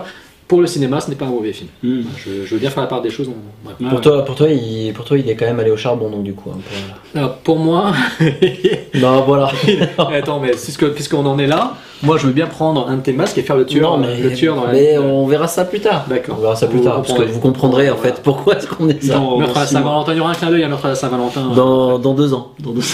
[0.47, 1.71] pour le cinéma, ce n'est pas un mauvais film.
[1.83, 2.03] Hmm.
[2.19, 3.29] Je, je veux bien faire la part des choses.
[3.29, 3.75] on- ouais.
[3.81, 4.01] Ah Pour ouais.
[4.03, 6.35] toi, pour toi, il, pour toi, il est quand même allé au charbon, donc du
[6.35, 6.51] coup.
[6.51, 7.93] peu, Alors, pour moi.
[8.95, 9.51] Non, voilà.
[9.99, 10.53] attends, mais
[10.95, 13.57] puisqu'on en est là, moi je veux bien prendre un de tes masques et faire
[13.57, 16.05] le tueur, non, mais, le tueur dans la mais on verra ça plus tard.
[16.09, 16.37] D'accord.
[16.39, 18.15] On verra ça plus Vous tard, parce que vous comprendrez en Voilà.
[18.15, 19.15] fait pourquoi est-ce qu'on est ça.
[19.15, 19.67] Dans- Meurtre à la.
[19.67, 21.51] Saint-Valentin, il y aura un clin d'œil à Meurtre à la Saint-Valentin.
[21.55, 22.53] Dans, dans deux ans.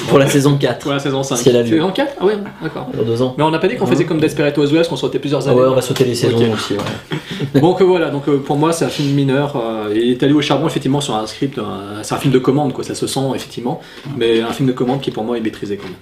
[0.09, 0.79] Pour la saison 4.
[0.81, 1.37] Pour la saison 5.
[1.37, 1.69] Si elle a lieu.
[1.71, 2.87] Saison 4 Ah ouais, d'accord.
[2.97, 3.35] Dans deux ans.
[3.39, 5.61] Mais on n'a pas dit qu'on faisait comme Desperate Housewives, qu'on sautait plusieurs Ah années.
[5.61, 6.45] ouais, on va sauter les saisons Ok.
[6.55, 6.75] aussi.
[6.75, 6.81] Ouais.
[7.61, 9.55] Donc euh, voilà, donc euh, pour moi c'est un film mineur.
[9.57, 11.59] euh, il est allé au charbon effectivement sur un script,
[12.03, 13.81] c'est un film de commande quoi, ça se sent effectivement,
[14.17, 15.95] mais un film de commande qui pour moi est maîtrisé quand même.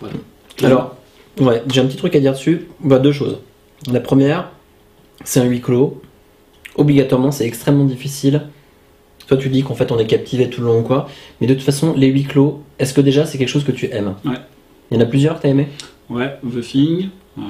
[0.00, 0.14] Voilà.
[0.62, 0.94] Alors,
[1.40, 2.68] ouais, j'ai un petit truc à dire dessus.
[2.80, 3.38] Bah, deux choses.
[3.90, 4.50] La première,
[5.24, 6.00] c'est un huis clos.
[6.76, 8.42] Obligatoirement, c'est extrêmement difficile.
[9.26, 11.08] Toi, tu dis qu'en fait, on est captivé tout le long ou quoi.
[11.40, 13.86] Mais de toute façon, les huis clos, est-ce que déjà c'est quelque chose que tu
[13.92, 14.14] aimes?
[14.24, 14.36] Ouais.
[14.90, 15.68] Il y en a plusieurs que t'as aimé?
[16.10, 17.08] Ouais, The Thing.
[17.38, 17.42] euh,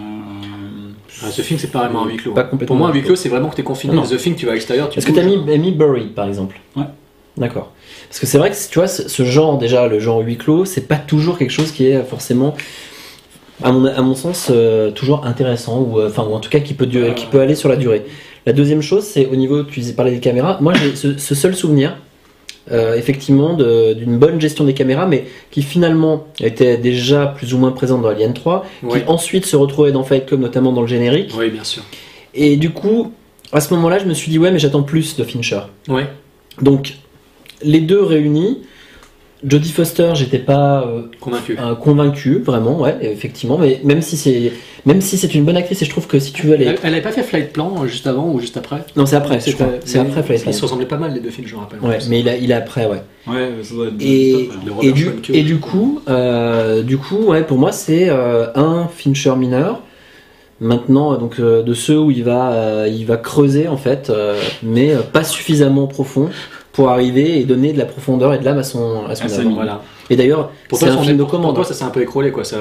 [1.22, 2.32] Ah, ce film c'est pas vraiment un huis clos.
[2.34, 3.94] Pas complètement Pour moi un huis clos c'est vraiment que t'es confiné.
[3.94, 4.02] Non.
[4.02, 4.88] The Thing tu vas à l'extérieur.
[4.90, 6.60] tu Est-ce que t'as mis, mis Buried par exemple?
[6.76, 6.84] Ouais.
[7.36, 7.72] D'accord.
[8.08, 10.64] Parce que c'est vrai que tu vois, ce ce genre déjà, le genre huis clos,
[10.66, 12.54] c'est pas toujours quelque chose qui est forcément,
[13.62, 16.60] à mon, à mon sens, euh, toujours intéressant ou, euh, enfin, ou en tout cas
[16.60, 18.04] qui peut, qui peut aller sur la durée.
[18.46, 20.58] La deuxième chose, c'est au niveau, tu disais parler des caméras.
[20.60, 21.96] Moi, j'ai ce, ce seul souvenir,
[22.72, 27.70] euh, effectivement, d'une bonne gestion des caméras, mais qui finalement était déjà plus ou moins
[27.72, 29.00] présente dans Alien 3, Oui.
[29.00, 31.32] qui ensuite se retrouvait dans Fight Club, notamment dans le générique.
[31.38, 31.82] Oui bien sûr.
[32.34, 33.12] Et du coup,
[33.52, 35.60] à ce moment-là, je me suis dit, ouais, mais j'attends plus de Fincher.
[35.88, 36.06] Ouais.
[36.60, 36.94] Donc,
[37.62, 38.62] les deux réunis,
[39.44, 41.56] Jodie Foster, j'étais pas euh, Convaincu.
[41.58, 44.52] euh, convaincu, vraiment, ouais, effectivement, mais même si c'est
[44.86, 46.64] même si c'est une bonne actrice, et je trouve que si tu veux aller.
[46.66, 48.84] Elle, elle avait pas fait Flight Plan euh, juste avant ou juste après?
[48.96, 49.40] Non, c'est après.
[49.40, 50.52] C'est après Flight Ils Plan.
[50.52, 51.80] se ressemblaient pas mal les deux films, je me rappelle.
[51.80, 53.02] Ouais, mais il a, il a après, ouais.
[53.26, 54.74] Ouais, ça doit être Et, top, de ouais.
[54.76, 55.30] Robert et, du, Schwentke.
[55.30, 59.82] et du coup, euh, du coup, ouais, pour moi, c'est euh, un Fincher mineur.
[60.60, 64.40] Maintenant, donc euh, de ceux où il va, euh, il va creuser en fait, euh,
[64.62, 66.28] mais euh, pas suffisamment profond
[66.72, 69.38] pour arriver et donner de la profondeur et de l'âme à son, à son À
[69.40, 69.50] œuvre.
[69.54, 69.82] Voilà.
[70.10, 71.54] Et d'ailleurs, Pour c'est toi, un son- film de commande.
[71.54, 72.44] Pour toi, ça s'est un peu écroulé, quoi.
[72.44, 72.56] Ça,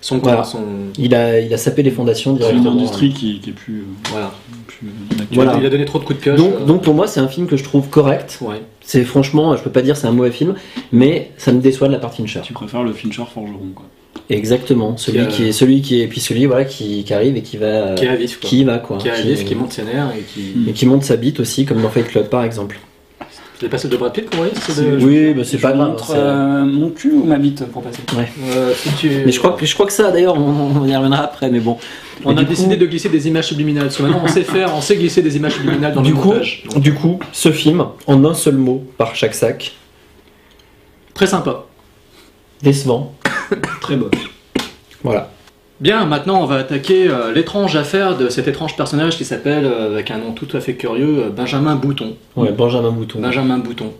[0.00, 0.44] son, Voilà.
[0.44, 0.58] son,
[0.98, 2.72] Il a, il a sapé les fondations C'est une directement.
[2.72, 4.32] industrie qui, qui est plus, euh, voilà.
[4.66, 4.88] plus.
[5.32, 5.56] Voilà.
[5.58, 6.36] Il a donné trop de coups de pioche.
[6.38, 8.38] Donc, euh, donc pour moi, c'est un film que je trouve correct.
[8.42, 8.60] ouais.
[8.84, 10.54] C'est franchement, je peux pas dire c'est un mauvais film,
[10.90, 12.40] mais ça me déçoit de la part Fincher.
[12.42, 13.84] Tu préfères le Fincher forgeron, quoi.
[14.28, 17.36] Exactement, celui Qui a- qui est, celui qui est, puis celui voilà qui, qui arrive
[17.36, 18.48] et qui va, Qui est à vif, quoi.
[18.48, 20.68] qui va quoi, Qui a un livre, qui monte ses nerfs et qui.
[20.68, 22.78] et qui monte sa bite aussi, comme dans Fight Club par exemple.
[23.62, 25.04] C'est pas celle de Brad Pitt qu'on voyait de-
[25.36, 25.90] Oui, c'est pas vous grave.
[25.90, 28.00] montre euh, mon cul ou ma bite pour passer
[28.44, 30.96] Euh, si tu- Mais je crois que je crois que ça d'ailleurs on, on y
[30.96, 31.78] reviendra après, mais bon.
[32.24, 33.84] On a décidé coup- de glisser des images subliminales.
[33.84, 36.16] Parce que maintenant, on sait faire, on sait glisser des images subliminales dans du le
[36.16, 36.64] coup, montage.
[36.72, 39.72] Donc, du coup, ce film en un seul mot par chaque sac,
[41.14, 41.66] Très sympa.
[42.62, 43.14] décevant.
[43.80, 44.08] Très bon.
[45.04, 45.30] Voilà.
[45.82, 49.94] Bien, maintenant, on va attaquer euh, l'étrange affaire de cet étrange personnage qui s'appelle, euh,
[49.94, 52.16] avec un nom tout à fait curieux, euh, Benjamin Bouton.
[52.36, 53.18] Ouais, Benjamin Bouton.
[53.18, 53.92] Benjamin Bouton.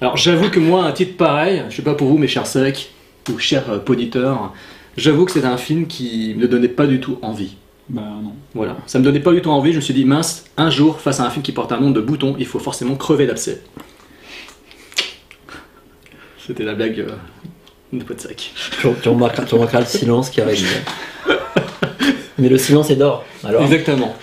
[0.00, 2.92] Alors, j'avoue que moi, un titre pareil, je sais pas pour vous, mes chers secs
[3.32, 4.54] ou chers poditeurs,
[4.96, 7.56] j'avoue que c'est un film qui me donnait pas du tout envie.
[7.88, 8.34] Bah non.
[8.54, 9.72] Voilà, ça me donnait pas du tout envie.
[9.72, 11.90] Je me suis dit, mince, un jour, face à un film qui porte un nom
[11.90, 13.60] de bouton, il faut forcément crever l'abcès.
[16.46, 17.06] C'était la blague
[17.92, 18.52] euh, de Podsac.
[18.80, 20.66] Tu, tu remarqueras, tu remarqueras le silence qui arrive.
[22.38, 23.24] Mais le silence est d'or.
[23.44, 23.62] Alors.
[23.62, 24.16] Exactement.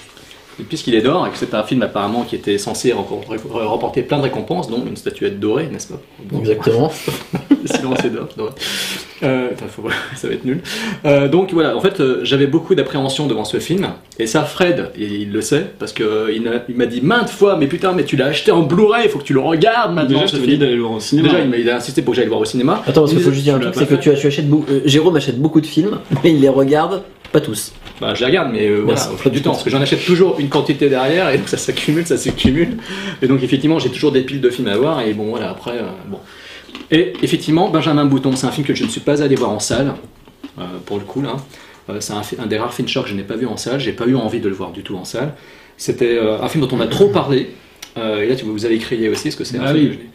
[0.59, 4.17] Et puisqu'il est d'or, et que c'est un film apparemment qui était censé remporter plein
[4.17, 5.99] de récompenses, dont une statuette dorée, n'est-ce pas?
[6.23, 6.89] Bon, Exactement.
[7.65, 8.27] Sinon c'est d'or.
[8.37, 8.51] doré.
[9.23, 10.61] Euh, attends, faut- ça va être nul.
[11.05, 13.87] Euh, donc voilà, en fait, euh, j'avais beaucoup d'appréhension devant ce film,
[14.19, 16.05] et ça, Fred, il, il le sait, parce qu'il
[16.75, 19.23] m'a dit maintes fois, mais putain, mais tu l'as acheté en Blu-ray, il faut que
[19.23, 20.21] tu le regardes maintenant.
[20.21, 21.29] Déjà, je d'aller le voir au cinéma.
[21.29, 22.81] Déjà, il a insisté pour que j'aille le voir au cinéma.
[22.87, 24.71] Attends, parce qu'il faut juste dire un truc, c'est que tu, tu achètes beaucoup.
[24.71, 27.01] euh, Jérôme achète beaucoup de films, mais il les regarde
[27.31, 27.73] pas tous.
[28.01, 30.03] Bah, je les regarde, mais euh, voilà, au fil du temps, parce que j'en achète
[30.03, 32.77] toujours une quantité derrière, et donc ça s'accumule, ça s'accumule.
[33.21, 35.77] Et donc, effectivement, j'ai toujours des piles de films à voir, et bon, voilà, après,
[35.77, 36.19] euh, bon.
[36.91, 39.59] Et effectivement, Benjamin Bouton, c'est un film que je ne suis pas allé voir en
[39.59, 39.93] salle,
[40.59, 41.37] euh, pour le coup, là.
[41.89, 44.05] Euh, c'est un, des rares Fincher que je n'ai pas vu en salle, j'ai pas
[44.07, 45.33] eu envie de le voir du tout en salle.
[45.77, 47.51] C'était euh, un film dont on a trop parlé,
[47.97, 49.87] euh, et là, tu, vous avez crié aussi, parce que c'est un Ah film oui.
[49.87, 50.09] que je n'ai-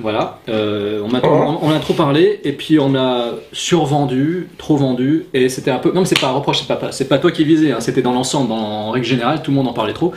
[0.00, 4.76] voilà, euh, on, a, on, on a trop parlé et puis on a survendu, trop
[4.76, 5.92] vendu et c'était un peu.
[5.92, 8.02] Non mais c'est pas un reproche, c'est pas, c'est pas toi qui visais, hein, c'était
[8.02, 10.12] dans l'ensemble, en règle générale, tout le monde en parlait trop.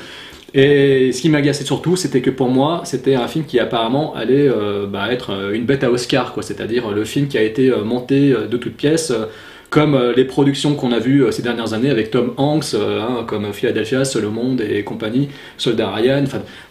[0.53, 4.47] Et ce qui m'agaçait surtout, c'était que pour moi, c'était un film qui apparemment allait
[4.47, 6.41] euh, bah, être euh, une bête à Oscar, quoi.
[6.41, 9.13] C'est-à-dire le film qui a été monté de toutes pièces,
[9.69, 13.01] comme euh, les productions qu'on a vues euh, ces dernières années avec Tom Hanks, euh,
[13.01, 16.23] hein, comme Philadelphia, Seul au monde et compagnie, Soldat Ryan,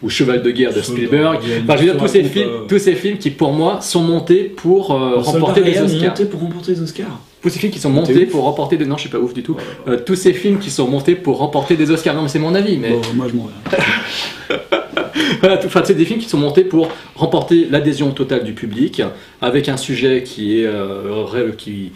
[0.02, 1.40] ou Cheval de guerre de Soldat Spielberg.
[1.62, 4.44] Enfin, je veux dire, tous ces, films, tous ces films qui, pour moi, sont montés
[4.44, 6.14] pour euh, remporter les Oscars.
[6.30, 7.20] pour remporter les Oscars.
[7.42, 8.84] tous ces films qui sont montés pour remporter des.
[8.84, 9.56] Non, je suis pas ouf du tout.
[9.86, 12.14] Euh, tous ces films qui sont montés pour remporter des Oscars.
[12.14, 12.78] Non, mais c'est mon avis.
[12.78, 14.56] Mais Bon, moi je m'en vais.
[15.40, 19.02] voilà, enfin, c'est des films qui sont montés pour remporter l'adhésion totale du public,
[19.40, 21.92] avec un sujet qui est, euh, qui,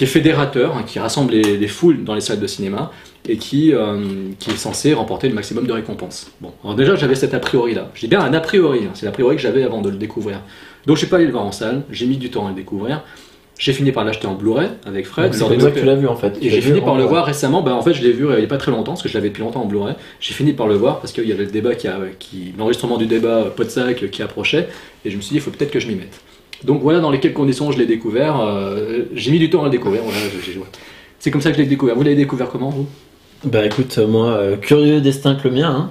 [0.00, 2.90] qui est fédérateur, hein, qui rassemble les, les foules dans les salles de cinéma,
[3.28, 6.30] et qui, euh, qui est censé remporter le maximum de récompenses.
[6.40, 7.90] Bon, alors déjà j'avais cet a priori là.
[7.92, 9.96] Je dis bien un a priori, hein, c'est l'a priori que j'avais avant de le
[9.96, 10.40] découvrir.
[10.86, 12.54] Donc je suis pas allé le voir en salle, j'ai mis du temps à le
[12.54, 13.02] découvrir.
[13.58, 15.34] J'ai fini par l'acheter en Blu-ray avec Fred.
[15.34, 16.30] C'est comme ça que tu l'as vu en fait.
[16.30, 17.60] Tu Et l'as j'ai fini par le voir récemment.
[17.60, 19.10] Bah, en fait, je l'ai vu euh, il n'y a pas très longtemps, parce que
[19.10, 19.96] je l'avais depuis longtemps en Blu-ray.
[20.18, 22.96] J'ai fini par le voir parce qu'il y avait le débat qui a, qui, l'enregistrement
[22.96, 24.70] du débat euh, Podsac qui approchait,
[25.04, 26.22] et je me suis dit, il faut peut-être que je m'y mette.
[26.64, 28.40] Donc voilà dans lesquelles conditions je l'ai découvert.
[28.40, 30.02] euh, j'ai mis du temps à le découvrir.
[30.02, 30.18] Voilà.
[31.18, 31.94] C'est comme ça que je l'ai découvert.
[31.94, 32.86] Vous l'avez découvert comment vous?
[33.44, 35.90] Bah écoute, euh, moi, euh, curieux destin que le mien,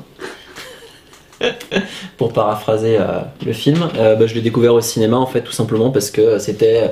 [1.41, 1.49] hein.
[2.17, 5.89] pour paraphraser euh, le film, bah, je l'ai découvert au cinéma en fait, tout simplement
[5.89, 6.91] parce que c'était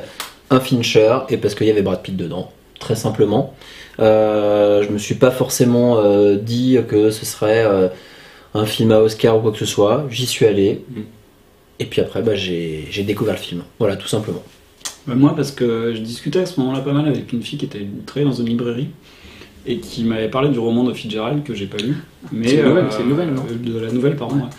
[0.49, 3.53] un Fincher et parce qu'il y avait Brad Pitt dedans, très simplement.
[3.99, 6.01] Je me suis pas forcément
[6.35, 7.65] dit que ce serait
[8.53, 10.85] un film à Oscar ou quoi que ce soit, j'y suis allé.
[10.89, 11.01] Mm.
[11.79, 13.63] Et puis après, bah, j'ai découvert le film.
[13.79, 14.43] Voilà, tout simplement.
[15.05, 17.65] Bah, moi, parce que je discutais à ce moment-là pas mal avec une fille qui
[17.65, 18.89] était travaillait dans une librairie
[19.65, 21.95] et qui m'avait parlé du roman de Fitzgerald que j'ai pas lu.
[22.31, 24.35] Mais C'est euh, c'est une nouvelle, non De la nouvelle, pardon.
[24.35, 24.49] ouais.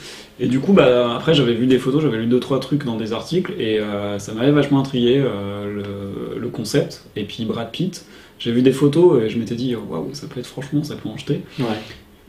[0.41, 2.97] Et du coup, bah, après, j'avais vu des photos, j'avais lu deux trois trucs dans
[2.97, 7.05] des articles et euh, ça m'avait vachement intrigué euh, le, le concept.
[7.17, 8.05] Et puis Brad Pitt,
[8.39, 11.09] j'ai vu des photos et je m'étais dit, waouh, ça peut être franchement, ça peut
[11.09, 11.41] en jeter.
[11.59, 11.65] Ouais.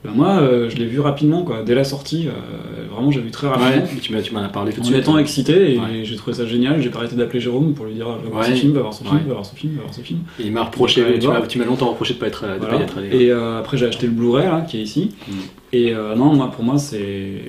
[0.03, 2.27] Bah, moi, euh, je l'ai vu rapidement, quoi, dès la sortie.
[2.27, 3.85] euh, vraiment, j'ai vu très rapidement.
[4.01, 4.99] tu m'as tu m'en as parlé tout de En suite.
[4.99, 6.01] étant excité, et Ouais.
[6.03, 8.53] j'ai trouvé ça génial, j'ai pas arrêté d'appeler Jérôme pour lui dire va voir Ouais.
[8.55, 10.19] ce film, va voir ce film, va voir ce film, va voir ce film.
[10.39, 12.67] Et il m'a reproché, tu m'as tu m'as longtemps reproché de pas être, de Voilà.
[12.75, 13.09] pas y être allé.
[13.25, 15.11] Et euh, après j'ai acheté le Blu-ray là, qui est ici.
[15.27, 15.31] Mm.
[15.73, 17.41] Et non, moi pour moi c'est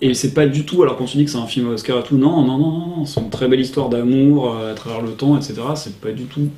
[0.00, 0.82] et c'est pas du tout.
[0.82, 3.04] Alors quand tu dis que c'est un film Oscar et tout, non, non, non, non,
[3.04, 5.54] c'est une très belle histoire d'amour à travers le temps, etc.
[5.76, 6.48] C'est pas du tout.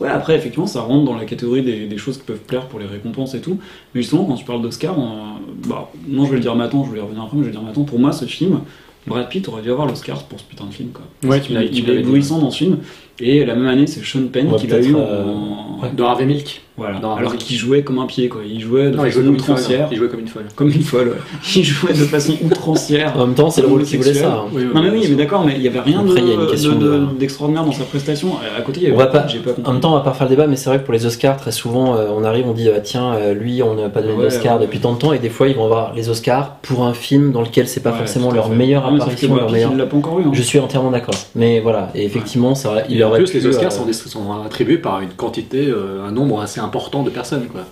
[0.00, 2.80] Ouais, après effectivement ça rentre dans la catégorie des, des choses qui peuvent plaire pour
[2.80, 3.58] les récompenses et tout.
[3.94, 5.34] Mais justement quand tu parles d'Oscar, on-
[5.68, 7.54] bah non je vais le dire maintenant, je vais y revenir après, mais je vais
[7.54, 7.84] le dire maintenant.
[7.84, 8.60] Pour moi ce film,
[9.06, 11.04] Brad Pitt aurait dû avoir l'Oscar pour ce putain de film quoi.
[11.30, 12.78] Ouais, tu il, l'as- tu il est éblouissant dans ce film.
[13.20, 15.80] Et la même année, c'est Sean Penn qui l'a eu euh, en.
[15.82, 15.90] ouais.
[15.96, 16.62] Dans Harvey Milk.
[16.76, 16.98] Voilà.
[16.98, 18.40] Dans Alors qu'il jouait comme un pied, quoi.
[18.44, 19.88] Il jouait de Non, il façon jouait comme outrancière.
[19.92, 20.44] Il jouait comme une folle.
[20.56, 21.14] Comme une folle, ouais.
[21.56, 23.14] Il jouait de façon outrancière.
[23.16, 24.32] En même temps, c'est le rôle qui voulait ça.
[24.32, 24.44] hein.
[24.52, 26.28] Oui, oui, Non, mais oui, mais d'accord, mais il y avait rien de- Après, il
[26.28, 28.30] y a une question de- de- de- d'extraordinaire dans sa prestation.
[28.58, 29.26] À côté, il y On avait va pas,
[29.64, 31.06] en même temps, on va pas refaire le débat, mais c'est vrai que pour les
[31.06, 34.00] Oscars, très souvent, euh, on arrive, on dit, ah, tiens, euh, lui, on n'a pas
[34.02, 36.08] donné Ouais, d'Oscar ouais, depuis tant de temps, et des fois, ils vont avoir les
[36.08, 39.54] Oscars pour un film dans lequel c'est pas Ouais, forcément leur meilleure Ah, apparition, leur
[39.54, 39.62] eu.
[39.62, 40.30] hein.
[40.32, 41.14] Je suis entièrement d'accord.
[41.36, 44.24] Mais voilà, et effectivement, ça, aurait- il Et en aurait plus, les Oscars euh, sont,
[44.44, 45.72] attribués par une quantité,
[46.04, 47.64] un nombre assez important de personnes, quoi.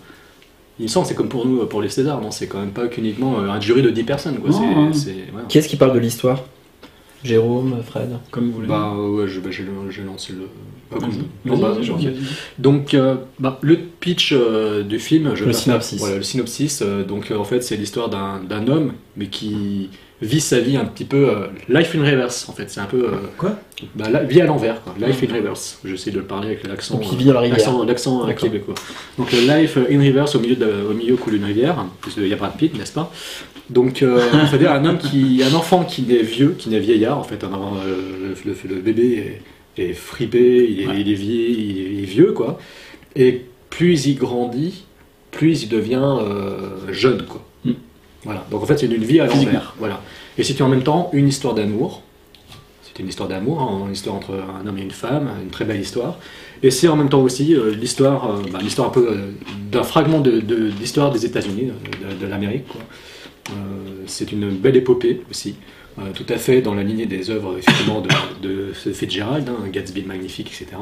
[0.79, 2.89] Il me semble, c'est comme pour nous, pour les Césars, non C'est quand même pas
[2.89, 4.51] qu'uniquement euh, un jury de 10 personnes, quoi.
[4.51, 4.91] Non, C'est- hein.
[4.93, 5.49] c'est-.
[5.49, 6.43] Qui est-ce qui parle de l'histoire?
[7.25, 8.67] Jérôme, Fred Comme vous voulez.
[8.67, 10.49] Bah ouais, je- bah, j'ai j'ai lancé le.
[10.99, 11.11] comme-
[11.45, 12.01] Non, bah, vas-y, ok.
[12.01, 12.17] vas-y.
[12.59, 16.01] Donc, euh, bah, le pitch euh, du film, je Le synopsis.
[16.01, 16.83] Voilà, le synopsis.
[16.83, 19.89] euh, donc, euh, en fait, c'est l'histoire d'un d'un homme, mais qui
[20.23, 22.49] vit sa vie un petit peu euh, life in reverse.
[22.49, 23.59] En fait, c'est un peu euh, Quoi?
[23.95, 24.95] bah, la- vie à l'envers, quoi.
[24.99, 25.79] Life in reverse.
[25.85, 26.95] J'essaie de le parler avec l'accent.
[26.95, 27.59] Donc, il euh, vit dans la rivière.
[27.59, 28.75] L'accent, l'accent euh, québécois.
[29.19, 31.85] Donc, life in reverse, au milieu, de, au milieu coule une rivière.
[32.17, 33.13] Il y a Brad Pitt, n'est-ce pas?
[33.69, 37.19] Donc, euh, c'est-à-dire un homme qui, un enfant qui naît vieux, qui naît vieillard.
[37.19, 37.49] En fait, un,
[37.87, 39.41] euh, le, le- le bébé
[39.77, 41.01] est, est fripé, il est, Ouais.
[41.01, 42.59] il est vieux, il est, il est vieux, quoi.
[43.17, 44.85] Et plus il grandit,
[45.31, 47.45] plus il devient euh, jeune, quoi.
[48.25, 48.47] Voilà.
[48.51, 49.75] Donc en fait, c'est une vie à l'envers.
[49.79, 50.01] Voilà.
[50.39, 52.03] Et c'est en même temps une histoire d'amour.
[52.83, 55.65] C'est une histoire d'amour, hein, une histoire entre un homme et une femme, une très
[55.65, 56.19] belle histoire.
[56.63, 59.31] Et c'est en même temps aussi euh, l'histoire, euh, bah, l'histoire un peu euh,
[59.71, 61.71] d'un fragment de, de- d'histoire des États-Unis,
[62.21, 62.67] de, l'Amérique.
[64.07, 65.57] c'est une belle épopée aussi,
[66.15, 68.03] tout à fait dans la lignée des œuvres effectivement
[68.43, 70.81] de, Fitzgerald, hein, Gatsby magnifique, etc.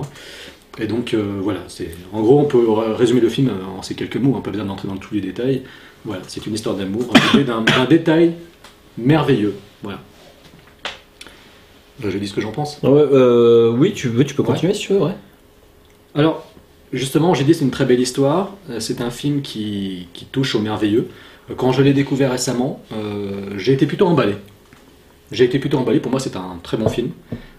[0.78, 4.32] Et donc voilà, c'est en gros on peut résumer le film en ces quelques mots,
[4.32, 5.62] on n'a pas besoin d'entrer dans tous les détails.
[6.05, 7.12] Voilà, c'est une histoire d'amour,
[7.46, 8.34] d'un, détail
[8.96, 9.55] merveilleux.
[9.82, 9.98] Voilà.
[12.01, 12.78] Ben, je dis ce que j'en pense.
[12.82, 14.48] Ouais, euh, oui, tu veux, tu peux Ouais.
[14.48, 15.14] continuer si tu veux, ouais.
[16.14, 16.46] Alors,
[16.92, 18.55] justement, j'ai dit c'est une très belle histoire.
[18.70, 21.09] Euh, C'est un film qui, qui touche au merveilleux.
[21.51, 24.36] Euh, Quand je l'ai découvert récemment, euh, j'ai été plutôt emballé.
[25.32, 26.01] J'ai été plutôt emballé.
[26.01, 27.11] Pour moi, c'est un très bon film.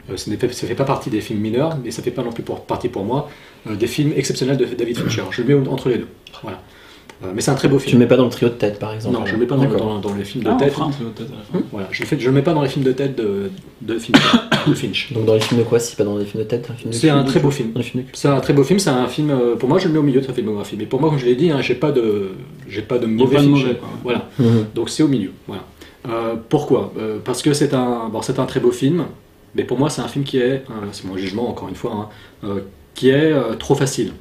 [0.10, 2.24] Euh, ce ne fait, ça fait pas partie des films mineurs, mais ça fait pas
[2.24, 3.30] non plus pour, partie pour moi
[3.70, 5.24] euh, des films exceptionnels de David Fincher.
[5.30, 6.08] Je le mets entre les deux.
[6.42, 6.62] Voilà.
[7.36, 8.00] Mais c'est un très beau Tu film.
[8.00, 9.16] le mets pas dans le trio de tête, par exemple.
[9.18, 9.80] Non, je le mets pas dans, D'accord.
[9.80, 10.74] dans- dans les films de Ah, tête.
[10.76, 10.92] à la fin.
[11.72, 13.52] Voilà, je ne le mets pas dans les films de tête de,
[13.82, 14.38] de Fincher.
[14.68, 15.14] de Finch.
[15.14, 17.10] Donc dans les films de quoi si pas dans les films de tête film C'est
[17.10, 17.72] un très beau film.
[17.74, 18.16] Dans les films de cul.
[18.16, 20.04] C'est un très beau film, c'est un film, euh, pour moi je le mets au
[20.04, 22.32] milieu de sa filmographie, mais pour moi comme je l'ai dit, hein, j'ai pas de,
[22.68, 23.64] j'ai pas de mauvais pas de Fincher.
[23.66, 23.90] mauvais, quoi.
[24.04, 24.66] Voilà, Mhm.
[24.76, 25.32] donc c'est au milieu.
[25.48, 25.64] Voilà.
[26.10, 26.92] Euh, pourquoi?
[27.00, 29.06] Euh, Parce que c'est un, bon, c'est un très beau film,
[29.54, 31.92] Mais pour moi, c'est un film qui est, euh, c'est mon jugement encore une fois,
[31.94, 32.10] hein,
[32.48, 32.62] euh,
[32.96, 34.14] qui est euh, trop facile.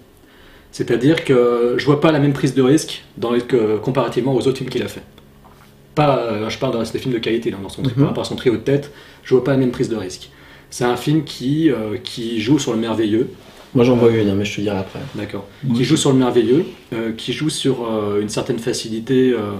[0.72, 4.46] C'est-à-dire que je vois pas la même prise de risque dans les- que- comparativement aux
[4.46, 5.02] autres films qu'il a fait.
[5.94, 8.12] Pas, euh, je parle des films de qualité, là, dans son, Mhm.
[8.14, 8.92] par son trio de tête,
[9.24, 10.30] je vois pas la même prise de risque.
[10.70, 13.28] C'est un film qui, euh, qui joue sur le merveilleux,
[13.74, 14.98] Moi j'en vois une, hein, mais je te dirai après.
[15.14, 15.46] D'accord.
[15.64, 15.76] Oui.
[15.78, 19.52] Qui joue sur le merveilleux, euh, qui joue sur euh, une certaine facilité euh,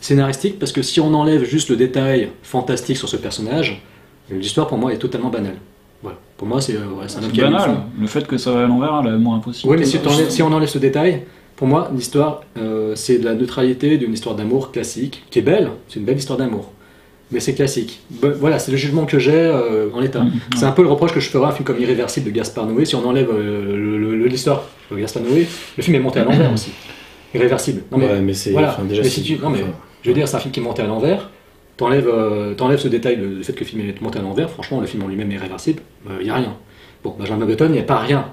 [0.00, 3.82] scénaristique, parce que si on enlève juste le détail fantastique sur ce personnage,
[4.30, 5.56] l'histoire pour moi est totalement banale.
[6.36, 7.76] Pour moi, c'est ouais, un homme C'est qui a mis le banal.
[7.98, 9.72] Le fait que ça va à l'envers, là, moins impossible.
[9.72, 9.86] Oui, mais
[10.30, 11.22] si, on enlève ce détail,
[11.56, 15.70] pour moi, l'histoire, euh, c'est de la neutralité d'une histoire d'amour classique, qui est belle,
[15.88, 16.72] c'est une belle histoire d'amour.
[17.32, 18.00] Mais c'est classique.
[18.38, 20.20] Voilà, c'est le jugement que j'ai euh, en l'état.
[20.22, 20.32] Mhm.
[20.56, 22.66] C'est un peu le reproche que je ferai à un film comme Irréversible de Gaspard
[22.66, 22.84] Noé.
[22.84, 24.62] Si on enlève euh, le- le- le- l'histoire
[24.92, 25.44] de Gaspard Noé,
[25.76, 26.70] le film est monté à l'envers aussi.
[27.34, 27.82] Irréversible.
[27.90, 28.52] Non, mais, ouais, mais c'est.
[28.52, 28.70] voilà.
[28.70, 29.72] enfin, déjà, Mais si tu- non, mais enfin,
[30.02, 31.30] je veux dire, c'est un film qui est monté à l'envers.
[31.76, 34.50] T'enlèves euh, ce détail, le, le fait que le film est monté à l'envers.
[34.50, 35.82] Franchement, le film en lui-même est réversible.
[36.20, 36.56] Il n'y a rien.
[37.04, 38.26] Bon, Benjamin Button, il n'y a pas rien.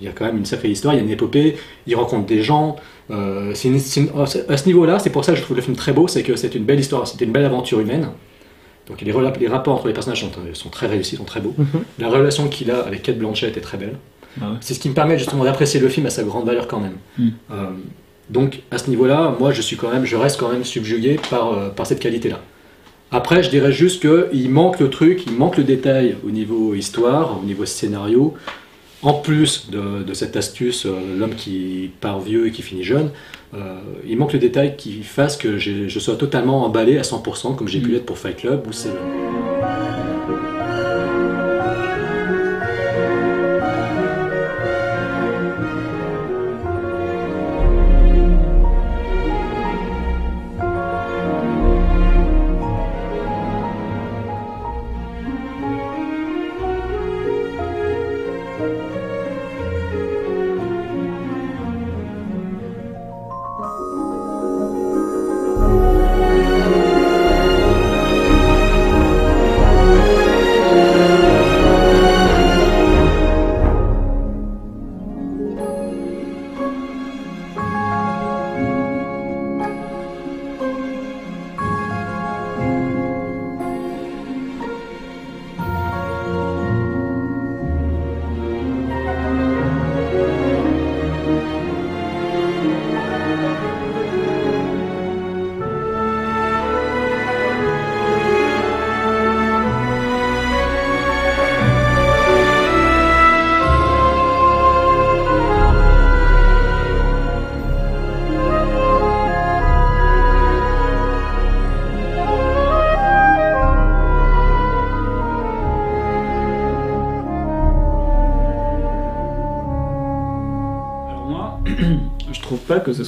[0.00, 2.26] Il y a quand même une sacrée histoire, il y a une épopée, il rencontre
[2.26, 2.76] des gens.
[3.10, 4.10] euh, une- une-
[4.48, 6.36] à ce niveau-là, c'est pour ça que je trouve le film très beau, c'est que
[6.36, 8.08] c'est une belle histoire, c'était une belle aventure humaine.
[8.86, 11.54] Donc les, rapports entre les personnages sont, euh, sont très réussis, sont très beaux.
[11.56, 11.66] Mhm.
[11.98, 13.96] La relation qu'il a avec Kate Blanchett est très belle.
[14.40, 14.56] Ah ouais.
[14.60, 16.96] C'est ce qui me permet justement d'apprécier le film à sa grande valeur quand même.
[17.18, 17.28] Mm.
[17.50, 17.54] Euh,
[18.30, 21.52] donc à ce niveau-là, moi je suis quand même, je reste quand même subjugué par,
[21.54, 22.40] euh, par cette qualité-là.
[23.10, 27.38] Après, je dirais juste qu'il manque le truc, il manque le détail au niveau histoire,
[27.42, 28.34] au niveau scénario.
[29.00, 33.10] En plus de, de cette astuce, euh, l'homme qui part vieux et qui finit jeune,
[33.54, 37.68] euh, il manque le détail qui fasse que je sois totalement emballé à 100% comme
[37.68, 37.92] j'ai pu Mm.
[37.92, 38.96] l'être pour Fight Club ou Seven.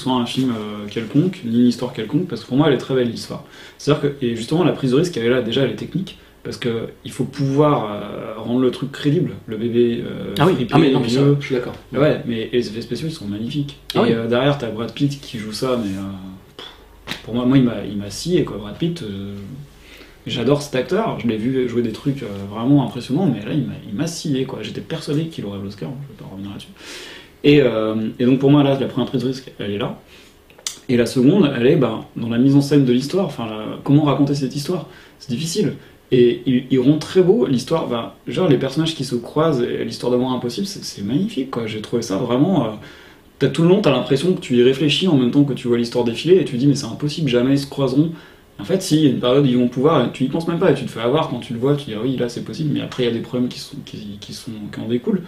[0.01, 2.79] Soit un film euh, quelconque, ni une histoire quelconque, parce que pour moi, elle est
[2.79, 3.45] très belle l'histoire.
[3.79, 6.19] C'est-à-dire que, et justement, la prise de risque, elle est là, déjà, elle est technique,
[6.43, 9.33] parce que il faut pouvoir euh, rendre le truc crédible.
[9.47, 11.37] Le bébé euh, Ah oui, ah mais non, mais ça, vieux.
[11.41, 11.75] je suis d'accord.
[11.93, 13.79] Ouais, mais et les effets spéciaux, ils sont magnifiques.
[13.95, 14.13] Ah et oui.
[14.13, 15.91] euh, derrière, t'as Brad Pitt qui joue ça, mais
[17.25, 18.57] pour moi, moi, il m'a, scié, quoi.
[18.57, 19.05] Brad Pitt,
[20.27, 23.75] j'adore cet acteur, je l'ai vu jouer des trucs vraiment impressionnants, mais là, il m'a,
[23.87, 24.61] il m'a scié, quoi.
[24.63, 26.69] J'étais persuadé qu'il aurait l'Oscar, je vais pas revenir là-dessus.
[27.45, 29.99] Et, euh, et donc, pour moi, là, la première prise de risque, elle est là.
[30.89, 33.49] Et la seconde, elle est ben, dans la mise en scène de l'histoire, enfin,
[33.85, 34.87] comment raconter cette histoire?
[35.19, 35.75] C'est difficile.
[36.13, 40.33] Et ils, rendent très beau l'histoire, genre les personnages qui se croisent et l'histoire d'amour
[40.33, 41.55] impossible, c'est, magnifique.
[41.67, 42.65] J'ai trouvé ça vraiment.
[42.65, 42.69] euh,
[43.39, 45.67] T'as tout le long, t'as l'impression que tu y réfléchis en même temps que tu
[45.67, 48.13] vois l'histoire défiler et tu dis mais c'est impossible, jamais ils se croiseront.
[48.59, 50.47] En fait, si, il y a une période où ils vont pouvoir, tu y penses
[50.47, 52.17] même pas et tu te fais avoir quand tu le vois, tu dis ah oui
[52.17, 54.19] là c'est possible, mais après il y a des problèmes qui sont qui
[54.79, 55.23] en découlent.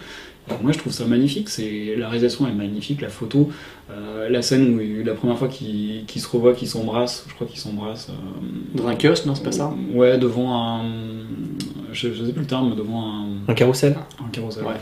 [0.63, 3.51] Moi je trouve ça magnifique, c'est la réalisation est magnifique, la photo,
[3.91, 7.61] euh, la scène où la première fois qu'ils se revoient, qu'ils s'embrassent, je crois qu'ils
[7.61, 8.09] s'embrassent.
[8.11, 10.83] euh, Dans un kiosque, non, c'est pas ça Ouais, devant un,
[11.93, 14.65] je, je sais plus le terme, mais devant un, Un carrousel un carrousel.
[14.65, 14.75] Ouais.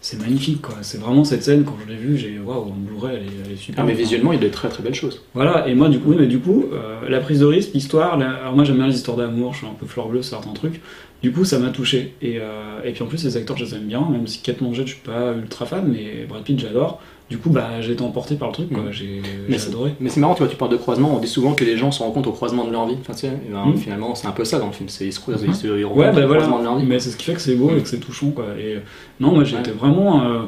[0.00, 0.76] C'est magnifique quoi.
[0.80, 3.52] C'est vraiment cette scène quand je l'ai vue, j'ai waouh, en Blu-ray elle est, elle
[3.52, 3.84] est super.
[3.84, 5.22] Ah, mais visuellement, il y a de très très belles choses.
[5.34, 8.30] Voilà, et moi du coup, mais du coup, euh, la prise de risque, l'histoire, la-
[8.30, 10.80] alors moi j'aime bien les histoires d'amour, je suis un peu fleur bleue, certains trucs.
[11.22, 12.14] Du coup, ça m'a touché.
[12.22, 14.58] Et, euh, et puis en plus, les acteurs, je les aime bien, même si Kate
[14.58, 17.00] Blanchett, je suis pas ultra fan, mais Brad Pitt, j'adore.
[17.28, 18.84] Du coup, bah, j'ai été emporté par le truc, quoi.
[18.90, 19.20] J'ai
[19.68, 19.92] adoré.
[20.00, 21.92] Mais c'est marrant, tu vois, tu parles de croisement, on dit souvent que les gens
[21.92, 22.96] se rencontrent au croisement de leur vie.
[23.00, 23.76] Enfin, tu sais, et ben, Mm.
[23.76, 25.50] finalement, c'est un peu ça dans le film, c'est ils se croisent, Mhm.
[25.50, 26.42] ils se ils rencontrent Ouais, bah au voilà.
[26.42, 26.86] croisement de leur vie.
[26.86, 28.46] Mais c'est ce qui fait que c'est beau et que c'est touchant, quoi.
[28.58, 28.80] Et euh,
[29.20, 30.24] non, moi j'étais vraiment.
[30.24, 30.40] euh,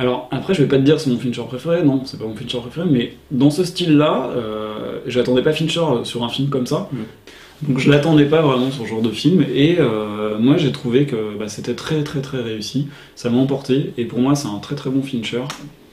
[0.00, 2.26] Alors après, je vais pas te dire que c'est mon Fincher préféré, non, c'est pas
[2.26, 6.66] mon Fincher préféré, mais dans ce style-là, euh, j'attendais pas Fincher sur un film comme
[6.68, 6.88] ça.
[7.62, 11.06] Donc je l'attendais pas vraiment sur ce genre de film et euh, moi j'ai trouvé
[11.06, 12.88] que bah, c'était très très très réussi.
[13.16, 15.42] Ça m'a emporté et pour moi c'est un très très bon Fincher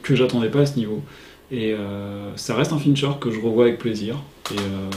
[0.03, 1.01] que j'attendais pas à ce niveau.
[1.51, 4.15] Et euh, ça reste un Fincher que je revois avec plaisir.
[4.51, 4.89] Et euh,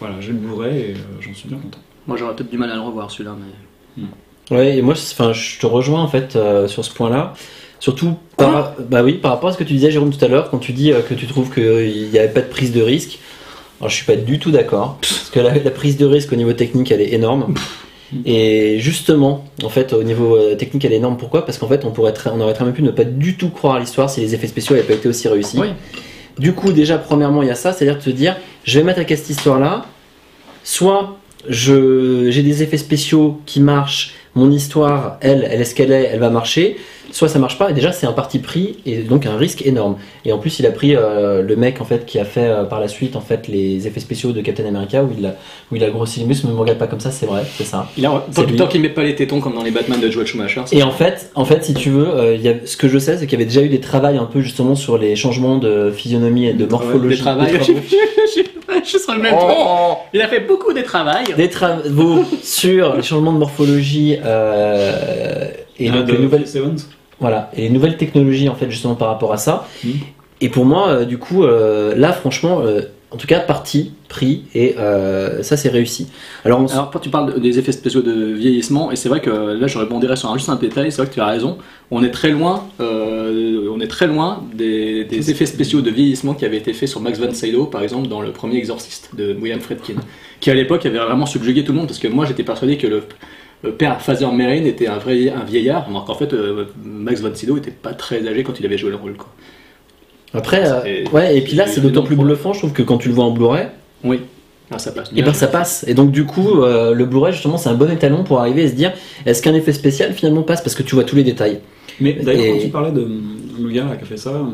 [0.00, 1.78] voilà, j'ai le Blu-ray et euh, j'en suis bien content.
[2.06, 4.04] Moi j'aurais peut-être du mal à le revoir celui-là, mais.
[4.50, 7.34] Ouais, et moi, je te rejoins en fait euh, sur ce point-là.
[7.80, 10.50] Surtout par, bah oui, par rapport à ce que tu disais, Jérôme, tout à l'heure,
[10.50, 13.18] quand tu dis euh, que tu trouves qu'il n'y avait pas de prise de risque.
[13.80, 16.36] Alors, je suis pas du tout d'accord, parce que la, la prise de risque au
[16.36, 17.54] niveau technique, elle est énorme.
[18.24, 21.18] Et justement, en fait, au niveau euh, technique, elle est énorme.
[21.18, 21.44] Pourquoi?
[21.44, 23.74] Parce qu'en fait, on pourrait, on aurait très bien pu ne pas du tout croire
[23.74, 25.58] à l'histoire si les effets spéciaux n'avaient pas été aussi réussis.
[25.58, 25.68] Oui.
[26.38, 29.00] Du coup, déjà, premièrement, il y a ça, c'est-à-dire de te dire, je vais mettre
[29.00, 29.84] à cette histoire-là.
[30.64, 31.18] Soit
[31.48, 36.20] j'ai des effets spéciaux qui marchent, mon histoire, elle, elle est ce qu'elle est, elle
[36.20, 36.78] va marcher.
[37.10, 39.96] Soit ça marche pas, et déjà c'est un parti pris et donc un risque énorme.
[40.24, 42.64] Et en plus, il a pris euh, le mec en fait qui a fait euh,
[42.64, 45.34] par la suite en fait les effets spéciaux de Captain America où il a,
[45.70, 46.46] où il a grossi les muscles.
[46.46, 47.88] Ne me regarde pas comme ça, c'est vrai, c'est ça.
[47.96, 50.10] Il a, C'est tant, tant qu'il met pas les tétons comme dans les Batman de
[50.10, 50.62] Joel Schumacher.
[50.72, 52.98] Et en fait, en fait, si tu veux, euh, il y a, ce que je
[52.98, 55.58] sais, c'est qu'il y avait déjà eu des travaux un peu justement sur les changements
[55.58, 57.16] de physionomie et de morphologie.
[57.16, 57.52] Des travails.
[57.52, 57.80] des travaux.
[58.84, 59.94] je serais le même Oh.
[60.12, 61.34] Il a fait beaucoup des travails.
[61.36, 65.48] des travaux sur les changements de morphologie euh,
[65.78, 66.76] et Ah, donc de les nouvelles, Evans
[67.20, 69.66] voilà, et les nouvelles technologies en fait justement par rapport à ça.
[69.84, 69.92] Mhm.
[70.40, 74.44] Et pour moi, euh, du coup, euh, là, franchement, euh, en tout cas, parti, pris,
[74.54, 74.76] et
[75.42, 76.08] ça, c'est réussi.
[76.44, 79.20] Alors, on Alors, quand tu parles de- des effets spéciaux de vieillissement, et c'est vrai
[79.20, 81.56] que là, je rebondirais sur un, juste un détail, c'est vrai que tu as raison,
[81.90, 86.44] on est très loin, on est très loin des, des effets spéciaux de vieillissement qui
[86.44, 89.60] avaient été faits sur Max von Sydow, par exemple, dans le premier Exorciste de William
[89.60, 89.94] Friedkin,
[90.40, 92.86] qui à l'époque avait vraiment subjugué tout le monde, parce que moi, j'étais persuadé que
[92.86, 93.04] le
[93.76, 97.56] père Father Merrin était un vrai un vieillard, alors qu'en fait, euh, Max von Sydow
[97.56, 99.16] était pas très âgé quand il avait joué le rôle.
[99.16, 99.28] Quoi.
[100.34, 102.72] après, euh, Et- ouais, et puis là, et- c'est et d'autant plus bluffant, je trouve,
[102.72, 103.66] que quand tu le vois en Blu-ray,
[104.04, 104.20] Oui,
[104.70, 105.10] ah, ça passe.
[105.16, 105.84] et ben ça passe.
[105.88, 108.68] Et donc, du coup, euh, le Blu-ray, justement, c'est un bon étalon pour arriver à
[108.68, 108.92] se dire
[109.26, 110.60] est-ce qu'un effet spécial finalement passe?
[110.62, 111.60] Parce que tu vois tous les détails.
[112.00, 113.08] Mais d'ailleurs, Et- quand tu parlais de euh,
[113.60, 114.44] le gars là, qui a fait ça, euh,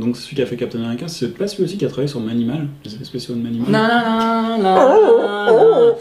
[0.00, 2.18] donc celui qui a fait Captain America, c'est pas celui aussi qui a travaillé sur
[2.18, 3.70] Manimal, les effets spéciaux de Manimal?
[3.70, 4.74] Non, non, non,
[5.46, 5.94] non, non.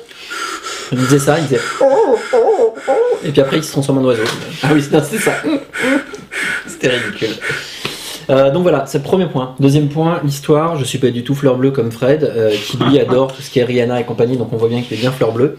[0.92, 1.62] Il disait ça, il disait.
[3.24, 4.24] Et puis après, il se transforme en oiseau.
[4.64, 5.32] Ah oui, c'était ça.
[6.68, 7.36] C'était ridicule.
[8.30, 9.56] Euh, donc voilà, c'est le premier point.
[9.60, 10.78] Deuxième point, l'histoire.
[10.78, 13.50] Je suis pas du tout fleur bleue comme Fred, euh, qui lui adore tout ce
[13.50, 15.58] qui est Rihanna et compagnie, donc on voit bien qu'il est bien fleur bleue.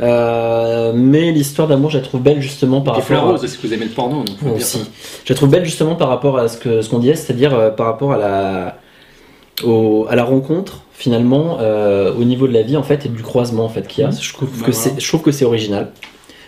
[0.00, 3.06] Euh, mais l'histoire d'amour, je la trouve belle justement par Et rapport.
[3.06, 4.84] Fleur à- Rose, est-ce que vous aimez le porno donc faut Bon, dire aussi.
[5.24, 7.70] Je la trouve belle justement par rapport à ce que ce qu'on disait, c'est-à-dire euh,
[7.70, 8.78] par rapport à la
[9.64, 13.22] au- à la rencontre finalement euh, au niveau de la vie en fait et du
[13.22, 14.10] croisement en fait qu'il y a.
[14.10, 14.16] Mhm.
[14.20, 14.90] Je trouve Bah, que voilà.
[14.96, 15.90] c'est je trouve que c'est original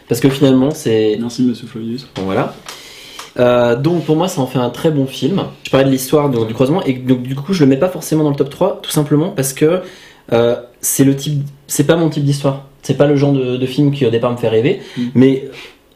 [0.09, 2.07] parce que finalement c'est Merci Monsieur Flavius.
[2.15, 2.55] bon, voilà.
[3.41, 5.43] Euh, donc pour moi ça en fait un très bon film.
[5.65, 7.89] Je parlais de l'histoire donc, du croisement et donc du coup je le mets pas
[7.89, 9.81] forcément dans le top 3 tout simplement parce que
[10.33, 12.67] euh, c'est le type c'est pas mon type d'histoire.
[12.83, 15.03] C'est pas le genre de, de film qui au départ me fait rêver Mm.
[15.15, 15.49] mais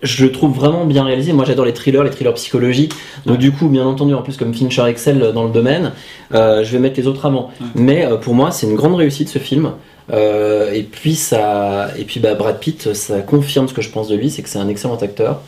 [0.02, 1.32] je le trouve vraiment bien réalisé.
[1.32, 2.92] Moi j'adore les thrillers, les thrillers psychologiques.
[3.26, 3.38] Donc Ouais.
[3.38, 5.92] du coup bien entendu en plus comme Fincher excel dans le domaine,
[6.34, 7.50] euh, je vais mettre les autres avant.
[7.60, 7.66] Ouais.
[7.74, 9.72] Mais euh, pour moi c'est une grande réussite ce film.
[10.10, 14.08] Euh, et puis ça et puis bah, Brad Pitt ça confirme ce que je pense
[14.08, 15.40] de lui, c'est que c'est un excellent acteur.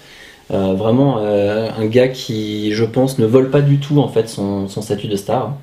[0.52, 4.82] Vraiment un gars qui, je pense, ne vole pas du tout en fait son, son
[4.82, 5.55] statut de star, hein,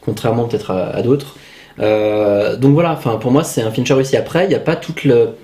[0.00, 1.36] contrairement peut-être à, à d'autres.
[1.78, 4.16] Donc voilà, enfin pour moi c'est un Fincher réussi.
[4.16, 5.34] Après, il n'y a pas toute le,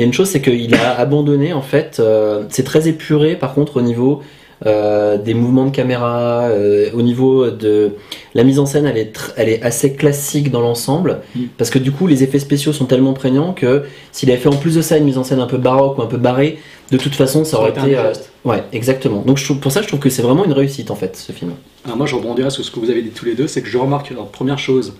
[0.00, 1.98] il y a une chose, c'est qu'il a abandonné en fait.
[2.00, 4.22] euh, c'est très épuré par contre au niveau
[4.64, 7.92] euh, des mouvements de caméra, euh, au niveau de
[8.34, 11.40] la mise en scène, elle est, tr- elle est assez classique dans l'ensemble, Mm.
[11.58, 14.56] parce que du coup les effets spéciaux sont tellement prégnants que s'il avait fait en
[14.56, 16.58] plus de ça une mise en scène un peu baroque ou un peu barrée,
[16.90, 18.12] de toute façon ça Ça aurait été euh,
[18.46, 19.20] ouais, exactement.
[19.26, 21.32] Donc je trouve, pour ça, je trouve que c'est vraiment une réussite en fait ce
[21.32, 21.52] film.
[21.84, 23.68] Alors moi, je rebondirai sur ce que vous avez dit tous les deux, c'est que
[23.68, 24.92] je remarque, alors, première chose,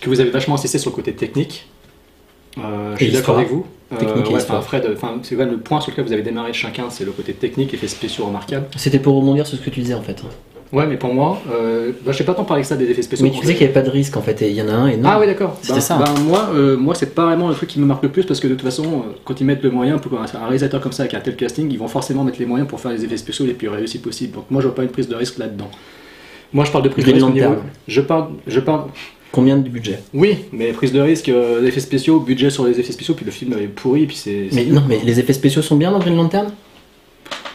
[0.00, 1.66] que vous avez vachement insisté sur le côté technique.
[2.58, 3.66] Euh, je suis d'accord avec vous.
[3.92, 6.22] Euh, Technique ouais, enfin, Fred, enfin, c'est quand même le point sur lequel vous avez
[6.22, 8.66] démarré chacun, c'est le côté technique, effets spéciaux remarquables.
[8.76, 10.22] C'était pour rebondir sur ce que tu disais en fait.
[10.72, 13.02] Ouais, mais pour moi, euh, bah, je sais pas tant parler que ça des effets
[13.02, 13.24] spéciaux.
[13.24, 14.68] Mais tu disais qu'il n'y avait pas de risque en fait, et il y en
[14.68, 15.08] a un et non.
[15.12, 15.56] Ah oui d'accord.
[15.60, 15.98] C'était Ben- ça.
[15.98, 18.40] ben, moi, euh, moi c'est pas vraiment le truc qui me marque le plus parce
[18.40, 21.04] que de toute façon, euh, quand ils mettent le moyen pour un réalisateur comme ça
[21.04, 23.46] avec un tel casting, ils vont forcément mettre les moyens pour faire les effets spéciaux
[23.46, 24.34] les plus réussis possibles.
[24.34, 25.70] Donc moi, je vois pas une prise de risque là-dedans.
[26.52, 27.46] Moi, je parle de prise de risque au niveau.
[27.46, 27.66] Lantern.
[27.86, 28.82] Je parle, je parle.
[29.36, 32.92] Combien du budget Oui, mais prise de risque, euh, effets spéciaux, budget sur les effets
[32.92, 34.48] spéciaux, puis le film est pourri, puis c'est.
[34.52, 36.48] Mais c'est- non, mais les effets spéciaux sont bien dans Green Lantern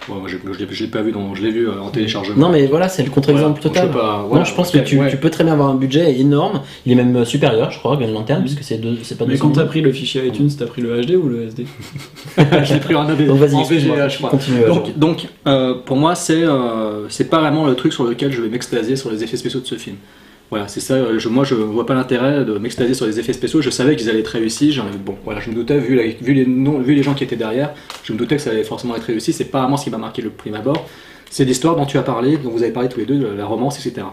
[0.09, 0.37] Ouais, moi, je,
[0.73, 2.35] je l'ai- pas vu, dans, je l'ai vu euh, en téléchargement.
[2.37, 3.87] Non, mais voilà, c'est le contre-exemple Voilà, total.
[3.87, 5.09] je sais pas, non, je pense que tu, ouais.
[5.09, 6.61] tu peux très bien avoir un budget énorme.
[6.85, 9.33] Il est même euh, supérieur, je crois, Green Lantern, puisque c'est deux, c'est pas Mais
[9.33, 9.67] 200 quand t'as 000.
[9.69, 11.65] pris le fichier iTunes, t'as pris le HD ou le SD
[12.37, 14.29] je l'ai pris en, AV, Donc vas-y, en excuse-moi, VGA, je crois.
[14.31, 14.65] continue.
[14.67, 18.41] Donc, donc euh, pour moi, c'est euh, c'est pas vraiment le truc sur lequel je
[18.41, 19.95] vais m'extasier sur les effets spéciaux de ce film.
[20.51, 21.17] Voilà, c'est ça.
[21.17, 23.61] Je, moi, je vois pas l'intérêt de m'extaser sur les effets spéciaux.
[23.61, 24.77] Je savais qu'ils allaient être réussis.
[25.05, 27.73] Bon, voilà, je me doutais, vu, la- vu, les vu les gens qui étaient derrière,
[28.03, 29.31] je me doutais que ça allait forcément être réussi.
[29.33, 30.85] C'est pas vraiment ce qui m'a marqué le prime abord.
[31.29, 33.45] C'est l'histoire dont tu as parlé, dont vous avez parlé tous les deux, de la
[33.45, 34.05] romance, etc.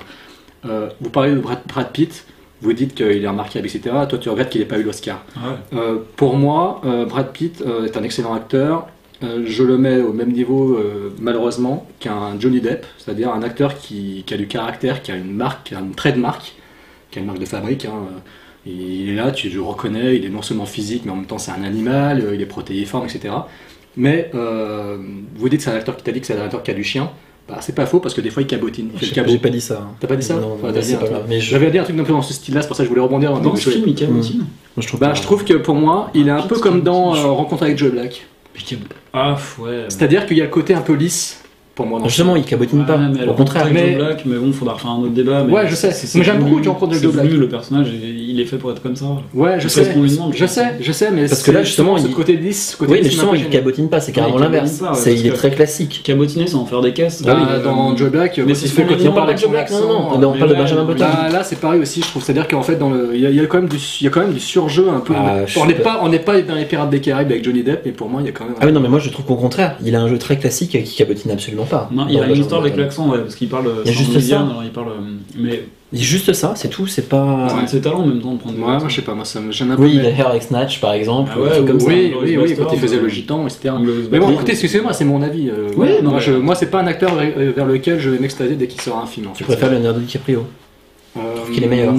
[0.64, 2.24] Euh, vous parlez de Brad, Brad Pitt.
[2.60, 3.80] Vous dites qu'il est remarquable, etc.
[4.08, 5.24] Toi, tu regrettes qu'il n'ait pas eu l'Oscar.
[5.36, 5.78] Ouais.
[5.78, 8.86] Euh, pour moi, euh, Brad Pitt euh, est un excellent acteur.
[9.24, 13.76] Euh, je le mets au même niveau, euh, malheureusement, qu'un Johnny Depp, c'est-à-dire un acteur
[13.76, 16.54] qui, qui a du caractère, qui a une marque, qui a un trait de marque,
[17.10, 17.84] qui a une marque de fabrique.
[17.84, 17.92] hein.
[18.66, 21.38] Il est là, tu le reconnais, il est non seulement physique, mais en même temps
[21.38, 23.34] c'est un animal, euh, il est protéiforme, etc.
[23.96, 24.98] Mais euh,
[25.36, 26.74] vous dites que c'est un acteur qui t'a dit que c'est un acteur qui a
[26.74, 27.10] du chien.
[27.48, 28.90] Bah, c'est pas faux parce que des fois il cabotine.
[28.92, 29.30] Il fait J'ai pas, cabot.
[29.32, 29.88] j'ai pas dit ça.
[29.98, 32.12] T'as pas dit ça Non, Enfin, un mais je- J'avais dit un truc un peu
[32.12, 33.32] dans ce style-là, c'est pour ça que je voulais rebondir.
[33.40, 34.38] Dans ce film, il cabotine.
[34.40, 34.46] Moi,
[34.78, 37.14] je trouve Bah, je trouve que pour moi, il est un Pitt peu comme dans
[37.16, 38.26] euh, Rencontre avec Joe Black.
[39.12, 39.86] Ah, ouais.
[39.88, 41.42] C'est-à-dire qu'il y a le côté un peu lisse
[41.78, 42.00] pour moi.
[42.00, 42.96] Dans ce Justement, il cabotine pas.
[42.96, 43.62] Ouais, mais Au contraire.
[43.62, 45.44] avec Mais- Joe Black, mais bon, faudra refaire un autre débat.
[45.44, 45.90] Mais Ouais, je sais.
[46.16, 47.30] Mais j'aime beaucoup avec c'est Joe Black.
[47.30, 49.06] le personnage, il est fait pour être comme ça.
[49.32, 49.94] Ouais, je sais.
[49.94, 52.92] Je je sais, je sais, mais Parce que là, justement, il- côté lisse, ce côté
[52.92, 54.82] Oui, mais justement, il cabotine pas, c'est carrément l'inverse.
[55.06, 56.00] il est très classique.
[56.04, 57.22] Cabotiner, c'est en faire des caisses.
[57.22, 58.68] Bah, dans Joe Black, mais c'est
[59.08, 61.04] on parle de Joe Black, non, non, on parle de Benjamin Button.
[61.04, 62.22] Là, là, c'est pareil aussi, je trouve.
[62.24, 64.20] C'est-à-dire qu'en fait, dans le, il y, a, quand même du, il y a quand
[64.20, 65.14] même du surjeu un peu.
[65.16, 67.82] Ah, on n'est pas, on n'est pas dans les Pirates des Caraïbes avec Johnny Depp,
[67.84, 68.54] mais pour moi, il y a quand même.
[68.60, 70.82] Ah oui, non, mais moi je trouve qu'au contraire, il a un jeu très classique
[70.84, 71.88] qui cabotine absolument pas.
[71.92, 73.66] Non, il y a une histoire avec l'accent, ouais, parce qu'il parle.
[73.84, 74.14] Il y a juste ça.
[74.18, 74.88] Louisiane, alors il parle.
[74.88, 77.46] euh, Mais Juste ça, c'est tout, c'est pas.
[77.48, 78.90] c'est un de ses talents en même temps de prendre des Ouais, moi, accents.
[78.90, 79.84] je sais pas, moi, ça me gêne un peu.
[79.84, 81.86] Oui, a Hair avec Snatch par exemple, Ah ouais, comme ou- ça.
[81.88, 83.72] Oui, oui, oui, quand il faisait euh, le gitan, etc.
[84.10, 85.48] Mais bon, écoutez, excusez-moi, c'est mon avis.
[85.48, 88.10] euh, Oui, non, moi, mais- je, moi, c'est pas un acteur vers, vers lequel je
[88.10, 89.28] vais m'extasier dès qu'il sort un film.
[89.28, 89.52] En Tu fait.
[89.52, 90.44] préfères Leonardo DiCaprio
[91.18, 91.92] Euh, qu'il est meilleur.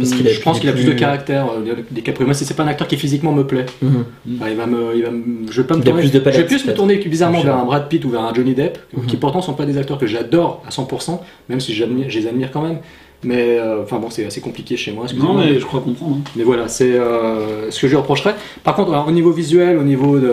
[0.00, 1.46] Parce qu'il a- je pense qu'il a plus plus- de caractère.
[1.50, 2.24] euh.
[2.24, 4.04] Moi, si c'est pas un acteur qui physiquement me plaît, Mhm.
[4.26, 6.00] bah, il va me, il va me- je vais pas me tourner.
[6.00, 8.10] plus de palette, je vais plus me tourner bizarrement Je vers un Brad Pitt ou
[8.10, 9.06] vers un Johnny Depp, Mhm.
[9.06, 12.50] qui pourtant sont pas des acteurs que j'adore à 100%, même si je les admire
[12.52, 12.78] quand même.
[13.24, 15.06] Mais euh, enfin bon, c'est assez compliqué chez moi.
[15.16, 16.16] Non, mais je crois comprendre.
[16.18, 16.30] hein.
[16.34, 18.34] Mais voilà, c'est euh, ce que je lui reprocherais.
[18.64, 20.32] Par contre, alors, au niveau visuel, au niveau, de,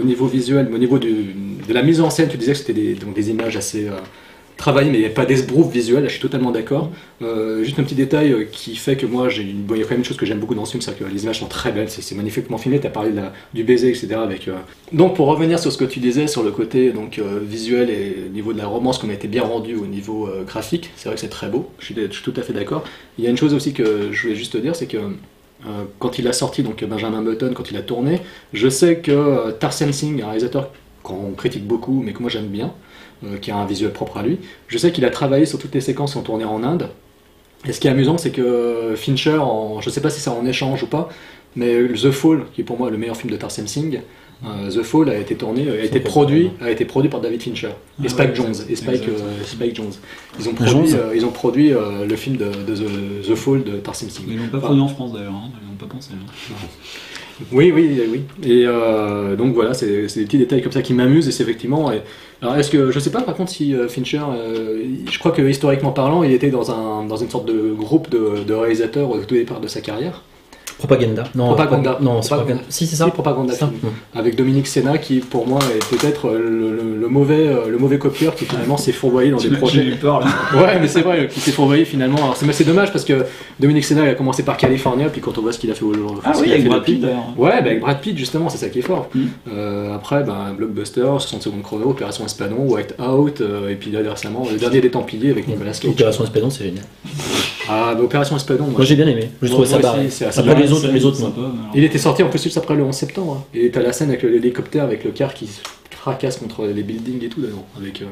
[0.00, 1.34] au niveau visuel, au niveau du-
[1.68, 3.92] de la mise en scène, tu disais que c'était des, donc des images assez euh,
[4.56, 6.02] travaillées, mais il n'y a pas d'esbrouf visuel.
[6.02, 6.90] Là, je suis totalement d'accord.
[7.22, 9.80] Euh, juste un petit détail euh, qui fait que moi, j'ai une, bon, il y
[9.80, 11.40] a quand même une chose que j'aime beaucoup dans ce film, c'est que les images
[11.40, 12.80] sont très belles, c'est magnifiquement filmé.
[12.80, 13.10] Tu as parlé
[13.54, 14.14] du baiser, etc.
[14.14, 14.56] Avec, euh,
[14.92, 18.32] Donc, pour revenir sur ce que tu disais sur le côté donc visuel et au
[18.32, 21.20] niveau de la romance, qu'on a été bien rendu au niveau graphique, c'est vrai que
[21.20, 21.70] c'est très beau.
[21.78, 22.84] Je suis, tout à fait d'accord.
[23.18, 24.98] Il y a une chose aussi que je voulais juste te dire, c'est que
[25.98, 28.20] quand il a sorti donc Benjamin Button, quand il a tourné,
[28.52, 30.70] je sais que Tarsem Singh, un réalisateur
[31.02, 32.72] qu'on critique beaucoup, mais que moi j'aime bien,
[33.40, 34.38] qui a un visuel propre à lui,
[34.68, 36.88] je sais qu'il a travaillé sur toutes les séquences qui ont tourné en Inde.
[37.66, 40.44] Et ce qui est amusant, c'est que Fincher, en, je sais pas si c'est en
[40.46, 41.08] échange ou pas,
[41.54, 44.00] mais The Fall, qui est pour moi le meilleur film de Tarsem Singh,
[44.44, 47.68] euh, The Fall a été tourné, a été produit, a été produit par David Fincher
[48.02, 49.92] et Ah Spike ouais, Jones et Spike, euh, Spike Jones.
[50.40, 53.34] Ils ont Ah, produit, euh, ils ont produit euh, le film de, de The, The
[53.36, 54.24] Fall de Tarsem Singh.
[54.26, 55.50] Ils l'ont pas Enfin, produit en France d'ailleurs, hein.
[55.62, 56.10] ils l'ont pas pensé.
[56.14, 56.56] hein.
[57.50, 58.24] Oui, oui, oui.
[58.42, 61.90] Et euh, donc voilà, c'est des petits détails comme ça qui m'amusent et c'est effectivement.
[62.40, 65.42] alors est-ce que je sais pas par contre si euh, Fincher, euh, je crois que
[65.42, 69.34] historiquement parlant, il était dans un dans une sorte de groupe de réalisateurs au tout
[69.34, 70.22] départ de sa carrière.
[70.78, 71.24] Propaganda.
[71.34, 71.98] Non, Propaganda.
[72.00, 72.54] Non, c'est Propaganda.
[72.54, 72.62] propaganda.
[72.68, 73.04] Si, c'est ça.
[73.06, 73.66] Si, propaganda Ça.
[73.66, 74.18] Mm.
[74.18, 77.78] Avec Dominique Senna qui pour moi est peut-être euh, le, le- le mauvais euh, le
[77.78, 79.84] mauvais copieur qui finalement s'est fourvoyé dans des J'ai projets.
[79.84, 80.26] eu peur là.
[80.54, 82.18] Ouais, mais c'est vrai, qui s'est fourvoyé finalement.
[82.18, 83.24] Alors c'est mais c'est dommage parce que
[83.60, 85.84] Dominique Senna il a commencé par California, puis quand on voit ce qu'il a fait
[85.84, 85.92] au
[86.24, 87.24] Ah oui, avec Brad Pitt d'ailleurs.
[87.36, 89.08] Ouais, bah avec Brad Pitt justement, c'est ça qui est fort.
[89.14, 89.20] Mm.
[89.52, 94.00] Euh, après, ben, Blockbuster, 60 secondes chrono, Opération Espadon, White Out, euh, et puis là
[94.08, 95.90] récemment, le dernier des Templiers avec Nicolas Cage.
[95.90, 96.84] Opération Espadon, c'est génial.
[97.68, 99.30] Ah, bah, Opération Espadon, moi, Moi j'ai bien aimé.
[99.40, 100.06] Je trouvais ça barré.
[100.06, 101.52] aussi, c'est assez Après les autres, les autres, sympa, non.
[101.74, 103.38] Il était sorti en plus juste après le 11 septembre.
[103.40, 103.44] hein.
[103.54, 105.60] Et t'as la scène avec l'hélicoptère, avec le car qui se
[105.90, 107.64] fracasse contre les buildings et tout dedans.
[107.76, 108.06] Avec, euh,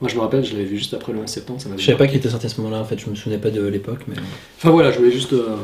[0.00, 1.60] Moi je me rappelle, je l'avais vu juste après le 11 septembre.
[1.60, 3.38] Ça Je savais pas qu'il était sorti à ce moment-là, en fait, je me souvenais
[3.38, 4.00] pas de l'époque.
[4.06, 4.14] Mais...
[4.58, 5.56] Enfin voilà, je voulais juste euh,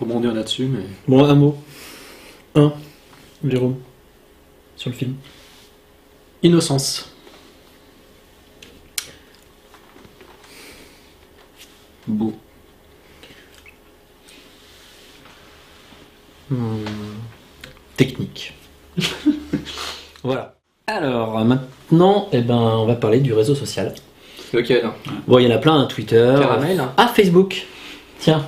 [0.00, 0.64] rebondir là-dessus.
[0.64, 0.84] Mais...
[1.06, 1.56] Bon, un mot.
[2.54, 2.72] Un.
[3.46, 3.76] Jérôme.
[4.76, 5.14] Sur le film.
[6.42, 7.10] Innocence.
[12.08, 12.32] Beau.
[16.50, 16.84] Hmm.
[17.96, 18.54] Technique.
[20.22, 20.54] voilà.
[20.86, 23.94] Alors, maintenant, eh ben, on va parler du réseau social.
[24.54, 24.88] Lequel
[25.26, 26.34] Bon, il y en a plein, hein, Twitter.
[26.40, 26.92] Caramel hein.
[26.96, 27.66] Ah, Facebook.
[28.18, 28.46] Tiens.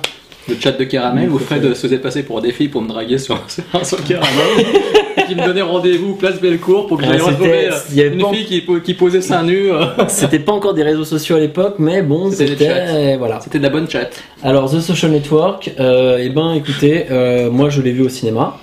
[0.49, 3.19] Le chat de caramel où Fred se faisait passer pour des filles pour me draguer
[3.19, 3.39] sur
[3.73, 4.65] un sur caramel.
[5.35, 8.13] qui me donnait rendez-vous place Bellecour pour que j'aille Ah, retrouver euh, il y avait
[8.15, 9.71] une pas- fille qui, po- qui posait seins nus.
[9.71, 9.85] euh.
[10.07, 13.15] C'était pas encore des réseaux sociaux à l'époque, mais bon, C'était.
[13.17, 13.39] Voilà.
[13.41, 14.09] C'était de la bonne chat.
[14.43, 18.57] Alors, The Social Network, euh, eh ben, écoutez, euh, moi je l'ai vu au cinéma.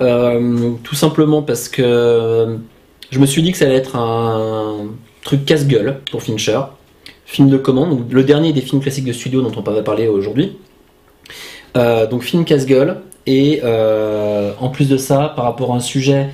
[0.00, 2.56] Euh, tout simplement parce que
[3.10, 4.86] je me suis dit que ça allait être un
[5.22, 6.60] truc casse-gueule pour Fincher.
[7.26, 10.08] film de commande, donc le dernier des films classiques de studio dont on va parler
[10.08, 10.56] aujourd'hui.
[11.74, 16.28] Donc film casse-gueule, et euh, en plus de ça, par rapport à un sujet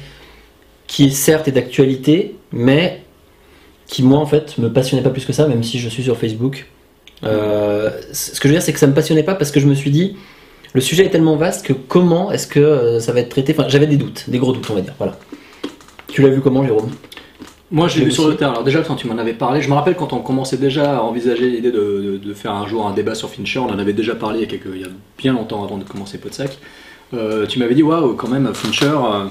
[0.87, 3.03] qui certes est d'actualité, mais
[3.87, 6.17] qui moi en fait me passionnait pas plus que ça, même si je suis sur
[6.17, 6.67] Facebook.
[7.23, 9.67] Euh, ce que je veux dire, c'est que ça me passionnait pas parce que je
[9.67, 10.17] me suis dit,
[10.73, 13.55] le sujet est tellement vaste que comment est-ce que euh, ça va être traité?
[13.57, 14.95] Enfin, j'avais des doutes, des gros doutes, on va dire.
[14.99, 15.19] Voilà.
[16.09, 16.91] Tu l'as vu comment, Jérôme?
[17.73, 18.51] Moi, je l'ai vu sur le terrain.
[18.53, 21.03] Alors déjà, quand tu m'en avais parlé, je me rappelle quand on commençait déjà à
[21.03, 23.93] envisager l'idée de, de- de faire un jour un débat sur Fincher, on en avait
[23.93, 24.89] déjà parlé il y a, quelques- il y a
[25.19, 26.59] bien longtemps avant de commencer Podsac.
[27.15, 29.25] Euh, tu m'avais dit, waouh, quand même, Fincher, euh,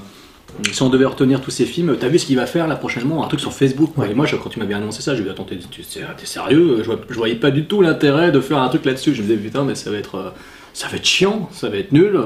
[0.71, 3.23] si on devait retenir tous ses films, t'as vu ce qu'il va faire là prochainement
[3.23, 3.97] Un truc sur Facebook.
[3.97, 4.11] Ouais.
[4.11, 6.83] Et moi, je- quand tu m'avais annoncé ça, je me dit, attends, t'es sérieux?
[6.83, 9.13] Je, je voyais pas du tout l'intérêt de faire un truc là-dessus.
[9.15, 10.29] Je me disais, putain, mais ça va être, euh,
[10.73, 12.19] ça va être chiant, ça va être nul.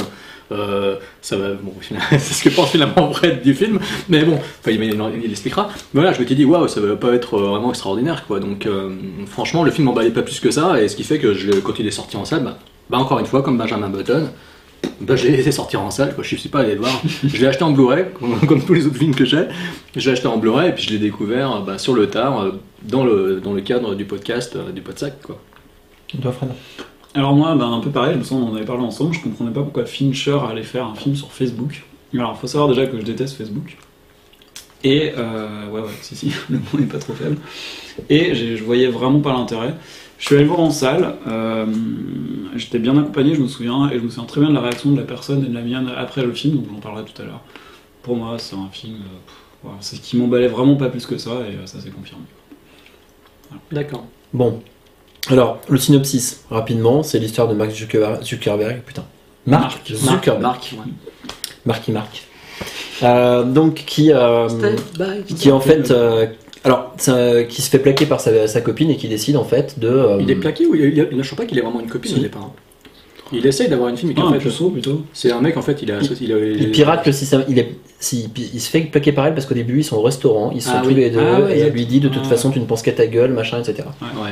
[0.52, 1.74] Euh, ça va, bon,
[2.12, 5.70] c'est ce que pense finalement Brett du film, mais bon, il, il, il expliquera.
[5.94, 8.40] Mais voilà, je m'étais dit, waouh, ça va pas être vraiment extraordinaire, quoi.
[8.40, 8.90] Donc, euh,
[9.28, 11.80] franchement, le film m'emballait pas plus que ça, et ce qui fait que je, quand
[11.80, 12.58] il est sorti en salle, bah,
[12.90, 14.30] bah, encore une fois, comme Benjamin Button,
[15.02, 16.24] bah, j'ai laissé sortir en salle, quoi.
[16.24, 17.02] je suis pas allé le voir.
[17.24, 19.48] je l'ai acheté en Blu-ray, comme, comme tous les autres films que j'ai.
[19.96, 22.52] Je l'ai acheté en Blu-ray, et puis je l'ai découvert bah, sur le tard, euh,
[22.84, 25.40] dans le, dans le cadre du podcast euh, du Podsac, quoi.
[26.22, 26.52] Toi, Fred
[27.14, 29.22] Alors moi, ben, un peu pareil, je me sens on en avait parlé ensemble, je
[29.22, 31.84] comprenais pas pourquoi Fincher allait faire un film sur Facebook.
[32.14, 33.78] Alors, faut savoir déjà que je déteste Facebook.
[34.84, 37.38] Et, euh, ouais, ouais, si, si, le mot n'est pas trop faible.
[38.10, 39.74] Et je voyais vraiment pas l'intérêt.
[40.24, 41.66] Je suis allé le voir en salle, euh,
[42.56, 44.90] j'étais bien accompagné, je me souviens, et je me souviens très bien de la réaction
[44.92, 47.26] de la personne et de la mienne après le film, donc j'en parlerai tout à
[47.26, 47.42] l'heure.
[48.04, 51.06] Pour moi, c'est un film, euh, pff, voilà, c'est ce qui m'emballait vraiment pas plus
[51.06, 52.24] que ça, et euh, ça s'est confirmé.
[53.70, 54.06] D'accord.
[54.34, 54.62] Bon.
[55.28, 58.24] Alors, le synopsis, rapidement, c'est l'histoire de Mark Zuckerberg.
[58.24, 59.04] Zuckerberg putain.
[59.46, 60.42] Mark Zuckerberg.
[60.42, 60.74] Marc,
[61.66, 62.24] Marky Mark.
[63.04, 64.48] Euh, donc, qui, euh,
[65.28, 65.92] qui en fait.
[65.92, 66.28] euh,
[66.64, 69.80] alors, ça- qui se fait plaquer par sa, sa copine et qui décide en fait
[69.80, 69.88] de.
[69.88, 71.90] euh, Il est plaqué ou il, il, il- je crois pas qu'il est vraiment une
[71.90, 72.20] copine Si.
[72.20, 72.52] au départ.
[73.32, 75.02] Il essaye d'avoir une fille, mais Ah, qu'en un fait, puceau plutôt.
[75.12, 76.00] c'est un mec en fait, il a.
[76.22, 77.44] Il, a- Il pirate le système.
[77.50, 80.02] Il, est, si- il se fait plaquer par elle parce qu'au début ils sont au
[80.02, 80.96] restaurant, ils sont Ah tous oui.
[80.96, 82.30] les deux Ah ouais, et elle lui dit de toute Ah.
[82.30, 83.88] façon tu ne penses qu'à ta gueule, machin, etc.
[84.02, 84.30] Ouais.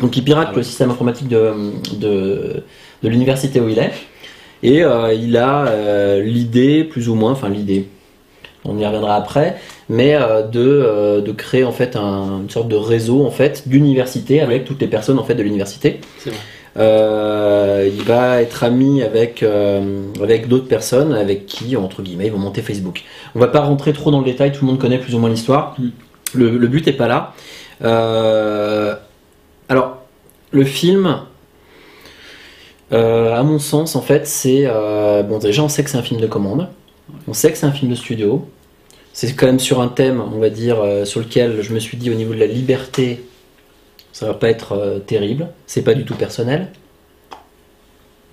[0.00, 0.56] Donc il pirate Ah ouais.
[0.58, 1.52] le système informatique de,
[1.98, 2.62] de,
[3.02, 3.92] de l'université où il est
[4.62, 7.88] et euh, il a euh, l'idée plus ou moins, enfin l'idée,
[8.66, 9.56] on y reviendra après,
[9.90, 13.68] mais euh, de, euh, de créer en fait un- une sorte de réseau en fait
[13.68, 16.00] d'université avec toutes les personnes en fait de l'université.
[16.76, 22.32] Euh, il va être ami avec, euh, avec d'autres personnes avec qui, entre guillemets, ils
[22.32, 23.02] vont monter Facebook.
[23.34, 25.28] On va pas rentrer trop dans le détail, tout le monde connaît plus ou moins
[25.28, 25.74] l'histoire.
[25.78, 25.88] Mm.
[26.34, 27.34] Le, le but est pas là.
[27.82, 28.94] Euh,
[29.68, 29.98] alors,
[30.52, 31.18] le film,
[32.92, 34.66] à mon sens, en fait, c'est.
[35.28, 36.68] bon, déjà, on sait que c'est un film de commande.
[37.26, 38.46] On sait que c'est un film de studio.
[39.12, 41.96] C'est quand même sur un thème, on va dire, euh, sur lequel je me suis
[41.96, 43.24] dit au niveau de la liberté,
[44.12, 45.48] ça va pas être euh, terrible.
[45.66, 46.68] C'est pas du tout personnel.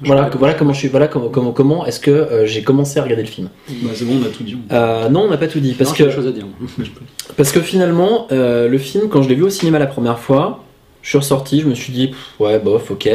[0.01, 0.87] Voilà, que- voilà comment je suis.
[0.87, 3.49] Voilà comment, comment, comment est-ce que euh, j'ai commencé à regarder le film.
[3.67, 4.55] Bah, c'est bon, on a tout dit.
[4.69, 6.45] Non, on n'a pas tout dit parce Non, que des choses à dire.
[7.37, 10.63] parce que finalement, le film, quand je l'ai vu au cinéma la première fois,
[11.07, 13.09] je suis ressorti, je me suis dit, ouais, bof, ok,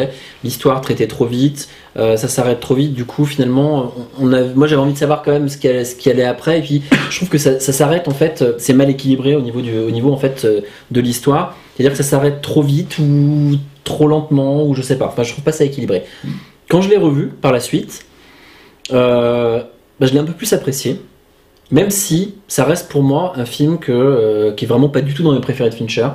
[0.44, 4.94] l'histoire traitait trop vite, euh, ça s'arrête trop vite, du coup, finalement, moi j'avais envie
[4.94, 8.09] de savoir quand même ce qui allait, après, et puis je trouve que ça, s'arrête,
[8.09, 11.01] en fait, euh, c'est mal équilibré au niveau, du, au niveau en fait, euh, de
[11.02, 15.23] l'histoire, c'est-à-dire que ça s'arrête trop vite ou trop lentement, ou je sais pas, enfin,
[15.23, 16.05] je trouve pas ça équilibré.
[16.70, 18.06] Quand je l'ai revu par la suite,
[18.89, 19.66] bah,
[20.01, 20.98] je l'ai un peu plus apprécié.
[21.70, 25.32] Même si ça reste pour moi un film qui est vraiment pas du tout dans
[25.32, 26.09] mes préférés de Fincher,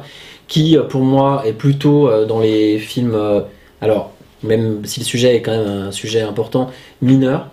[0.47, 3.41] qui euh, pour moi est plutôt euh, dans les films, euh,
[3.81, 4.11] alors
[4.43, 6.69] même si le sujet est quand même un sujet important,
[7.01, 7.47] mineur,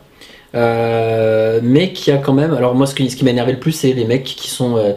[0.54, 3.58] euh, mais qui a quand même, alors moi ce qui, ce qui m'a énervé le
[3.58, 4.92] plus c'est les mecs qui sont, euh,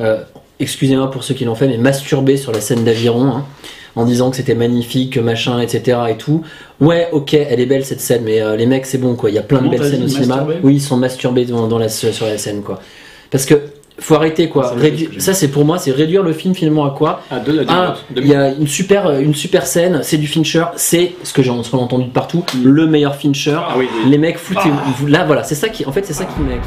[0.00, 0.18] euh,
[0.60, 3.44] excusez-moi pour ceux qui l'ont fait, mais masturbés sur la scène d'aviron, hein,
[3.96, 5.98] en disant que c'était magnifique, que machin, etc.
[6.08, 6.42] et tout.
[6.80, 9.38] Ouais, ok, elle est belle cette scène, mais les mecs c'est bon quoi, il y
[9.38, 10.46] a plein Comment de belles scènes au cinéma.
[10.62, 12.80] Oui, ils sont masturbés dans, dans la, sur la scène quoi.
[13.30, 13.60] Parce que
[14.02, 14.64] faut arrêter quoi.
[14.64, 16.84] Ça, c'est Rédu- ce que j'ai ça c'est pour moi, c'est réduire le film finalement
[16.84, 17.22] à quoi?
[17.30, 21.12] À deux, ah, il y a une super, une super scène, c'est du Fincher, c'est
[21.22, 23.56] ce que j'ai entendu de partout, le meilleur Fincher.
[23.58, 24.10] Ah oui, oui.
[24.10, 26.62] Les mecs, foutez vous là, voilà, c'est ça qui, en fait, c'est ça qui m'énerve.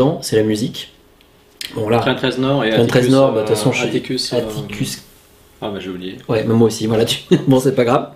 [0.00, 0.92] Dedans, c'est la musique.
[1.74, 3.72] Bon là, Train 13 Nord et Train 13 Atticus, Nord, bah, de toute euh, façon,
[3.72, 5.02] je suis- Atticus, euh, Atticus.
[5.62, 6.16] Ah bah j'ai oublié.
[6.28, 7.04] Ouais, moi aussi, voilà.
[7.04, 7.18] Tu...
[7.46, 8.08] bon, c'est pas grave.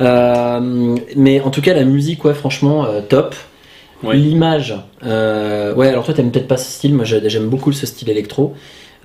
[0.00, 3.34] Euh, mais en tout cas, la musique, ouais, franchement, euh, top.
[4.02, 4.16] Ouais.
[4.16, 4.74] L'image,
[5.04, 8.08] euh, ouais, alors toi, t'aimes peut-être pas ce style, moi j'ai- j'aime beaucoup ce style
[8.08, 8.54] électro.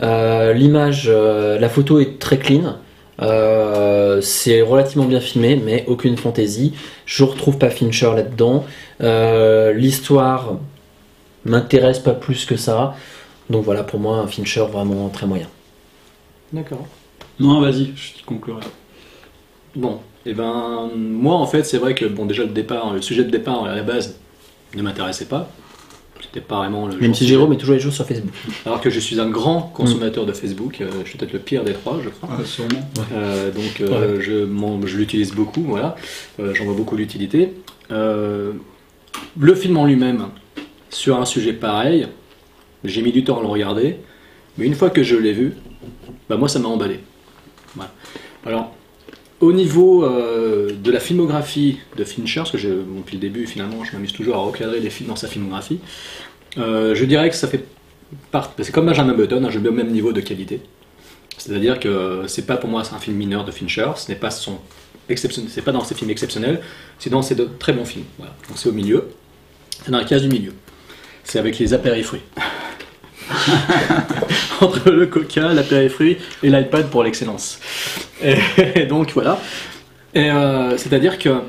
[0.01, 2.75] L'image, la photo est très clean.
[3.21, 6.73] Euh, c'est relativement bien filmé, mais aucune fantaisie.
[7.05, 8.65] Je retrouve pas Fincher là-dedans.
[9.01, 10.57] Euh, L'histoire
[11.45, 12.95] m'intéresse pas plus que ça.
[13.49, 15.47] Donc voilà, pour moi, un Fincher vraiment très moyen.
[16.51, 16.85] D'accord.
[17.39, 18.61] Non, vas-y, je t'y conclurai.
[19.75, 23.23] Bon, et ben moi en fait c'est vrai que bon déjà le départ, le sujet
[23.25, 24.17] de départ à la base
[24.75, 25.49] ne m'intéressait pas.
[26.21, 26.95] C'était pas vraiment le.
[26.97, 28.31] Même si Jérôme est toujours les jours sur Facebook.
[28.65, 31.63] Alors que je suis un grand consommateur de Facebook, euh, je suis peut-être le pire
[31.65, 32.29] des trois, je crois.
[32.39, 32.89] Ah, sûrement.
[33.13, 35.97] Euh, donc euh, je, m'en- je l'utilise beaucoup, voilà.
[36.39, 37.53] Euh, J'en vois beaucoup l'utilité.
[37.91, 38.53] Euh,
[39.37, 40.27] le film en lui-même,
[40.95, 42.07] sur un sujet pareil,
[42.83, 43.97] j'ai mis du temps à le regarder,
[44.57, 45.53] mais une fois que je l'ai vu,
[46.29, 46.99] bah moi ça m'a emballé.
[48.45, 48.73] Alors,
[49.41, 53.91] au niveau euh, de la filmographie de Fincher, parce que depuis le début finalement je
[53.91, 55.79] m'amuse toujours à recadrer les films dans sa filmographie,
[56.57, 57.65] euh, je dirais que ça fait
[58.31, 60.61] part, c'est comme Benjamin Button, hein, je mets au même niveau de qualité.
[61.37, 64.59] C'est-à-dire que c'est pas pour moi un film mineur de Fincher, ce n'est pas son
[65.07, 66.61] c'est pas dans ses films exceptionnels,
[66.97, 68.05] c'est dans ses de très bons films.
[68.19, 69.09] Donc c'est au milieu,
[69.83, 70.53] c'est dans la case du milieu.
[71.25, 72.21] C'est avec les apérifruits.
[74.61, 77.59] Entre le coca, l'apérifruit et l'iPad pour l'excellence.
[78.23, 79.39] Et, donc voilà.
[80.13, 81.41] Et euh, c'est-à-dire que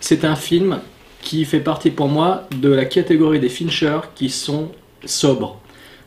[0.00, 0.80] c'est un film
[1.20, 4.70] qui fait partie pour moi de la catégorie des Fincher qui sont
[5.04, 5.60] sobres.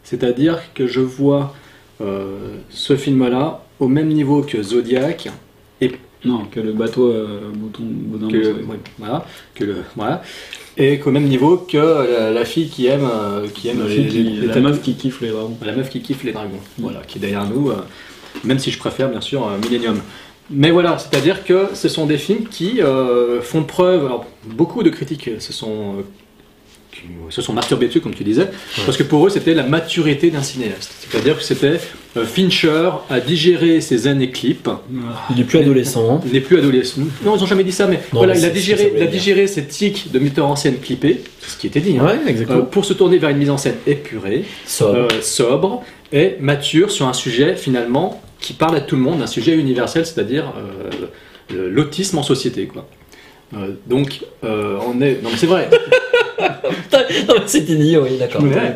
[0.03, 1.55] C'est-à-dire que je vois
[2.01, 5.29] euh, ce film-là au même niveau que Zodiac
[5.79, 5.91] et
[6.25, 7.83] Non, que le bateau euh, bouton,
[8.29, 8.71] que, bouton.
[8.71, 9.25] ouais, voilà,
[9.55, 10.23] que le, voilà,
[10.77, 14.07] et qu'au même niveau que la, la fille qui aime, euh, qui aime La, les-
[14.07, 15.57] qui- les- la meuf qui kiffe les dragons.
[15.65, 17.75] la meuf qui kiffe les dragons, voilà, qui est derrière nous, euh,
[18.43, 19.99] même si je préfère bien sûr euh, Millennium.
[20.49, 22.81] Mais voilà, c'est-à-dire que ce sont des films qui
[23.41, 24.05] font preuve.
[24.05, 26.03] Alors, beaucoup de critiques se sont,
[26.91, 28.49] qui se sont masturbés dessus, comme tu disais,
[28.85, 30.91] parce que pour eux, c'était la maturité d'un cinéaste.
[31.09, 31.79] C'est-à-dire que c'était
[32.25, 34.69] Fincher a digéré ses années clips,
[35.33, 36.15] Il est plus adolescent.
[36.15, 36.21] hein.
[36.25, 37.01] il n'est plus adolescent.
[37.23, 39.05] Non, ils n'ont jamais dit ça, mais Non, voilà, mais il a digéré, il a
[39.07, 42.35] digéré ses tics de metteur en scène clippé, c'est ce qui était dit, hein, Ouais,
[42.49, 44.95] euh, pour se tourner vers une mise en scène épurée, Sobre.
[44.95, 49.27] euh, sobre et mature sur un sujet finalement qui parle à tout le monde, un
[49.27, 52.65] sujet universel, c'est-à-dire euh, l'autisme en société.
[52.67, 52.87] Quoi.
[53.53, 55.21] Euh, donc, euh, on est.
[55.21, 55.69] Non, mais c'est vrai.
[56.39, 58.43] non, mais c'était dit, oui, d'accord.
[58.43, 58.73] Ouais.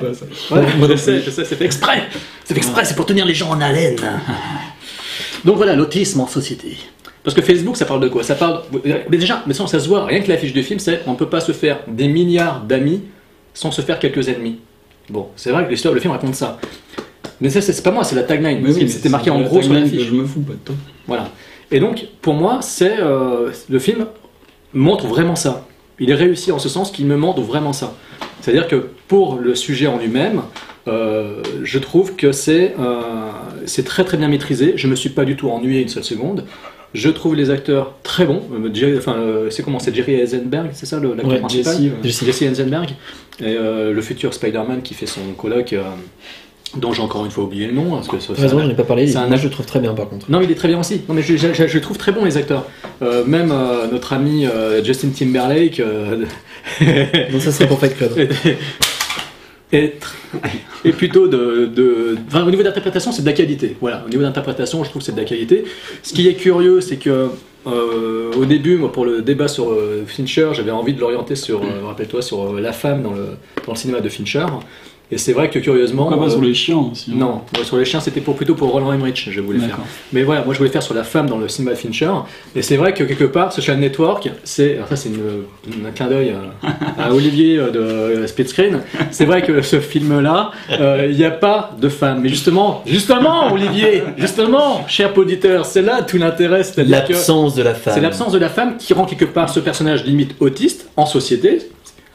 [0.89, 2.03] je sais, je sais, c'est fait exprès.
[2.43, 3.97] C'est fait exprès, c'est pour tenir les gens en haleine.
[5.45, 6.77] Donc voilà, l'autisme en société.
[7.23, 8.23] Parce que Facebook, ça parle de quoi?
[8.23, 8.61] Ça parle.
[8.83, 10.05] Mais déjà, mais ça, ça se voit.
[10.05, 13.01] Rien que l'affiche du film, c'est on peut pas se faire des milliards d'amis
[13.53, 14.59] sans se faire quelques ennemis.
[15.09, 16.59] Bon, c'est vrai que l'histoire, le film raconte ça.
[17.41, 18.59] Mais ça, c'est c'est pas moi, c'est la tagline.
[18.61, 20.07] Mais oui, C'était marqué c'est en gros sur l'affiche.
[20.07, 20.75] Je me fous pas de toi.
[21.07, 21.29] Voilà.
[21.71, 24.05] Et donc, pour moi, c'est euh, le film
[24.75, 25.65] montre vraiment ça.
[25.99, 27.95] Il est réussi en ce sens qu'il me montre vraiment ça.
[28.41, 30.41] C'est-à-dire que pour le sujet en lui-même,
[30.87, 33.01] euh, je trouve que c'est euh,
[33.85, 34.73] très très bien maîtrisé.
[34.75, 36.45] Je me suis pas du tout ennuyé une seule seconde.
[36.93, 38.41] Je trouve les acteurs très bons.
[38.53, 41.73] Euh, Jerry- enfin, euh, c'est comment C'est Jerry Eisenberg, c'est ça l'acteur Ouais, principal?
[41.75, 41.91] Jesse.
[42.03, 42.23] Jesse.
[42.25, 42.89] Jesse Eisenberg.
[43.41, 45.75] Et le futur Spider-Man qui fait son colloque,
[46.77, 47.91] dont j'ai encore une fois oublié le nom.
[47.91, 49.07] Parce que ça- T'as raison, ça- j'en ai pas parlé.
[49.07, 50.29] c'est un Moi, je le trouve très bien par contre.
[50.29, 51.01] non, il est très bien aussi.
[51.07, 52.65] Non, mais je, je- je- je les trouve très bons les acteurs.
[53.01, 55.81] Euh, même euh, notre ami euh, Justin Timberlake
[57.31, 58.11] Donc, ça serait pour Fight Club.
[59.71, 63.75] est plutôt de, de- enfin, au niveau d'interprétation, c'est de la qualité.
[63.81, 65.65] Voilà, au niveau d'interprétation, je trouve que c'est de la qualité.
[66.03, 67.27] Ce qui est curieux, c'est que
[67.67, 71.63] euh, au début, moi, pour le débat sur euh, Fincher, j'avais envie de l'orienter sur,
[71.63, 73.25] euh, rappelle-toi, sur la femme dans le,
[73.65, 74.45] dans le cinéma de Fincher.
[75.11, 77.17] Et c'est vrai que curieusement, Pourquoi pas euh, sur les chiens aussi hein.
[77.17, 79.77] non, sur les chiens, c'était pour, plutôt pour Roland Emmerich, je voulais faire.
[80.13, 82.09] Mais voilà, moi je voulais faire sur la femme dans le cinéma de Fincher.
[82.55, 84.75] Et c'est vrai que quelque part, Social Network, c'est.
[84.75, 86.33] alors Ça, c'est une- un clin d'œil
[86.97, 88.79] à, à Olivier euh, de euh, Split Screen.
[89.11, 92.21] C'est vrai que ce film-là, euh, il n'y a pas de femme.
[92.21, 96.61] Mais justement, justement, Olivier, justement, cher auditeur, c'est là tout l'intérêt.
[96.77, 97.93] L'absence de la femme.
[97.93, 101.59] C'est l'absence de la femme qui rend quelque part ce personnage limite autiste en société.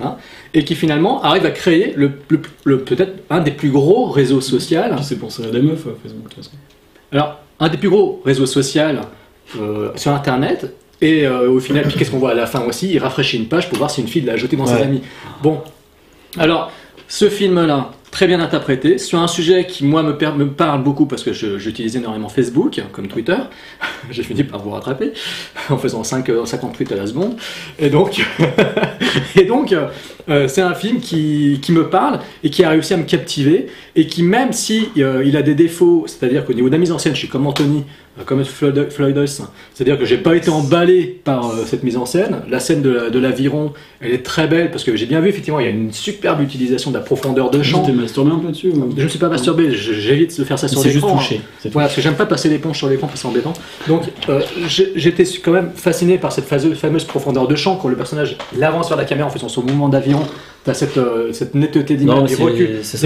[0.02, 0.16] Hein,
[0.54, 4.40] et qui finalement arrive à créer le, le- le- peut-être un des plus gros réseaux
[4.40, 6.50] sociaux c'est pour ça des meufs euh, Facebook de toute façon.
[7.12, 8.82] alors, un des plus gros réseaux sociaux
[9.60, 12.90] euh, sur Internet, et euh, au final, puis qu'est-ce qu'on voit à la fin aussi
[12.92, 15.00] Il rafraîchit une page pour voir si une fille l'a ajouté dans ses amis.
[15.42, 15.60] Bon,
[16.38, 16.70] alors,
[17.08, 21.32] ce film-là, très bien interprété, sur un sujet qui, moi, me, parle beaucoup parce que
[21.32, 23.36] j'utilise énormément Facebook, comme Twitter.
[24.10, 25.12] J'ai fini par vous rattraper
[25.68, 27.36] en faisant 5, euh, 50 tweets à la seconde.
[27.78, 28.20] Et donc,
[29.48, 29.74] donc
[30.30, 33.66] Euh, c'est un film qui, me parle et qui a réussi à me captiver
[33.96, 36.92] et qui même si euh, il a des défauts, c'est-à-dire qu'au niveau de la mise
[36.92, 39.16] en scène, je suis comme Anthony, euh, comme Floyd, Floyd
[39.74, 42.42] c'est-à-dire que j'ai pas été emballé par euh, cette mise en scène.
[42.48, 45.28] La scène de, la- de l'aviron, elle est très belle parce que j'ai bien vu
[45.28, 47.82] effectivement il y a une superbe utilisation de la profondeur de champ.
[47.84, 50.58] T'es masturbé un peu dessus ou- Je ne suis pas masturbé, je- j'évite de faire
[50.58, 51.14] ça sur juste l'écran.
[51.14, 51.16] hein.
[51.18, 51.40] touché.
[51.60, 51.72] c'est tout.
[51.74, 53.52] Voilà, parce que j'aime pas passer l'éponge sur l'écran parce que c'est embêtant.
[53.88, 58.36] Donc euh, j'étais quand même fasciné par cette fameuse, profondeur de champ quand le personnage
[58.56, 60.22] il avance vers la caméra en faisant son mouvement d'aviron.
[60.62, 62.42] T'as cette, euh, cette netteté d'image, c'est-
[62.82, 62.98] c'est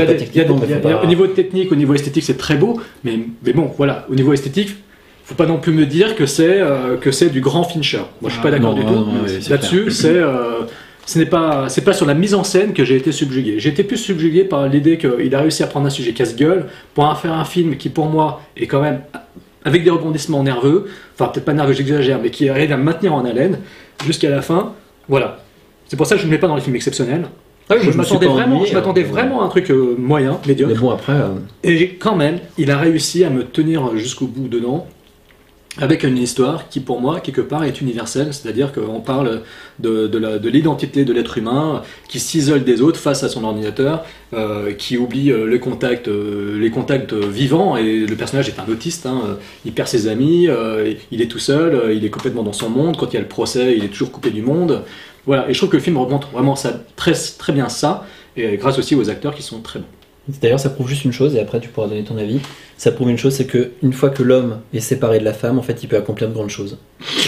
[0.75, 3.17] a- pas- Au niveau technique, au niveau esthétique, c'est très beau, mais,
[3.47, 4.71] mais bon, voilà, au niveau esthétique,
[5.25, 8.03] faut pas non plus me dire que c'est euh, que c'est du grand Fincher.
[8.21, 9.09] Moi, je suis pas Ah, d'accord du non, tout.
[9.27, 10.63] oui, Là-dessus, c'est euh,
[11.07, 13.59] ce n'est pas c'est pas sur la mise en scène que j'ai été subjugué.
[13.59, 17.05] J'ai été plus subjugué par l'idée qu'il a réussi à prendre un sujet casse-gueule pour
[17.05, 19.01] en faire un film qui pour moi est quand même
[19.65, 23.15] avec des rebondissements nerveux, enfin peut-être pas nerveux, j'exagère, mais qui arrive à me maintenir
[23.15, 23.61] en haleine
[24.05, 24.75] jusqu'à la fin.
[25.09, 25.39] Voilà.
[25.87, 27.27] C'est pour ça que je ne mets pas dans les films exceptionnels.
[27.71, 29.11] Ah oui, je m'attendais vraiment, ennuyé, je m'attendais hein.
[29.11, 30.75] vraiment à un truc euh, moyen, médiocre.
[30.75, 31.29] Mais bon, après, euh,
[31.63, 34.87] Et quand même, il a réussi à me tenir jusqu'au bout dedans,
[35.79, 38.33] avec une histoire qui, pour moi, quelque part, est universelle.
[38.33, 39.43] C'est-à-dire qu'on parle
[39.81, 44.97] de, l'identité de l'être humain qui s'isole des autres face à son ordinateur, euh, qui
[44.97, 47.77] oublie euh, euh, les contacts vivants.
[47.77, 49.07] Et le personnage est un autiste.
[49.07, 49.37] hein.
[49.65, 50.49] Il perd ses amis,
[51.11, 52.97] il est tout seul, il est complètement dans son monde.
[52.97, 54.83] Quand il y a le procès, il est toujours coupé du monde.
[55.27, 55.49] Voilà.
[55.49, 56.55] Et je trouve que le film remonte vraiment
[56.97, 58.07] très bien ça.
[58.37, 59.87] Et grâce aussi aux acteurs qui sont très bons.
[60.41, 62.41] D'ailleurs, ça prouve juste une chose, et après tu pourras donner ton avis.
[62.79, 65.59] Ça prouve une chose, c'est que une fois que l'homme est séparé de la femme,
[65.59, 66.79] en fait, il peut accomplir de grandes choses.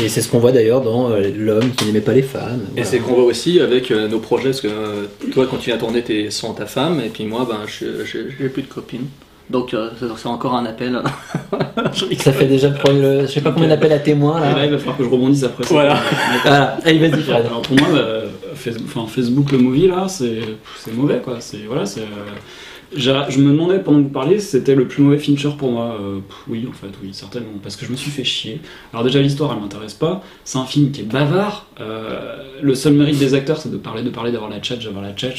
[0.03, 2.63] Et c'est ce qu'on voit d'ailleurs dans euh, l'homme qui n'aimait pas les femmes.
[2.77, 5.69] Et c'est qu'on voit aussi avec euh, nos projets, parce que euh, toi, quand tu
[5.71, 9.03] viens tourner, t'es sans ta femme, et puis moi, ben, j'ai plus de copine.
[9.51, 11.01] Donc, euh, c'est- encore un appel.
[12.19, 14.55] Ça fait déjà le premier- le- je sais pas combien d'appels à témoins Et là,
[14.57, 14.65] là.
[14.65, 15.63] il va falloir que je rebondisse après.
[15.65, 15.71] ça.
[15.73, 16.01] Voilà.
[16.43, 17.47] Voilà, allez vas-y Fred.
[17.47, 18.23] Alors pour moi, bah,
[19.09, 20.41] Facebook le movie là, c'est
[20.85, 21.37] c'est mauvais quoi.
[21.41, 22.01] C'est voilà, c'est.
[22.95, 23.11] Je
[23.41, 25.97] me demandais pendant que vous parliez, si c'était le plus mauvais Fincher pour moi.
[26.01, 26.19] Euh,
[26.49, 28.61] oui, en fait, oui, certainement, parce que je me suis fait chier.
[28.93, 30.23] Alors déjà l'histoire, elle m'intéresse pas.
[30.45, 31.67] C'est un film qui est bavard.
[31.81, 35.03] Euh, le seul mérite des acteurs, c'est de parler, de parler, d'avoir la chat, d'avoir
[35.03, 35.31] la chat.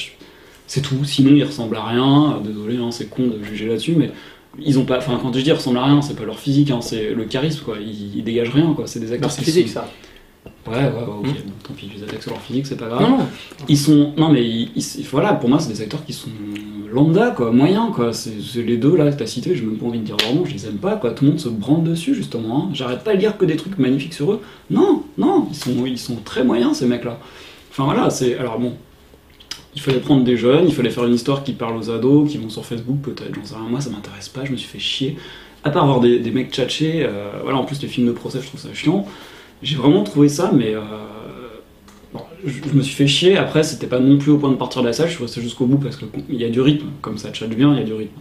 [0.68, 1.04] C'est tout.
[1.06, 2.34] Sinon, il ressemble à rien.
[2.38, 4.12] Euh, Désolé, hein, c'est con de juger là-dessus, mais
[4.60, 4.98] ils ont pas.
[4.98, 7.24] Enfin, quand je dis ils ressemblent à rien, c'est pas leur physique, hein, c'est le
[7.26, 7.78] charisme quoi.
[7.80, 8.88] Ils, ils dégagent rien quoi.
[8.88, 9.92] C'est des acteurs c'est qui physique, sont- ça.
[10.68, 11.36] Ouais, ouais, ouais, ok.
[11.68, 13.02] Tant pis, les attaque sur leur physique, c'est pas grave.
[13.02, 13.26] Non, non.
[13.68, 14.14] Ils sont.
[14.18, 16.30] Non, mais ils- ils- voilà, pour moi, c'est des acteurs qui sont
[16.92, 18.14] lambda, quoi, moyens, quoi.
[18.14, 18.32] C'est
[18.64, 20.66] les deux là que t'as cités, j'ai même pas envie de dire vraiment, je les
[20.66, 21.12] aime pas, quoi.
[21.12, 22.66] Tout le monde se branle dessus, justement.
[22.66, 22.70] hein.
[22.74, 24.42] J'arrête pas de lire que des trucs magnifiques sur eux.
[24.70, 27.20] Non, non, ils sont, ils sont très moyens, ces mecs-là.
[27.72, 28.38] Enfin voilà, c'est.
[28.38, 28.74] Alors bon.
[29.76, 32.40] Il fallait prendre des jeunes, il fallait faire une histoire qui parle aux ados, qui
[32.40, 33.66] vont sur Facebook peut-être, j'en sais rien.
[33.70, 35.18] Moi, ça m'intéresse pas, je me suis fait chier.
[35.64, 38.40] À part voir des, des mecs tchatcher, euh, voilà, en plus les films de procès,
[38.42, 39.06] je trouve ça chiant.
[39.64, 40.82] J'ai vraiment trouvé ça, mais euh,
[42.46, 43.38] je, me suis fait chier.
[43.38, 45.42] Après, c'était pas non plus au point de partir de la salle, je suis resté
[45.42, 47.86] jusqu'au bout parce qu'il y a du rythme, comme ça tchatche bien, il y a
[47.86, 48.20] du rythme.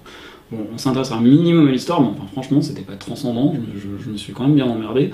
[0.52, 4.44] On s'intéresse un minimum à l'histoire, mais franchement, c'était pas transcendant, je, me suis quand
[4.44, 5.10] même bien emmerdé.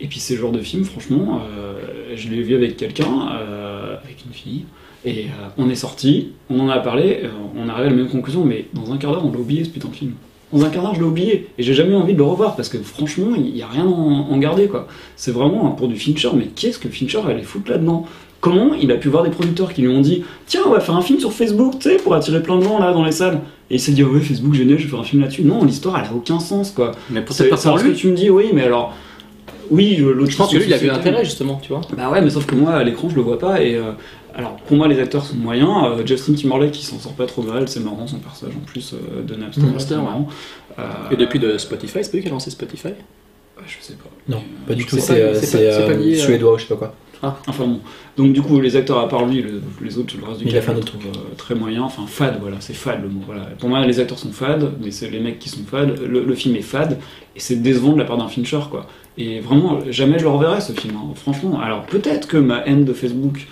[0.00, 4.24] Et puis, ces genres de films, franchement, euh, je l'ai vu avec quelqu'un, euh, avec
[4.26, 4.64] une fille,
[5.04, 5.26] et
[5.56, 7.20] on est sorti, on en a parlé,
[7.56, 9.64] on est arrivé à la même conclusion, mais dans un quart d'heure, on l'a oublié
[9.64, 10.12] ce putain de film.
[10.52, 12.56] Dans un quart d'heure, je l'ai oublié, et j'ai jamais eu envie de le revoir,
[12.56, 14.86] parce que franchement, il n'y a rien à en, garder, quoi.
[15.16, 18.06] C'est vraiment pour du Fincher, mais qu'est-ce que Fincher allait foutre là-dedans?
[18.40, 20.96] Comment il a pu voir des producteurs qui lui ont dit Tiens, on va faire
[20.96, 23.40] un film sur Facebook, tu sais, pour attirer plein de gens là dans les salles
[23.70, 25.44] Et il s'est dit Ouais, Facebook, génial, je vais faire un film là-dessus.
[25.44, 26.90] Non, l'histoire, elle a aucun sens, quoi.
[27.08, 28.94] Mais peut-être C'est pas pour parce que tu me dis Oui, mais alors.
[29.70, 31.82] Oui, l'autre Je pense que lui, il a vu l'intérêt, justement, tu vois.
[31.96, 33.62] bah ouais, mais sauf que moi, à l'écran, je le vois pas.
[33.62, 33.92] Et euh,
[34.34, 35.70] alors, pour moi, les acteurs sont moyens.
[35.84, 38.94] Euh, Justin Timberlake, qui s'en sort pas trop mal, c'est marrant son personnage en plus
[38.94, 39.62] euh, de Napster.
[39.78, 40.02] C'est ouais.
[40.02, 40.28] marrant.
[40.78, 42.88] Euh, Et depuis de Spotify, c'est pas lui qui a lancé Spotify?
[42.88, 44.10] Ouais, je sais pas.
[44.28, 46.94] Non, Mais, pas du tout, c'est euh, euh, euh, suédois ou je sais pas quoi.
[47.46, 47.78] Enfin bon.
[48.16, 50.50] Donc, du coup, les acteurs, à part lui, le- les autres, le reste du Il
[50.50, 51.82] a cast, fait un autre euh, très moyen.
[51.82, 53.20] Enfin, fade, voilà, c'est fade le mot.
[53.24, 53.42] Voilà.
[53.60, 56.00] Pour moi, les acteurs sont fades, mais c'est les mecs qui sont fades.
[56.00, 56.98] Le, le film est fade,
[57.36, 58.88] et c'est décevant de la part d'un Fincher, quoi.
[59.18, 61.12] Et vraiment, jamais je le reverrai ce film, hein.
[61.14, 61.60] franchement.
[61.60, 63.46] Alors, peut-être que ma haine de Facebook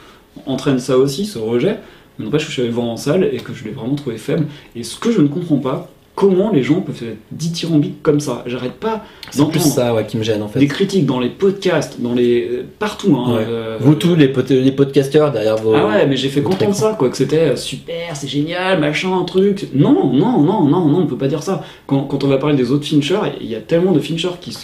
[0.46, 1.78] entraîne ça aussi, ce rejet,
[2.18, 4.16] mais n'empêche que je suis allé voir en salle et que je l'ai vraiment trouvé
[4.18, 4.46] faible.
[4.76, 8.42] Et ce que je ne comprends pas, comment les gens peuvent être dithyrambiques comme ça
[8.46, 10.66] J'arrête pas C'est plus d'entendre ça ouais, qui me gêne en des fait.
[10.66, 13.16] critiques dans les podcasts, dans les euh, partout.
[13.16, 13.44] Hein, Ouais.
[13.48, 15.72] euh, Vous tous les, pod- les podcasteurs derrière vos.
[15.74, 16.90] ah ouais, mais j'ai fait votre content de écran.
[16.90, 19.68] ça, quoi, que c'était euh, super, c'est génial, machin, un truc.
[19.72, 21.62] Non, non, non, non, non, on peut pas dire ça.
[21.86, 24.54] Quand, quand on va parler des autres Fincher, il y a tellement de Fincher qui,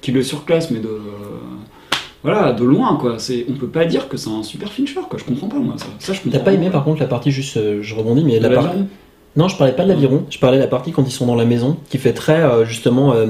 [0.00, 0.88] qui le surclassent, mais de.
[2.22, 3.18] Voilà, de loin, quoi.
[3.18, 5.18] C'est, on peut pas dire que c'est un super Fincher, quoi.
[5.18, 5.86] Je comprends pas, moi, ça.
[5.98, 6.38] Ça, je comprends.
[6.38, 8.78] T'as pas aimé par contre la partie juste, euh, je rebondis, mais la la partie.
[9.34, 11.34] Non, je parlais pas de l'aviron, je parlais de la partie quand ils sont dans
[11.34, 13.28] la maison, qui fait très euh, justement euh,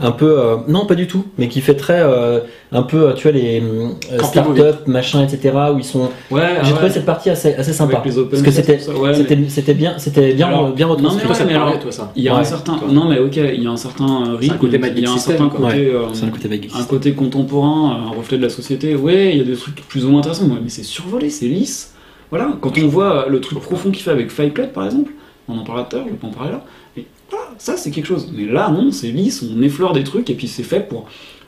[0.00, 2.38] un peu euh, non pas du tout, mais qui fait très euh,
[2.70, 3.88] un peu euh, tu vois les euh,
[4.22, 6.10] start-up machin etc où ils sont.
[6.30, 8.78] Ouais, J'ai ah trouvé cette partie assez, assez sympa Avec les open parce que c'était
[8.92, 11.22] ouais, c'était c'était bien c'était bien Alors, bien non, retranscrit.
[11.22, 12.78] mais Toi, ça parlait, alors, toi, ça Il y a un certain.
[12.78, 12.88] Toi.
[12.92, 14.68] Non, mais ok, il y a un certain rythme.
[14.96, 15.88] il y a un certain côté.
[15.88, 18.94] Euh, un côté un côté contemporain, un reflet de la société.
[18.94, 21.94] Ouais, il y a des trucs plus ou moins intéressants, mais c'est survolé, c'est lisse.
[22.30, 25.12] Voilà, quand on voit le truc profond qu'il fait avec Fight Club par exemple,
[25.48, 26.64] on en parlait tout à l'heure, je peux en parler là.
[27.30, 28.30] Voilà, ça c'est quelque chose.
[28.34, 31.06] Mais là, non, c'est lisse, on effleure des trucs et puis c'est fait pour,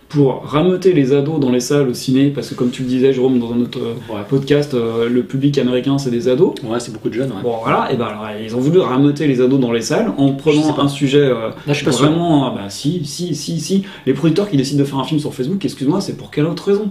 [0.09, 3.12] pour rameuter les ados dans les salles au ciné, parce que comme tu le disais,
[3.12, 6.55] Jérôme, dans un autre euh, podcast, euh, le public américain c'est des ados.
[6.62, 7.31] Ouais, c'est beaucoup de jeunes.
[7.31, 7.43] Ouais.
[7.43, 10.33] Bon voilà, et ben alors ils ont voulu rameuter les ados dans les salles en
[10.33, 12.47] prenant un sujet euh, Là, je suis pas vraiment.
[12.47, 13.85] ah bah si, si, si, si.
[14.07, 16.65] Les producteurs qui décident de faire un film sur Facebook, excuse-moi, c'est pour quelle autre
[16.66, 16.91] raison?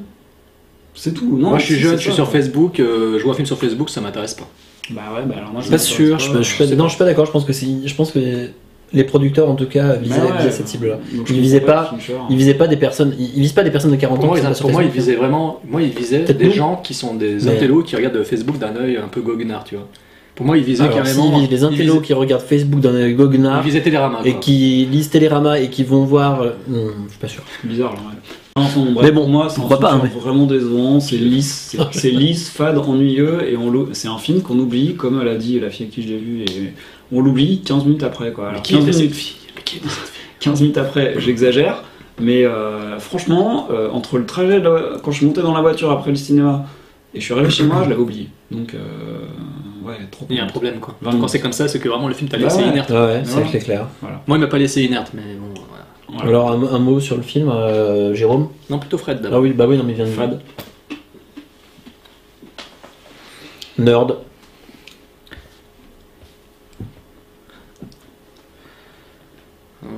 [0.96, 1.38] C'est tout.
[1.38, 2.30] Non, Moi, je suis jeune, je suis sur.
[2.30, 4.48] Facebook, euh, je vois un film sur Facebook, ça m'intéresse pas.
[4.90, 6.86] Bah ouais, bah alors moi je Pas m'intéresse sûr, je, pas, je suis pas, non,
[6.86, 7.26] je suis pas d'accord.
[7.26, 8.20] Je pense que c'est, je pense que
[8.92, 11.00] les producteurs en tout cas visaient, Bah ouais, visaient cette cible-là.
[11.30, 13.92] Ils visaient pas, Fincher- ils visaient pas des personnes, ils, ils visent pas des personnes
[13.92, 14.28] de 40 Pour ans.
[14.28, 15.00] moi, qui ils, sont pas sur pour moi, ils Facebook.
[15.06, 16.52] visaient vraiment, moi, ils visaient des nous.
[16.52, 19.76] gens qui sont des Mais- intellos qui regardent Facebook d'un œil un peu goguenard, tu
[19.76, 19.88] vois.
[20.36, 21.38] Pour moi, ils visaient Alors, carrément.
[21.40, 24.20] visent les ils intellos visaient- qui regardent Facebook d'un œil Ils goguenard visaient Télérama.
[24.26, 24.40] et quoi.
[24.42, 26.74] qui lisent Télérama et qui vont voir, euh, hmm,
[27.06, 27.44] je suis pas sûr.
[27.62, 28.16] C'est bizarre là, ouais.
[28.56, 32.12] Enfin, bon, bref, Mais bon, pour moi, c'est pas, film vraiment décevant, c'est lisse, c'est-
[32.12, 35.70] lisse, fade, ennuyeux, et on c'est un film qu'on oublie, comme elle a dit la
[35.72, 36.74] fille avec qui je l'ai vu, et
[37.12, 38.50] on l'oublie 15 minutes après quoi.
[38.50, 39.36] Alors, qui 15 était cette minutes, fille?
[39.56, 40.24] Mais qui était cette fille?
[40.40, 41.84] 15 minutes après, j'exagère,
[42.22, 45.62] mais euh, franchement, euh, entre le trajet, de la- quand je suis monté dans la
[45.62, 46.66] voiture après le cinéma,
[47.16, 48.30] et je suis arrivé chez moi, je l'avais oublié.
[48.52, 48.78] Donc, euh,
[49.88, 50.96] ouais, trop Il y a un problème quoi.
[51.04, 52.70] Quand c'est comme ça, c'est que vraiment le film t'a Bah laissé ouais.
[52.70, 52.90] inerte.
[52.92, 53.48] Ouais, ouais, c'est voilà.
[53.52, 53.88] c'est clair.
[54.28, 55.60] Moi, il m'a pas laissé inerte, mais bon.
[56.10, 56.30] Voilà.
[56.30, 58.50] Alors un, un mot sur le film, euh, Jérôme.
[58.70, 60.42] Non, plutôt Fred Ah oui, bah oui, non mais il vient de Fade.
[63.78, 64.18] Nerd.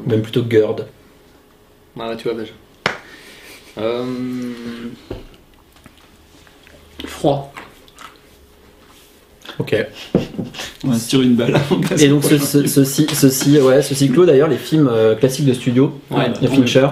[0.05, 0.87] Même plutôt Gerd.
[1.95, 2.53] Ouais, tu vois déjà.
[3.77, 4.05] Euh...
[7.05, 7.51] Froid.
[9.59, 9.75] Ok.
[10.83, 11.59] On va se tirer une balle.
[11.99, 12.37] Et donc ce,
[12.67, 16.87] ceci, ceci, ouais, ceci clôt d'ailleurs les films euh, classiques de studio Ouais, de Fincher.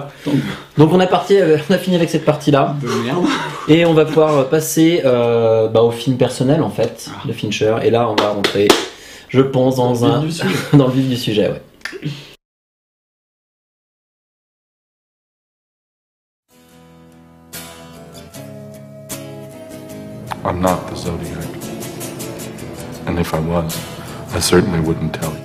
[0.78, 2.74] Donc on a parti, euh, on a fini avec cette partie là
[3.04, 3.24] merde.
[3.68, 7.26] et on va pouvoir passer euh, bah, au film personnel en fait Ah.
[7.28, 7.76] de Fincher.
[7.82, 8.68] Et là on va rentrer,
[9.28, 10.54] je pense, dans Dans le un vif du sujet.
[10.76, 11.48] dans le vif du sujet.
[11.50, 11.62] Ouais.
[20.44, 21.63] I'm not the Zodiac.
[23.06, 23.76] And if I was,
[24.34, 25.43] I certainly wouldn't tell you.